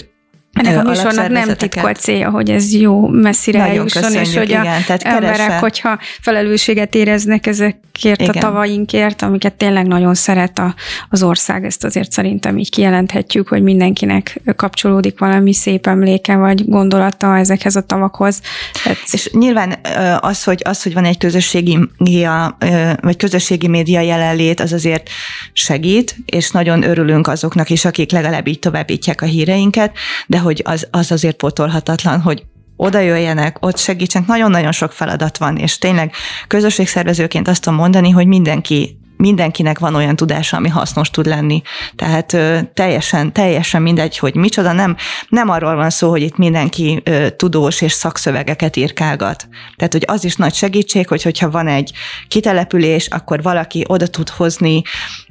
ennek 0.57 0.87
a 0.87 0.89
műsornak 0.89 1.29
nem 1.29 1.55
titkolt 1.55 1.97
célja, 1.97 2.31
hogy 2.31 2.51
ez 2.51 2.73
jó 2.73 3.07
messzire 3.09 3.59
Nagyon 3.59 3.77
eljusson, 3.77 4.13
és 4.13 4.37
hogy 4.37 4.49
igen, 4.49 4.61
a 4.61 4.85
tehát 4.87 5.03
emberek, 5.03 5.37
keresse. 5.37 5.59
hogyha 5.59 5.99
felelősséget 6.21 6.95
éreznek 6.95 7.47
ezekért 7.47 8.21
igen. 8.21 8.35
a 8.37 8.39
tavainkért, 8.41 9.23
amiket 9.23 9.55
tényleg 9.55 9.87
nagyon 9.87 10.15
szeret 10.15 10.59
a, 10.59 10.75
az 11.09 11.23
ország, 11.23 11.65
ezt 11.65 11.85
azért 11.85 12.13
szerintem 12.13 12.59
így 12.59 12.71
kijelenthetjük, 12.71 13.49
hogy 13.49 13.63
mindenkinek 13.63 14.41
kapcsolódik 14.57 15.19
valami 15.19 15.55
szép 15.55 15.87
emléke 15.87 16.37
vagy 16.37 16.69
gondolata 16.69 17.37
ezekhez 17.37 17.77
a 17.77 17.81
tavakhoz. 17.81 18.41
Tehát... 18.83 18.99
És 19.13 19.31
nyilván 19.33 19.75
az, 20.21 20.45
hogy, 20.45 20.63
az, 20.65 20.83
hogy 20.83 20.95
van 20.95 21.05
egy 21.05 21.19
közösségi 21.19 21.79
média, 21.99 22.57
vagy 23.01 23.17
közösségi 23.17 23.69
média 23.69 24.01
jelenlét, 24.01 24.61
az 24.61 24.73
azért 24.73 25.09
segít, 25.53 26.17
és 26.27 26.51
nagyon 26.51 26.83
örülünk 26.83 27.27
azoknak 27.27 27.71
is, 27.71 27.85
akik 27.85 28.11
legalább 28.11 28.47
így 28.47 28.59
továbbítják 28.59 29.23
a 29.23 29.27
híreinket, 29.27 29.93
de 30.27 30.39
hogy 30.47 30.63
az, 30.65 30.87
az 30.91 31.13
azért 31.13 31.37
potolhatatlan, 31.37 32.21
hogy 32.21 32.45
oda 32.77 32.99
jöjjenek, 32.99 33.57
ott 33.61 33.79
segítsenek, 33.79 34.29
nagyon-nagyon 34.29 34.73
sok 34.73 34.93
feladat 34.93 35.39
van, 35.39 35.57
és 35.57 35.79
tényleg 35.79 36.13
közösségszervezőként 36.47 37.49
azt 37.49 37.63
tudom 37.63 37.79
mondani, 37.79 38.11
hogy 38.11 38.27
mindenki 38.27 38.99
mindenkinek 39.17 39.79
van 39.79 39.95
olyan 39.95 40.17
tudása, 40.17 40.57
ami 40.57 40.69
hasznos 40.69 41.11
tud 41.11 41.27
lenni. 41.27 41.63
Tehát 41.95 42.33
ö, 42.33 42.59
teljesen, 42.75 43.33
teljesen 43.33 43.83
mindegy, 43.83 44.19
hogy 44.19 44.35
micsoda, 44.35 44.73
nem, 44.73 44.97
nem 45.29 45.49
arról 45.49 45.75
van 45.75 45.91
szó, 45.91 46.11
hogy 46.11 46.23
itt 46.23 46.37
mindenki 46.37 47.01
ö, 47.05 47.31
tudós 47.31 47.81
és 47.81 47.93
szakszövegeket 47.93 48.77
írkálgat. 48.77 49.49
Tehát, 49.77 49.93
hogy 49.93 50.05
az 50.07 50.25
is 50.25 50.37
nagy 50.37 50.55
segítség, 50.55 51.09
hogy 51.09 51.23
hogyha 51.23 51.51
van 51.51 51.69
egy 51.69 51.93
kitelepülés, 52.29 53.07
akkor 53.07 53.43
valaki 53.43 53.85
oda 53.89 54.07
tud 54.07 54.29
hozni 54.29 54.83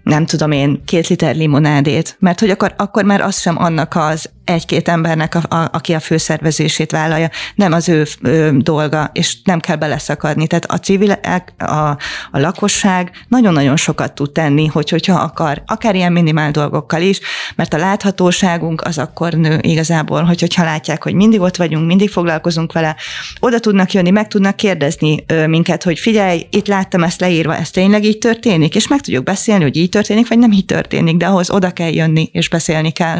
nem 0.05 0.25
tudom 0.25 0.51
én, 0.51 0.81
két 0.85 1.07
liter 1.07 1.35
limonádét, 1.35 2.15
mert 2.19 2.39
hogy 2.39 2.49
akkor, 2.49 2.73
akkor 2.77 3.03
már 3.03 3.21
az 3.21 3.39
sem 3.39 3.57
annak 3.57 3.95
az 3.95 4.29
egy-két 4.43 4.87
embernek, 4.87 5.35
a, 5.35 5.55
a, 5.55 5.69
aki 5.71 5.93
a 5.93 5.99
főszervezését 5.99 6.91
vállalja, 6.91 7.29
nem 7.55 7.71
az 7.71 7.89
ő, 7.89 8.05
ő 8.21 8.57
dolga, 8.57 9.09
és 9.13 9.37
nem 9.43 9.59
kell 9.59 9.75
beleszakadni. 9.75 10.47
Tehát 10.47 10.65
a 10.65 10.77
civilek, 10.77 11.53
a, 11.57 11.89
a 12.31 12.39
lakosság 12.39 13.11
nagyon-nagyon 13.27 13.75
sokat 13.75 14.13
tud 14.13 14.31
tenni, 14.31 14.65
hogy, 14.65 14.89
hogyha 14.89 15.19
akar, 15.19 15.63
akár 15.65 15.95
ilyen 15.95 16.11
minimál 16.11 16.51
dolgokkal 16.51 17.01
is, 17.01 17.19
mert 17.55 17.73
a 17.73 17.77
láthatóságunk 17.77 18.81
az 18.81 18.97
akkor 18.97 19.33
nő 19.33 19.59
igazából, 19.61 20.23
hogy, 20.23 20.39
hogyha 20.39 20.63
látják, 20.63 21.03
hogy 21.03 21.13
mindig 21.13 21.39
ott 21.39 21.55
vagyunk, 21.55 21.87
mindig 21.87 22.09
foglalkozunk 22.09 22.73
vele, 22.73 22.95
oda 23.39 23.59
tudnak 23.59 23.93
jönni, 23.93 24.09
meg 24.09 24.27
tudnak 24.27 24.55
kérdezni 24.55 25.25
minket, 25.47 25.83
hogy 25.83 25.99
figyelj, 25.99 26.47
itt 26.49 26.67
láttam 26.67 27.03
ezt 27.03 27.19
leírva, 27.19 27.55
ez 27.55 27.69
tényleg 27.69 28.03
így 28.03 28.17
történik, 28.17 28.75
és 28.75 28.87
meg 28.87 29.01
tudjuk 29.01 29.23
beszélni, 29.23 29.63
hogy 29.63 29.75
így 29.75 29.89
történik, 29.95 30.27
vagy 30.27 30.39
nem 30.39 30.51
így 30.51 30.65
történik, 30.65 31.17
de 31.17 31.25
ahhoz 31.25 31.49
oda 31.49 31.71
kell 31.71 31.93
jönni, 31.93 32.29
és 32.31 32.49
beszélni 32.49 32.91
kell. 32.91 33.19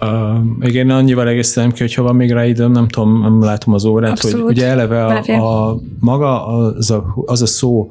Uh, 0.00 0.36
igen, 0.60 0.90
annyival 0.90 1.28
egészítem 1.28 1.72
ki, 1.72 1.80
hogyha 1.80 2.02
van 2.02 2.16
még 2.16 2.30
rá 2.30 2.46
időm, 2.46 2.72
nem 2.72 2.88
tudom, 2.88 3.20
nem 3.20 3.42
látom 3.42 3.74
az 3.74 3.84
órát, 3.84 4.10
Abszolút. 4.10 4.46
hogy 4.46 4.56
ugye 4.56 4.66
eleve 4.66 5.04
a, 5.04 5.68
a 5.68 5.80
maga 6.00 6.46
az 6.46 6.90
a, 6.90 7.14
az 7.26 7.42
a 7.42 7.46
szó, 7.46 7.90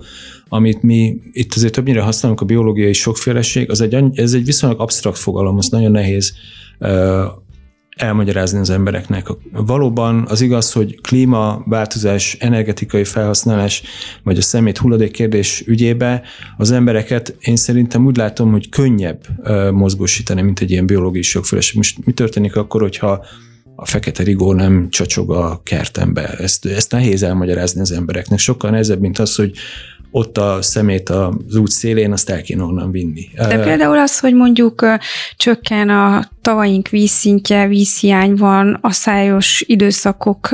amit 0.50 0.84
mi 0.84 1.22
itt 1.32 1.54
azért 1.54 1.74
többnyire 1.74 2.02
használunk, 2.02 2.42
a 2.42 2.46
biológiai 2.46 2.94
sokféleség, 2.94 3.70
az 3.70 3.82
egy, 3.82 3.94
ez 4.14 4.34
egy 4.34 4.46
viszonylag 4.46 4.82
absztrakt 4.82 5.18
fogalom, 5.18 5.58
az 5.58 5.70
nagyon 5.70 5.92
nehéz 5.92 6.34
uh, 6.80 6.90
elmagyarázni 8.00 8.60
az 8.60 8.70
embereknek. 8.70 9.28
Valóban 9.52 10.26
az 10.28 10.42
igaz, 10.42 10.72
hogy 10.72 11.02
klímaváltozás, 11.02 12.38
energetikai 12.40 13.04
felhasználás, 13.04 13.84
vagy 14.24 14.38
a 14.38 14.42
szemét 14.42 14.78
hulladék 14.78 15.12
kérdés 15.12 15.64
ügyébe 15.68 16.22
az 16.58 16.72
embereket 16.72 17.36
én 17.40 17.56
szerintem 17.56 18.06
úgy 18.06 18.18
látom, 18.18 18.52
hogy 18.52 18.70
könnyebb 18.70 19.26
mozgósítani, 19.72 20.42
mint 20.42 20.60
egy 20.60 20.72
ilyen 20.72 20.86
biológiai 20.86 21.24
sokféleség. 21.24 21.76
Most 21.76 22.06
mi 22.06 22.12
történik 22.12 22.56
akkor, 22.56 22.82
hogyha 22.82 23.26
a 23.76 23.86
fekete 23.86 24.24
rigó 24.24 24.54
nem 24.54 24.90
csacsog 24.90 25.32
a 25.32 25.62
kertembe. 25.64 26.28
Ezt, 26.28 26.66
ezt 26.66 26.92
nehéz 26.92 27.24
elmagyarázni 27.24 27.82
az 27.82 27.92
embereknek. 27.92 28.40
Sokkal 28.40 28.72
nehezebb, 28.72 29.00
mint 29.00 29.20
az, 29.20 29.36
hogy 29.36 29.52
ott 30.12 30.38
a 30.38 30.62
szemét 30.62 31.10
az 31.10 31.56
út 31.56 31.70
szélén, 31.70 32.12
azt 32.12 32.30
el 32.30 32.42
kéne 32.42 32.64
onnan 32.64 32.92
vinni. 32.92 33.30
De 33.36 33.64
például 33.64 33.98
az, 33.98 34.20
hogy 34.20 34.34
mondjuk 34.34 34.86
csökken 35.38 35.90
a 35.90 36.24
tavaink 36.42 36.88
vízszintje, 36.88 37.68
vízhiány 37.68 38.36
van, 38.36 38.78
asszályos 38.82 39.64
időszakok 39.68 40.50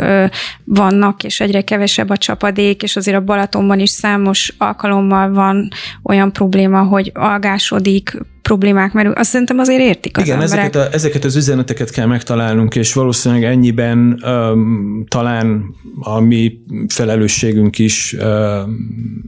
vannak, 0.63 1.23
és 1.23 1.39
egyre 1.39 1.61
kevesebb 1.61 2.09
a 2.09 2.17
csapadék, 2.17 2.83
és 2.83 2.95
azért 2.95 3.17
a 3.17 3.23
Balatonban 3.23 3.79
is 3.79 3.89
számos 3.89 4.53
alkalommal 4.57 5.31
van 5.31 5.67
olyan 6.03 6.33
probléma, 6.33 6.83
hogy 6.83 7.11
algásodik, 7.13 8.17
problémák 8.47 8.93
merül. 8.93 9.11
Azt 9.11 9.29
szerintem 9.29 9.59
azért 9.59 9.81
értik 9.81 10.17
az 10.17 10.23
Igen, 10.23 10.41
emberek. 10.41 10.63
ezeket, 10.63 10.91
a, 10.91 10.93
ezeket 10.93 11.23
az 11.23 11.35
üzeneteket 11.35 11.89
kell 11.89 12.05
megtalálnunk, 12.05 12.75
és 12.75 12.93
valószínűleg 12.93 13.43
ennyiben 13.43 14.23
um, 14.25 15.05
talán 15.07 15.75
a 15.99 16.19
mi 16.19 16.63
felelősségünk 16.87 17.79
is 17.79 18.15
um, 18.19 19.23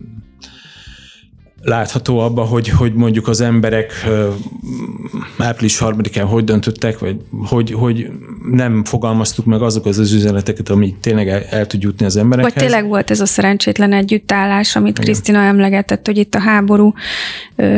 látható 1.61 2.19
abba, 2.19 2.41
hogy, 2.41 2.69
hogy 2.69 2.93
mondjuk 2.93 3.27
az 3.27 3.41
emberek 3.41 3.91
április 5.37 5.77
harmadikán 5.77 6.25
hogy 6.25 6.43
döntöttek, 6.43 6.99
vagy 6.99 7.17
hogy, 7.45 7.71
hogy 7.71 8.09
nem 8.51 8.83
fogalmaztuk 8.83 9.45
meg 9.45 9.61
azok 9.61 9.85
az, 9.85 9.97
az 9.97 10.13
üzeneteket, 10.13 10.69
ami 10.69 10.95
tényleg 11.01 11.29
el, 11.29 11.41
el 11.49 11.67
tud 11.67 11.81
jutni 11.81 12.05
az 12.05 12.15
emberekhez. 12.15 12.53
Vagy 12.53 12.63
tényleg 12.63 12.87
volt 12.87 13.11
ez 13.11 13.19
a 13.19 13.25
szerencsétlen 13.25 13.93
együttállás, 13.93 14.75
amit 14.75 14.99
Krisztina 14.99 15.39
emlegetett, 15.39 16.05
hogy 16.05 16.17
itt 16.17 16.35
a 16.35 16.39
háború 16.39 16.93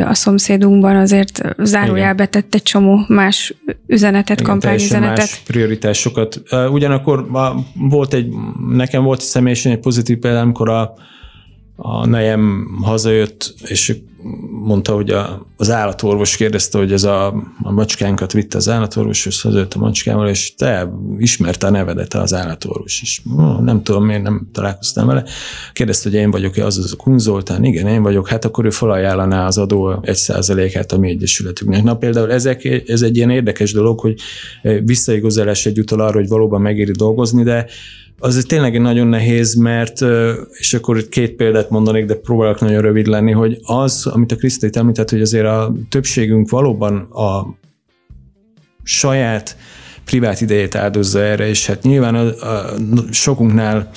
a 0.04 0.14
szomszédunkban 0.14 0.96
azért 0.96 1.42
zárójelbe 1.58 2.26
tett 2.26 2.54
egy 2.54 2.62
csomó 2.62 3.04
más 3.08 3.54
üzenetet, 3.86 4.42
kampányüzenetet. 4.42 5.16
más 5.16 5.42
prioritásokat. 5.46 6.42
Ugyanakkor 6.70 7.26
volt 7.74 8.14
egy, 8.14 8.32
nekem 8.68 9.02
volt 9.02 9.20
személyesen 9.20 9.72
egy 9.72 9.80
pozitív 9.80 10.18
példa, 10.18 10.40
amikor 10.40 10.68
a 10.68 10.94
a 11.82 12.06
nejem 12.06 12.66
hazajött, 12.82 13.54
és 13.66 13.96
mondta, 14.50 14.94
hogy 14.94 15.10
a, 15.10 15.46
az 15.56 15.70
állatorvos 15.70 16.36
kérdezte, 16.36 16.78
hogy 16.78 16.92
ez 16.92 17.04
a, 17.04 17.26
a 17.62 17.72
macskánkat 17.72 18.32
vitte 18.32 18.56
az 18.56 18.68
állatorvos, 18.68 19.26
és 19.26 19.42
hazajött 19.42 19.74
a 19.74 19.78
macskával, 19.78 20.28
és 20.28 20.54
te 20.54 20.92
ismerte 21.18 21.66
a 21.66 21.70
nevedet 21.70 22.14
az 22.14 22.34
állatorvos, 22.34 23.02
és 23.02 23.20
nem 23.60 23.82
tudom, 23.82 24.04
miért 24.04 24.22
nem 24.22 24.48
találkoztam 24.52 25.06
vele. 25.06 25.24
Kérdezte, 25.72 26.08
hogy 26.10 26.18
én 26.18 26.30
vagyok-e 26.30 26.64
az 26.64 26.78
az 26.78 26.92
a 26.92 26.96
Kun 26.96 27.18
Zoltán, 27.18 27.64
igen, 27.64 27.86
én 27.86 28.02
vagyok, 28.02 28.28
hát 28.28 28.44
akkor 28.44 28.64
ő 28.64 28.70
felajánlaná 28.70 29.46
az 29.46 29.58
adó 29.58 29.98
egy 30.02 30.16
százalékát 30.16 30.92
a 30.92 30.98
mi 30.98 31.08
egyesületünknek. 31.08 31.82
Na 31.82 31.96
például 31.96 32.32
ezek, 32.32 32.64
ez 32.86 33.02
egy 33.02 33.16
ilyen 33.16 33.30
érdekes 33.30 33.72
dolog, 33.72 34.00
hogy 34.00 34.20
visszaigazolás 34.84 35.66
egyúttal 35.66 36.00
arra, 36.00 36.18
hogy 36.18 36.28
valóban 36.28 36.60
megéri 36.60 36.92
dolgozni, 36.92 37.42
de 37.42 37.66
az 38.22 38.44
tényleg 38.48 38.80
nagyon 38.80 39.06
nehéz, 39.06 39.54
mert, 39.54 40.00
és 40.52 40.74
akkor 40.74 40.98
itt 40.98 41.08
két 41.08 41.32
példát 41.32 41.70
mondanék, 41.70 42.04
de 42.04 42.14
próbálok 42.14 42.60
nagyon 42.60 42.80
rövid 42.80 43.06
lenni, 43.06 43.32
hogy 43.32 43.58
az, 43.62 44.06
amit 44.06 44.32
a 44.32 44.36
Krisztét 44.36 44.76
említett, 44.76 45.10
hogy 45.10 45.20
azért 45.20 45.46
a 45.46 45.72
többségünk 45.88 46.50
valóban 46.50 46.96
a 46.96 47.58
saját 48.82 49.56
privát 50.04 50.40
idejét 50.40 50.74
áldozza 50.74 51.20
erre, 51.20 51.48
és 51.48 51.66
hát 51.66 51.82
nyilván 51.82 52.14
a, 52.14 52.46
a 52.46 52.74
sokunknál 53.10 53.90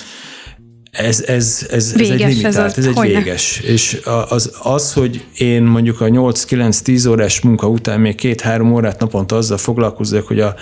ez, 0.90 1.22
ez, 1.26 1.66
ez, 1.70 1.94
véges, 1.94 2.10
ez 2.10 2.20
egy 2.20 2.36
limitált, 2.36 2.78
ez, 2.78 2.86
az, 2.86 2.86
ez 2.86 2.96
egy 2.96 3.14
véges. 3.14 3.60
És 3.60 4.00
az, 4.28 4.52
az, 4.62 4.92
hogy 4.92 5.24
én 5.38 5.62
mondjuk 5.62 6.00
a 6.00 6.06
8-9-10 6.06 7.08
órás 7.08 7.40
munka 7.40 7.68
után 7.68 8.00
még 8.00 8.14
két-három 8.14 8.72
órát 8.72 9.00
naponta 9.00 9.36
azzal 9.36 9.58
foglalkozok, 9.58 10.26
hogy 10.26 10.40
a 10.40 10.54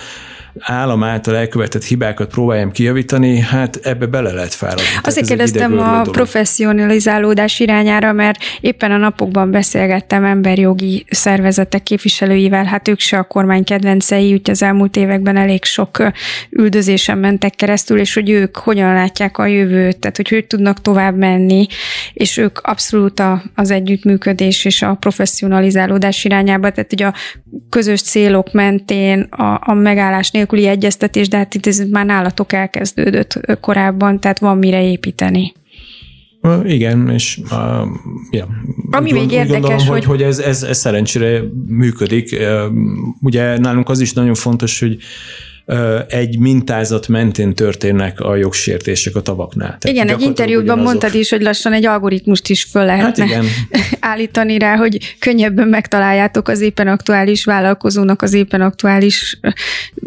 állam 0.58 1.02
által 1.02 1.36
elkövetett 1.36 1.84
hibákat 1.84 2.30
próbáljam 2.30 2.70
kijavítani, 2.70 3.40
hát 3.40 3.80
ebbe 3.82 4.06
bele 4.06 4.32
lehet 4.32 4.54
fáradni. 4.54 4.82
Azért 5.02 5.26
kérdeztem 5.26 5.78
a 5.78 5.90
dolog. 5.90 6.10
professzionalizálódás 6.10 7.60
irányára, 7.60 8.12
mert 8.12 8.38
éppen 8.60 8.90
a 8.90 8.96
napokban 8.96 9.50
beszélgettem 9.50 10.24
emberjogi 10.24 11.04
szervezetek 11.10 11.82
képviselőivel, 11.82 12.64
hát 12.64 12.88
ők 12.88 13.00
se 13.00 13.18
a 13.18 13.22
kormány 13.22 13.64
kedvencei, 13.64 14.32
úgy 14.32 14.50
az 14.50 14.62
elmúlt 14.62 14.96
években 14.96 15.36
elég 15.36 15.64
sok 15.64 16.02
üldözésen 16.50 17.18
mentek 17.18 17.54
keresztül, 17.54 17.98
és 17.98 18.14
hogy 18.14 18.30
ők 18.30 18.56
hogyan 18.56 18.94
látják 18.94 19.38
a 19.38 19.46
jövőt, 19.46 19.98
tehát 19.98 20.16
hogy 20.16 20.28
hogy 20.28 20.46
tudnak 20.46 20.80
tovább 20.80 21.16
menni, 21.16 21.66
és 22.12 22.36
ők 22.36 22.58
abszolút 22.58 23.20
a, 23.20 23.42
az 23.54 23.70
együttműködés 23.70 24.64
és 24.64 24.82
a 24.82 24.94
professzionalizálódás 24.94 26.24
irányába, 26.24 26.70
tehát 26.70 26.90
hogy 26.90 27.02
a 27.02 27.14
közös 27.68 28.02
célok 28.02 28.52
mentén 28.52 29.20
a, 29.20 29.60
a 29.64 29.74
megállás 29.74 30.30
nélküli 30.42 30.66
egyeztetés, 30.66 31.28
de 31.28 31.36
hát 31.36 31.54
itt 31.54 31.66
ez 31.66 31.78
már 31.78 32.06
nálatok 32.06 32.52
elkezdődött 32.52 33.40
korábban, 33.60 34.20
tehát 34.20 34.38
van 34.38 34.58
mire 34.58 34.82
építeni. 34.82 35.52
Igen, 36.64 37.10
és 37.10 37.40
uh, 37.42 37.50
ja. 38.30 38.48
Ami 38.90 39.12
úgy, 39.12 39.18
még 39.18 39.30
érdekes, 39.30 39.60
gondolom, 39.60 39.86
hogy, 39.86 40.04
hogy 40.04 40.22
ez, 40.22 40.38
ez, 40.38 40.62
ez 40.62 40.78
szerencsére 40.78 41.42
működik. 41.66 42.36
Ugye 43.20 43.58
nálunk 43.58 43.88
az 43.88 44.00
is 44.00 44.12
nagyon 44.12 44.34
fontos, 44.34 44.80
hogy 44.80 44.96
egy 46.08 46.38
mintázat 46.38 47.08
mentén 47.08 47.54
történnek 47.54 48.20
a 48.20 48.36
jogsértések 48.36 49.16
a 49.16 49.20
tavaknál. 49.20 49.76
Tehát 49.78 49.96
igen, 49.96 50.08
egy 50.08 50.20
interjúban 50.20 50.62
ugyanazok. 50.62 50.86
mondtad 50.86 51.14
is, 51.14 51.30
hogy 51.30 51.42
lassan 51.42 51.72
egy 51.72 51.86
algoritmust 51.86 52.48
is 52.48 52.62
föl 52.62 52.84
lehetne 52.84 53.24
hát 53.24 53.30
igen. 53.30 53.44
állítani 54.12 54.58
rá, 54.58 54.76
hogy 54.76 55.16
könnyebben 55.18 55.68
megtaláljátok 55.68 56.48
az 56.48 56.60
éppen 56.60 56.88
aktuális 56.88 57.44
vállalkozónak 57.44 58.22
az 58.22 58.32
éppen 58.32 58.60
aktuális 58.60 59.40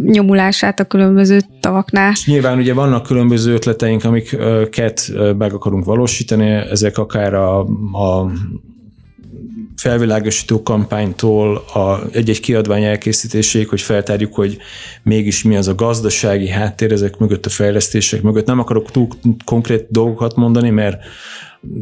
nyomulását 0.06 0.80
a 0.80 0.84
különböző 0.84 1.40
tavaknál. 1.60 2.12
És 2.12 2.26
nyilván 2.26 2.58
ugye 2.58 2.74
vannak 2.74 3.04
különböző 3.04 3.54
ötleteink, 3.54 4.04
amiket 4.04 5.12
meg 5.38 5.54
akarunk 5.54 5.86
valósítani, 5.86 6.50
ezek 6.50 6.98
akár 6.98 7.34
a, 7.34 7.60
a 7.92 8.32
felvilágosító 9.78 10.64
kampánytól 10.64 11.56
a 11.56 12.00
egy-egy 12.12 12.40
kiadvány 12.40 12.84
elkészítéséig, 12.84 13.68
hogy 13.68 13.82
feltárjuk, 13.82 14.34
hogy 14.34 14.58
mégis 15.04 15.44
mi 15.44 15.56
az 15.56 15.68
a 15.68 15.76
gazdasági 15.76 16.50
háttér 16.50 16.92
ezek 16.92 17.18
mögött, 17.18 17.46
a 17.46 17.50
fejlesztések 17.50 18.22
mögött. 18.22 18.46
Nem 18.46 18.60
akarok 18.60 18.92
túl 18.92 19.08
konkrét 19.46 19.86
dolgokat 19.90 20.36
mondani, 20.36 20.70
mert 20.70 21.04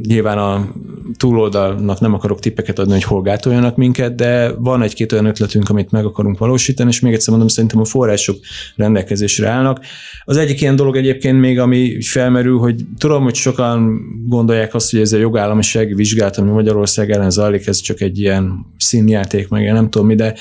Nyilván 0.07 0.38
a 0.38 0.73
túloldalnak 1.17 1.99
nem 1.99 2.13
akarok 2.13 2.39
tippeket 2.39 2.79
adni, 2.79 2.91
hogy 2.91 3.03
hol 3.03 3.21
gátoljanak 3.21 3.75
minket, 3.75 4.15
de 4.15 4.53
van 4.53 4.81
egy-két 4.81 5.11
olyan 5.11 5.25
ötletünk, 5.25 5.69
amit 5.69 5.91
meg 5.91 6.05
akarunk 6.05 6.38
valósítani, 6.38 6.89
és 6.89 6.99
még 6.99 7.13
egyszer 7.13 7.29
mondom, 7.29 7.47
szerintem 7.47 7.79
a 7.79 7.86
források 7.86 8.38
rendelkezésre 8.75 9.47
állnak. 9.47 9.79
Az 10.25 10.38
egyik 10.38 10.61
ilyen 10.61 10.75
dolog 10.75 10.95
egyébként 10.95 11.39
még, 11.39 11.59
ami 11.59 12.01
felmerül, 12.01 12.57
hogy 12.57 12.86
tudom, 12.97 13.23
hogy 13.23 13.36
sokan 13.36 13.99
gondolják 14.27 14.73
azt, 14.73 14.91
hogy 14.91 14.99
ez 14.99 15.13
a 15.13 15.17
jogállamisági 15.17 15.93
vizsgálat, 15.93 16.38
ami 16.38 16.51
Magyarország 16.51 17.11
ellen 17.11 17.29
zajlik, 17.29 17.67
ez 17.67 17.79
csak 17.79 18.01
egy 18.01 18.19
ilyen 18.19 18.65
színjáték, 18.77 19.47
meg 19.47 19.71
nem 19.71 19.89
tudom 19.89 20.07
mi, 20.07 20.15
de 20.15 20.36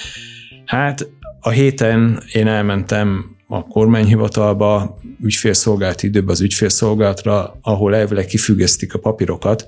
hát 0.64 1.08
a 1.40 1.50
héten 1.50 2.22
én 2.32 2.46
elmentem 2.46 3.31
a 3.52 3.66
kormányhivatalba, 3.66 4.98
ügyfélszolgálati 5.22 6.06
időben 6.06 6.30
az 6.30 6.40
ügyfélszolgálatra, 6.40 7.58
ahol 7.62 7.94
elvileg 7.94 8.26
kifüggesztik 8.26 8.94
a 8.94 8.98
papírokat, 8.98 9.66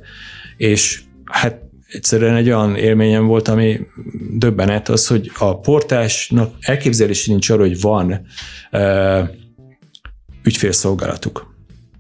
és 0.57 1.03
hát 1.25 1.61
egyszerűen 1.89 2.35
egy 2.35 2.47
olyan 2.47 2.77
élményem 2.77 3.27
volt, 3.27 3.49
ami 3.49 3.81
döbbenet 4.31 4.89
az, 4.89 5.07
hogy 5.07 5.31
a 5.39 5.59
portásnak 5.61 6.55
elképzelési 6.61 7.31
nincs 7.31 7.51
arra, 7.51 7.61
hogy 7.61 7.81
van 7.81 8.27
uh, 8.73 9.29
ügyfélszolgálatuk. 10.45 11.54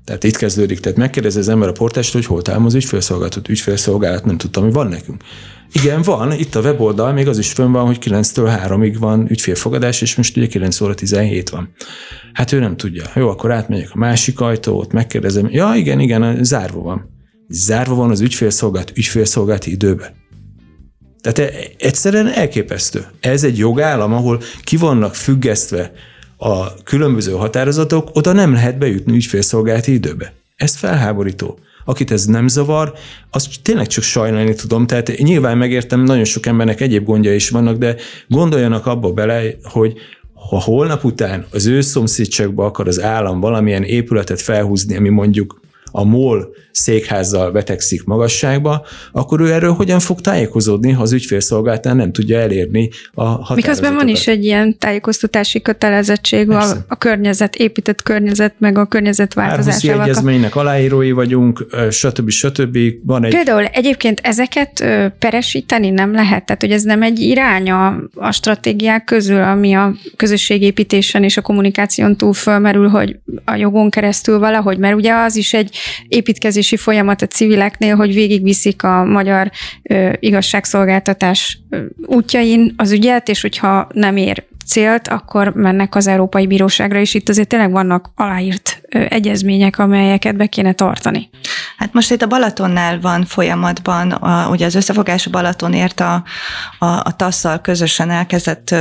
Tehát 0.04 0.24
itt 0.24 0.36
kezdődik, 0.36 0.80
tehát 0.80 0.98
megkérdezi 0.98 1.38
az 1.38 1.48
ember 1.48 1.68
a 1.68 1.72
portást, 1.72 2.12
hogy 2.12 2.26
hol 2.26 2.40
az 2.40 2.74
ügyfélszolgálatot. 2.74 3.48
Ügyfélszolgálat 3.48 4.24
nem 4.24 4.36
tudtam, 4.36 4.62
hogy 4.62 4.72
van 4.72 4.86
nekünk. 4.86 5.22
Igen, 5.72 6.02
van, 6.02 6.32
itt 6.32 6.54
a 6.54 6.60
weboldal, 6.60 7.12
még 7.12 7.28
az 7.28 7.38
is 7.38 7.52
fönn 7.52 7.72
van, 7.72 7.86
hogy 7.86 7.98
9-től 8.00 8.60
3-ig 8.66 8.96
van 8.98 9.30
ügyfélfogadás, 9.30 10.00
és 10.00 10.14
most 10.14 10.36
ugye 10.36 10.46
9 10.46 10.80
óra 10.80 10.94
17 10.94 11.50
van. 11.50 11.74
Hát 12.32 12.52
ő 12.52 12.58
nem 12.58 12.76
tudja. 12.76 13.04
Jó, 13.14 13.28
akkor 13.28 13.52
átmegyek 13.52 13.90
a 13.92 13.98
másik 13.98 14.40
ajtót, 14.40 14.92
megkérdezem. 14.92 15.48
Ja, 15.50 15.72
igen, 15.76 16.00
igen, 16.00 16.44
zárva 16.44 16.80
van. 16.80 17.10
Zárva 17.48 17.94
van 17.94 18.10
az 18.10 18.20
ügyfélszolgált 18.20 18.92
ügyfélszolgálati 18.96 19.70
időbe. 19.70 20.14
Tehát 21.20 21.38
e, 21.38 21.58
egyszerűen 21.78 22.28
elképesztő. 22.28 23.06
Ez 23.20 23.44
egy 23.44 23.58
jogállam, 23.58 24.12
ahol 24.12 24.40
ki 24.62 24.76
vannak 24.76 25.14
függesztve 25.14 25.92
a 26.36 26.82
különböző 26.82 27.32
határozatok, 27.32 28.08
oda 28.12 28.32
nem 28.32 28.52
lehet 28.52 28.78
bejutni 28.78 29.14
ügyfélszolgálati 29.14 29.92
időbe. 29.92 30.32
Ez 30.56 30.76
felháborító 30.76 31.58
akit 31.84 32.10
ez 32.10 32.24
nem 32.24 32.48
zavar, 32.48 32.92
azt 33.30 33.62
tényleg 33.62 33.86
csak 33.86 34.04
sajnálni 34.04 34.54
tudom. 34.54 34.86
Tehát 34.86 35.16
nyilván 35.16 35.58
megértem, 35.58 36.00
nagyon 36.00 36.24
sok 36.24 36.46
embernek 36.46 36.80
egyéb 36.80 37.04
gondja 37.04 37.34
is 37.34 37.50
vannak, 37.50 37.76
de 37.76 37.96
gondoljanak 38.28 38.86
abba 38.86 39.12
bele, 39.12 39.42
hogy 39.62 39.94
ha 40.48 40.60
holnap 40.60 41.04
után 41.04 41.46
az 41.50 41.66
ő 41.66 41.80
szomszédságba 41.80 42.64
akar 42.64 42.88
az 42.88 43.02
állam 43.02 43.40
valamilyen 43.40 43.82
épületet 43.82 44.40
felhúzni, 44.40 44.96
ami 44.96 45.08
mondjuk 45.08 45.60
a 45.96 46.04
MOL 46.04 46.54
székházzal 46.70 47.50
betegszik 47.50 48.04
magasságba, 48.04 48.86
akkor 49.12 49.40
ő 49.40 49.52
erről 49.52 49.72
hogyan 49.72 50.00
fog 50.00 50.20
tájékozódni, 50.20 50.90
ha 50.90 51.02
az 51.02 51.12
ügyfélszolgáltán 51.12 51.96
nem 51.96 52.12
tudja 52.12 52.38
elérni 52.38 52.90
a. 53.12 53.54
Miközben 53.54 53.94
van 53.94 54.08
is 54.08 54.26
egy 54.26 54.44
ilyen 54.44 54.78
tájékoztatási 54.78 55.62
kötelezettség 55.62 56.50
a, 56.50 56.62
a 56.88 56.96
környezet, 56.96 57.56
épített 57.56 58.02
környezet, 58.02 58.54
meg 58.58 58.78
a 58.78 58.86
környezet 58.86 59.34
változásával. 59.34 60.00
Árhuszi 60.00 60.10
egyezménynek 60.10 60.56
aláírói 60.56 61.12
vagyunk, 61.12 61.66
stb. 61.90 62.30
stb. 62.30 62.78
Van 63.04 63.24
egy... 63.24 63.34
Például 63.34 63.64
egyébként 63.64 64.20
ezeket 64.22 64.84
peresíteni 65.18 65.90
nem 65.90 66.12
lehet, 66.12 66.46
tehát 66.46 66.62
hogy 66.62 66.72
ez 66.72 66.82
nem 66.82 67.02
egy 67.02 67.20
irány 67.20 67.70
a, 67.70 67.96
a 68.14 68.32
stratégiák 68.32 69.04
közül, 69.04 69.42
ami 69.42 69.74
a 69.74 69.94
közösségépítésen 70.16 71.24
és 71.24 71.36
a 71.36 71.42
kommunikáción 71.42 72.16
túl 72.16 72.32
fölmerül, 72.32 72.88
hogy 72.88 73.18
a 73.44 73.54
jogon 73.54 73.90
keresztül 73.90 74.38
valahogy, 74.38 74.78
mert 74.78 74.94
ugye 74.94 75.14
az 75.14 75.36
is 75.36 75.54
egy 75.54 75.76
építkezési 76.08 76.76
folyamat 76.76 77.22
a 77.22 77.26
civileknél, 77.26 77.96
hogy 77.96 78.14
végigviszik 78.14 78.82
a 78.82 79.04
magyar 79.04 79.50
ö, 79.82 80.12
igazságszolgáltatás 80.18 81.58
útjain 82.06 82.74
az 82.76 82.92
ügyet, 82.92 83.28
és 83.28 83.40
hogyha 83.40 83.88
nem 83.92 84.16
ér 84.16 84.44
célt, 84.66 85.08
akkor 85.08 85.52
mennek 85.54 85.94
az 85.94 86.06
Európai 86.06 86.46
Bíróságra, 86.46 86.98
és 86.98 87.14
itt 87.14 87.28
azért 87.28 87.48
tényleg 87.48 87.70
vannak 87.70 88.10
aláírt 88.14 88.82
egyezmények, 88.88 89.78
amelyeket 89.78 90.36
be 90.36 90.46
kéne 90.46 90.72
tartani. 90.72 91.30
Hát 91.76 91.92
most 91.92 92.10
itt 92.10 92.22
a 92.22 92.26
Balatonnál 92.26 93.00
van 93.00 93.24
folyamatban, 93.24 94.10
a, 94.10 94.48
ugye 94.48 94.66
az 94.66 94.74
összefogás 94.74 95.26
Balatonért 95.26 96.00
a, 96.00 96.24
a, 96.78 96.86
a 96.86 97.16
TASZ-szal 97.16 97.60
közösen 97.60 98.10
elkezdett 98.10 98.74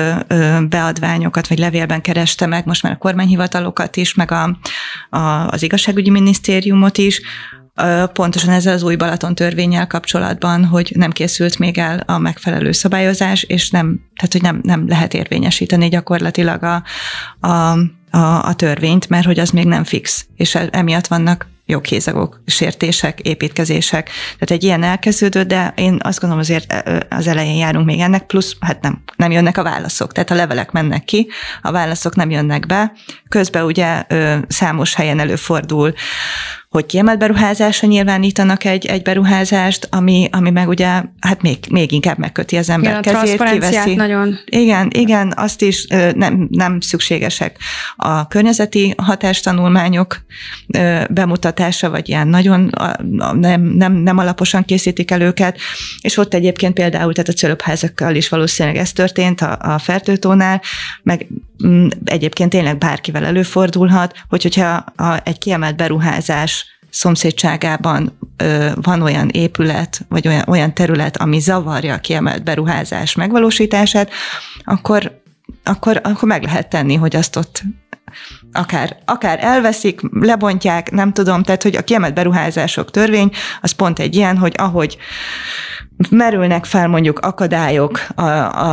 beadványokat, 0.69 1.47
vagy 1.47 1.59
levélben 1.59 2.01
kereste 2.01 2.45
meg 2.45 2.65
most 2.65 2.83
már 2.83 2.91
a 2.91 2.97
kormányhivatalokat 2.97 3.95
is, 3.95 4.13
meg 4.13 4.31
a, 4.31 4.57
a, 5.09 5.47
az 5.47 5.63
igazságügyi 5.63 6.09
minisztériumot 6.09 6.97
is, 6.97 7.21
pontosan 8.13 8.49
ezzel 8.49 8.73
az 8.73 8.83
új 8.83 8.95
Balaton 8.95 9.35
törvényel 9.35 9.87
kapcsolatban, 9.87 10.65
hogy 10.65 10.91
nem 10.95 11.11
készült 11.11 11.59
még 11.59 11.77
el 11.77 12.03
a 12.05 12.17
megfelelő 12.17 12.71
szabályozás, 12.71 13.43
és 13.43 13.69
nem, 13.69 13.99
tehát 14.15 14.31
hogy 14.31 14.41
nem, 14.41 14.59
nem 14.63 14.87
lehet 14.87 15.13
érvényesíteni 15.13 15.89
gyakorlatilag 15.89 16.63
a, 16.63 16.83
a, 17.47 17.77
a, 18.11 18.45
a 18.45 18.53
törvényt, 18.55 19.09
mert 19.09 19.25
hogy 19.25 19.39
az 19.39 19.49
még 19.49 19.65
nem 19.65 19.83
fix, 19.83 20.25
és 20.35 20.55
e, 20.55 20.67
emiatt 20.71 21.07
vannak 21.07 21.51
joghézagok, 21.65 22.41
sértések, 22.45 23.19
építkezések. 23.19 24.09
Tehát 24.33 24.51
egy 24.51 24.63
ilyen 24.63 24.83
elkezdődő, 24.83 25.43
de 25.43 25.73
én 25.75 25.99
azt 26.03 26.19
gondolom 26.19 26.43
azért 26.43 26.73
az 27.09 27.27
elején 27.27 27.55
járunk 27.55 27.85
még 27.85 27.99
ennek, 27.99 28.25
plusz 28.25 28.55
hát 28.59 28.81
nem, 28.81 29.03
nem 29.15 29.31
jönnek 29.31 29.57
a 29.57 29.63
válaszok. 29.63 30.11
Tehát 30.11 30.31
a 30.31 30.35
levelek 30.35 30.71
mennek 30.71 31.03
ki, 31.03 31.27
a 31.61 31.71
válaszok 31.71 32.15
nem 32.15 32.29
jönnek 32.29 32.65
be. 32.65 32.91
Közben 33.27 33.63
ugye 33.63 34.03
számos 34.47 34.93
helyen 34.93 35.19
előfordul 35.19 35.93
hogy 36.73 36.85
kiemelt 36.85 37.19
beruházásra 37.19 37.87
nyilvánítanak 37.87 38.63
egy, 38.63 38.85
egy 38.85 39.01
beruházást, 39.01 39.87
ami, 39.91 40.29
ami 40.31 40.49
meg 40.49 40.67
ugye 40.67 41.03
hát 41.19 41.41
még, 41.41 41.57
még 41.69 41.91
inkább 41.91 42.17
megköti 42.17 42.57
az 42.57 42.69
ember 42.69 42.99
igen, 42.99 43.13
kezét, 43.13 43.43
kiveszi. 43.43 43.95
Nagyon. 43.95 44.39
Igen, 44.45 44.89
igen, 44.93 45.33
azt 45.35 45.61
is 45.61 45.87
nem, 46.15 46.47
nem 46.51 46.79
szükségesek 46.79 47.57
a 47.95 48.27
környezeti 48.27 48.93
hatástanulmányok 48.97 50.25
bemutatása, 51.09 51.89
vagy 51.89 52.09
ilyen 52.09 52.27
nagyon 52.27 52.69
nem, 53.33 53.61
nem, 53.61 53.93
nem 53.93 54.17
alaposan 54.17 54.65
készítik 54.65 55.11
el 55.11 55.21
őket, 55.21 55.57
és 56.01 56.17
ott 56.17 56.33
egyébként 56.33 56.73
például, 56.73 57.13
tehát 57.13 57.29
a 57.29 57.33
cölöpházakkal 57.33 58.15
is 58.15 58.29
valószínűleg 58.29 58.77
ez 58.77 58.91
történt 58.91 59.41
a, 59.41 59.57
a 59.61 59.77
fertőtónál, 59.77 60.61
meg 61.03 61.27
egyébként 62.03 62.49
tényleg 62.49 62.77
bárkivel 62.77 63.25
előfordulhat, 63.25 64.23
hogy 64.29 64.41
hogyha 64.43 64.85
a, 64.95 65.19
egy 65.23 65.37
kiemelt 65.37 65.75
beruházás 65.75 66.65
szomszédságában 66.89 68.17
ö, 68.37 68.69
van 68.81 69.01
olyan 69.01 69.29
épület, 69.29 70.05
vagy 70.09 70.27
olyan, 70.27 70.43
olyan 70.47 70.73
terület, 70.73 71.17
ami 71.17 71.39
zavarja 71.39 71.93
a 71.93 71.99
kiemelt 71.99 72.43
beruházás 72.43 73.15
megvalósítását, 73.15 74.11
akkor, 74.63 75.21
akkor, 75.63 75.99
akkor 76.03 76.27
meg 76.27 76.43
lehet 76.43 76.69
tenni, 76.69 76.95
hogy 76.95 77.15
azt 77.15 77.35
ott 77.35 77.63
akár, 78.53 78.97
akár 79.05 79.43
elveszik, 79.43 80.01
lebontják, 80.11 80.91
nem 80.91 81.13
tudom, 81.13 81.43
tehát 81.43 81.63
hogy 81.63 81.75
a 81.75 81.83
kiemelt 81.83 82.13
beruházások 82.13 82.91
törvény, 82.91 83.31
az 83.61 83.71
pont 83.71 83.99
egy 83.99 84.15
ilyen, 84.15 84.37
hogy 84.37 84.53
ahogy 84.57 84.97
merülnek 86.09 86.65
fel 86.65 86.87
mondjuk 86.87 87.19
akadályok 87.19 87.99
a, 88.15 88.23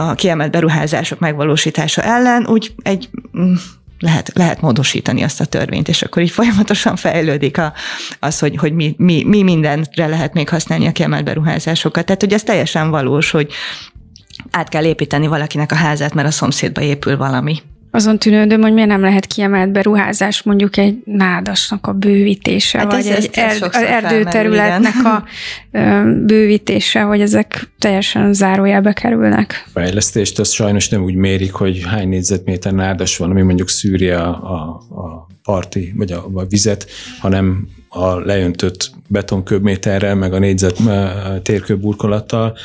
a 0.08 0.14
kiemelt 0.14 0.50
beruházások 0.50 1.18
megvalósítása 1.18 2.02
ellen, 2.02 2.46
úgy 2.46 2.74
egy 2.82 3.10
mm, 3.38 3.52
lehet, 3.98 4.30
lehet 4.34 4.60
módosítani 4.60 5.22
azt 5.22 5.40
a 5.40 5.44
törvényt, 5.44 5.88
és 5.88 6.02
akkor 6.02 6.22
így 6.22 6.30
folyamatosan 6.30 6.96
fejlődik 6.96 7.58
a, 7.58 7.72
az, 8.20 8.38
hogy, 8.38 8.56
hogy 8.56 8.72
mi, 8.72 8.94
mi, 8.98 9.24
mi 9.24 9.42
mindenre 9.42 10.06
lehet 10.06 10.32
még 10.34 10.48
használni 10.48 10.86
a 10.86 10.92
kiemelt 10.92 11.24
beruházásokat. 11.24 12.04
Tehát, 12.04 12.20
hogy 12.20 12.32
ez 12.32 12.42
teljesen 12.42 12.90
valós, 12.90 13.30
hogy 13.30 13.52
át 14.50 14.68
kell 14.68 14.84
építeni 14.84 15.26
valakinek 15.26 15.72
a 15.72 15.74
házát, 15.74 16.14
mert 16.14 16.28
a 16.28 16.30
szomszédba 16.30 16.80
épül 16.80 17.16
valami. 17.16 17.62
Azon 17.90 18.18
tűnődöm, 18.18 18.60
hogy 18.60 18.72
miért 18.72 18.88
nem 18.88 19.00
lehet 19.00 19.26
kiemelt 19.26 19.72
beruházás 19.72 20.42
mondjuk 20.42 20.76
egy 20.76 21.02
nádasnak 21.04 21.86
a 21.86 21.92
bővítése, 21.92 22.78
hát 22.78 22.92
vagy 22.92 23.06
ez, 23.06 23.24
egy 23.24 23.30
ez 23.32 23.62
er, 23.62 23.84
erdőterületnek 23.84 25.04
a 25.04 25.24
bővítése, 26.04 27.00
hogy 27.00 27.20
ezek 27.20 27.70
teljesen 27.78 28.32
zárójelbe 28.32 28.92
kerülnek. 28.92 29.64
A 29.66 29.70
fejlesztést 29.72 30.38
azt 30.38 30.52
sajnos 30.52 30.88
nem 30.88 31.02
úgy 31.02 31.14
mérik, 31.14 31.52
hogy 31.52 31.82
hány 31.84 32.08
négyzetméter 32.08 32.72
nádas 32.72 33.16
van, 33.16 33.30
ami 33.30 33.42
mondjuk 33.42 33.68
szűri 33.68 34.08
a, 34.10 34.28
a, 34.28 34.82
a 35.00 35.26
parti, 35.42 35.92
vagy 35.96 36.12
a, 36.12 36.30
a 36.34 36.44
vizet, 36.44 36.86
hanem 37.18 37.68
a 37.88 38.14
lejöntött 38.14 38.90
betonköbméterrel, 39.08 40.14
meg 40.14 40.32
a 40.32 40.38
négyzet 40.38 40.78
térkőbb 41.42 41.80
burkolattal. 41.80 42.56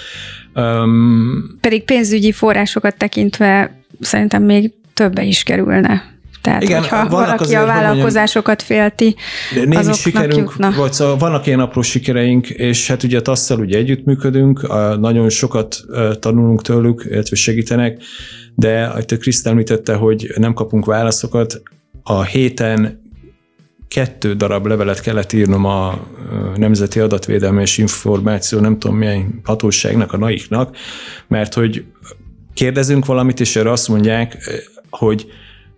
Um, 0.55 1.57
Pedig 1.61 1.83
pénzügyi 1.83 2.31
forrásokat 2.31 2.97
tekintve 2.97 3.81
szerintem 3.99 4.43
még 4.43 4.71
többe 4.95 5.23
is 5.23 5.43
kerülne. 5.43 6.13
Tehát, 6.41 6.63
Igen, 6.63 6.79
hogyha 6.79 7.07
valaki 7.09 7.55
a 7.55 7.65
vállalkozásokat 7.65 8.61
félti, 8.61 9.15
némi 9.65 9.93
sikerünk, 9.93 10.49
jutna. 10.49 10.71
vagy 10.71 10.93
szóval 10.93 11.17
vannak 11.17 11.47
ilyen 11.47 11.59
apró 11.59 11.81
sikereink, 11.81 12.49
és 12.49 12.87
hát 12.87 13.03
ugye 13.03 13.21
tasz 13.21 13.49
ugye 13.49 13.77
együttműködünk, 13.77 14.67
nagyon 14.99 15.29
sokat 15.29 15.83
tanulunk 16.19 16.61
tőlük, 16.61 17.05
illetve 17.09 17.35
segítenek, 17.35 18.01
de 18.55 18.83
a 18.85 19.15
Kriszt 19.19 19.47
említette, 19.47 19.93
hogy 19.93 20.33
nem 20.37 20.53
kapunk 20.53 20.85
válaszokat. 20.85 21.61
A 22.03 22.23
héten 22.23 23.01
kettő 23.87 24.33
darab 24.33 24.65
levelet 24.65 25.01
kellett 25.01 25.33
írnom 25.33 25.65
a 25.65 26.07
Nemzeti 26.55 26.99
Adatvédelmi 26.99 27.61
és 27.61 27.77
Információ, 27.77 28.59
nem 28.59 28.79
tudom 28.79 28.97
milyen 28.97 29.39
hatóságnak, 29.43 30.13
a 30.13 30.17
naiknak, 30.17 30.77
mert 31.27 31.53
hogy 31.53 31.85
kérdezünk 32.53 33.05
valamit, 33.05 33.39
és 33.39 33.55
erre 33.55 33.71
azt 33.71 33.87
mondják, 33.87 34.37
hogy 34.95 35.31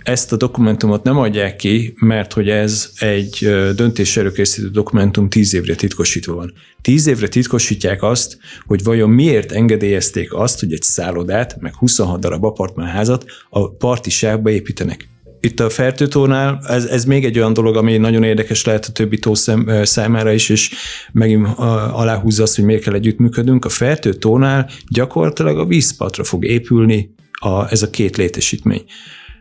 ezt 0.04 0.32
a 0.32 0.36
dokumentumot 0.36 1.04
nem 1.04 1.18
adják 1.18 1.56
ki, 1.56 1.94
mert 2.00 2.34
hogy 2.34 2.50
ez 2.50 2.92
egy 3.00 3.50
döntés 3.76 4.18
előkészítő 4.18 4.70
dokumentum 4.70 5.30
tíz 5.30 5.54
évre 5.54 5.76
titkosítva 5.76 6.34
van. 6.34 6.54
Tíz 6.82 7.08
évre 7.08 7.28
titkosítják 7.28 8.04
azt, 8.04 8.38
hogy 8.66 8.84
vajon 8.84 9.10
miért 9.10 9.52
engedélyezték 9.52 10.34
azt, 10.34 10.60
hogy 10.60 10.74
egy 10.74 10.82
szállodát, 10.82 11.58
meg 11.60 11.76
26 11.76 12.20
darab 12.20 12.44
apartmánházat 12.44 13.26
a 13.50 13.70
parti 13.70 14.10
sávba 14.10 14.50
építenek. 14.50 15.08
Itt 15.40 15.60
a 15.60 15.70
fertőtónál 15.70 16.60
ez, 16.68 16.86
ez 16.86 17.06
még 17.06 17.26
egy 17.26 17.38
olyan 17.38 17.54
dolog, 17.54 17.76
ami 17.76 17.98
nagyon 17.98 18.24
érdekes 18.24 18.66
lehet 18.66 18.86
a 18.86 18.92
többi 18.92 19.18
tó 19.18 19.34
szem, 19.34 19.70
számára 19.84 20.32
is, 20.32 20.50
és 20.50 20.72
megint 21.12 21.48
aláhúzza 21.92 22.44
azt, 22.44 22.56
hogy 22.56 22.66
miért 22.66 22.84
kell 22.84 22.94
együttműködünk. 22.94 23.66
A 23.66 23.70
fertőtónál 23.70 24.70
gyakorlatilag 24.90 25.60
a 25.60 25.66
vízpatra 25.66 26.24
fog 26.24 26.46
épülni 26.46 27.16
a, 27.40 27.72
ez 27.72 27.82
a 27.82 27.90
két 27.90 28.18
létesítmény. 28.18 28.84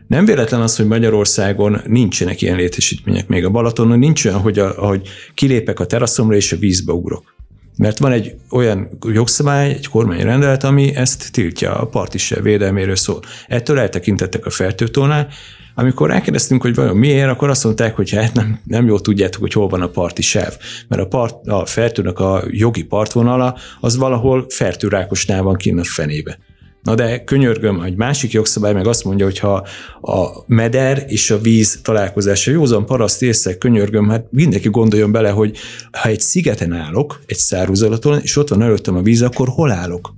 Nem 0.07 0.25
véletlen 0.25 0.61
az, 0.61 0.75
hogy 0.75 0.87
Magyarországon 0.87 1.81
nincsenek 1.85 2.41
ilyen 2.41 2.55
létesítmények. 2.55 3.27
Még 3.27 3.45
a 3.45 3.49
Balatonon 3.49 3.99
nincs 3.99 4.25
olyan, 4.25 4.39
hogy 4.39 4.59
a, 4.59 4.83
ahogy 4.83 5.07
kilépek 5.33 5.79
a 5.79 5.85
teraszomra 5.85 6.35
és 6.35 6.51
a 6.51 6.57
vízbe 6.57 6.91
ugrok. 6.91 7.35
Mert 7.77 7.99
van 7.99 8.11
egy 8.11 8.35
olyan 8.49 8.89
jogszabály, 9.13 9.69
egy 9.69 9.87
kormányrendelet, 9.87 10.63
ami 10.63 10.95
ezt 10.95 11.31
tiltja, 11.31 11.75
a 11.75 11.85
partisel 11.85 12.41
védelméről 12.41 12.95
szól. 12.95 13.19
Ettől 13.47 13.79
eltekintettek 13.79 14.45
a 14.45 14.49
fertőtónál, 14.49 15.27
amikor 15.75 16.09
rákérdeztünk, 16.09 16.61
hogy 16.61 16.75
vajon 16.75 16.97
miért, 16.97 17.29
akkor 17.29 17.49
azt 17.49 17.63
mondták, 17.63 17.95
hogy 17.95 18.11
hát 18.11 18.33
nem, 18.33 18.59
nem 18.63 18.87
jól 18.87 19.01
tudjátok, 19.01 19.41
hogy 19.41 19.53
hol 19.53 19.67
van 19.67 19.81
a 19.81 19.87
parti 19.87 20.21
sáv. 20.21 20.57
Mert 20.87 21.01
a, 21.01 21.07
part, 21.07 21.47
a 21.47 21.65
fertőnek 21.65 22.19
a 22.19 22.43
jogi 22.47 22.83
partvonala 22.83 23.57
az 23.79 23.97
valahol 23.97 24.45
fertőrákosnál 24.49 25.43
van 25.43 25.55
kinn 25.55 25.79
a 25.79 25.83
fenébe. 25.83 26.39
Na 26.87 26.95
de 26.95 27.23
könyörgöm, 27.23 27.81
egy 27.81 27.95
másik 27.95 28.31
jogszabály 28.31 28.73
meg 28.73 28.87
azt 28.87 29.03
mondja, 29.03 29.25
hogy 29.25 29.39
ha 29.39 29.67
a 30.01 30.43
meder 30.45 31.03
és 31.07 31.31
a 31.31 31.39
víz 31.39 31.79
találkozása 31.83 32.51
józan 32.51 32.85
paraszt 32.85 33.21
észre, 33.21 33.57
könyörgöm, 33.57 34.09
hát 34.09 34.25
mindenki 34.29 34.69
gondoljon 34.69 35.11
bele, 35.11 35.29
hogy 35.29 35.57
ha 35.91 36.09
egy 36.09 36.19
szigeten 36.19 36.73
állok, 36.73 37.21
egy 37.25 37.37
száruzalaton, 37.37 38.19
és 38.21 38.37
ott 38.37 38.49
van 38.49 38.61
előttem 38.61 38.95
a 38.95 39.01
víz, 39.01 39.21
akkor 39.21 39.47
hol 39.47 39.71
állok? 39.71 40.13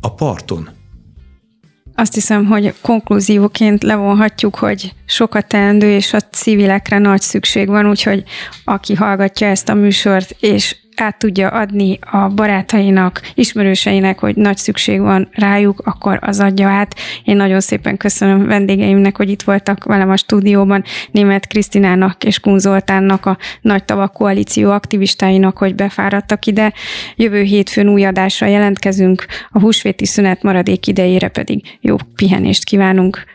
A 0.00 0.14
parton. 0.14 0.68
Azt 1.94 2.14
hiszem, 2.14 2.44
hogy 2.44 2.74
konklúzióként 2.80 3.82
levonhatjuk, 3.82 4.54
hogy 4.54 4.94
sokat 5.06 5.46
teendő, 5.46 5.90
és 5.90 6.12
a 6.12 6.20
civilekre 6.20 6.98
nagy 6.98 7.20
szükség 7.20 7.68
van, 7.68 7.88
úgyhogy 7.88 8.24
aki 8.64 8.94
hallgatja 8.94 9.46
ezt 9.46 9.68
a 9.68 9.74
műsort, 9.74 10.36
és 10.40 10.76
át 11.02 11.18
tudja 11.18 11.48
adni 11.48 11.98
a 12.10 12.28
barátainak, 12.28 13.20
ismerőseinek, 13.34 14.18
hogy 14.18 14.36
nagy 14.36 14.56
szükség 14.56 15.00
van 15.00 15.28
rájuk, 15.32 15.80
akkor 15.84 16.18
az 16.20 16.40
adja 16.40 16.68
át. 16.68 16.94
Én 17.24 17.36
nagyon 17.36 17.60
szépen 17.60 17.96
köszönöm 17.96 18.46
vendégeimnek, 18.46 19.16
hogy 19.16 19.30
itt 19.30 19.42
voltak 19.42 19.84
velem 19.84 20.10
a 20.10 20.16
stúdióban, 20.16 20.84
német 21.10 21.46
Krisztinának 21.46 22.24
és 22.24 22.40
Kun 22.40 22.58
Zoltánnak, 22.58 23.26
a 23.26 23.38
Nagy 23.60 23.84
Tavak 23.84 24.12
Koalíció 24.12 24.70
aktivistáinak, 24.70 25.58
hogy 25.58 25.74
befáradtak 25.74 26.46
ide. 26.46 26.72
Jövő 27.16 27.42
hétfőn 27.42 27.88
új 27.88 28.04
adásra 28.04 28.46
jelentkezünk, 28.46 29.26
a 29.50 29.60
húsvéti 29.60 30.06
szünet 30.06 30.42
maradék 30.42 30.86
idejére 30.86 31.28
pedig 31.28 31.78
jó 31.80 31.96
pihenést 32.16 32.64
kívánunk. 32.64 33.31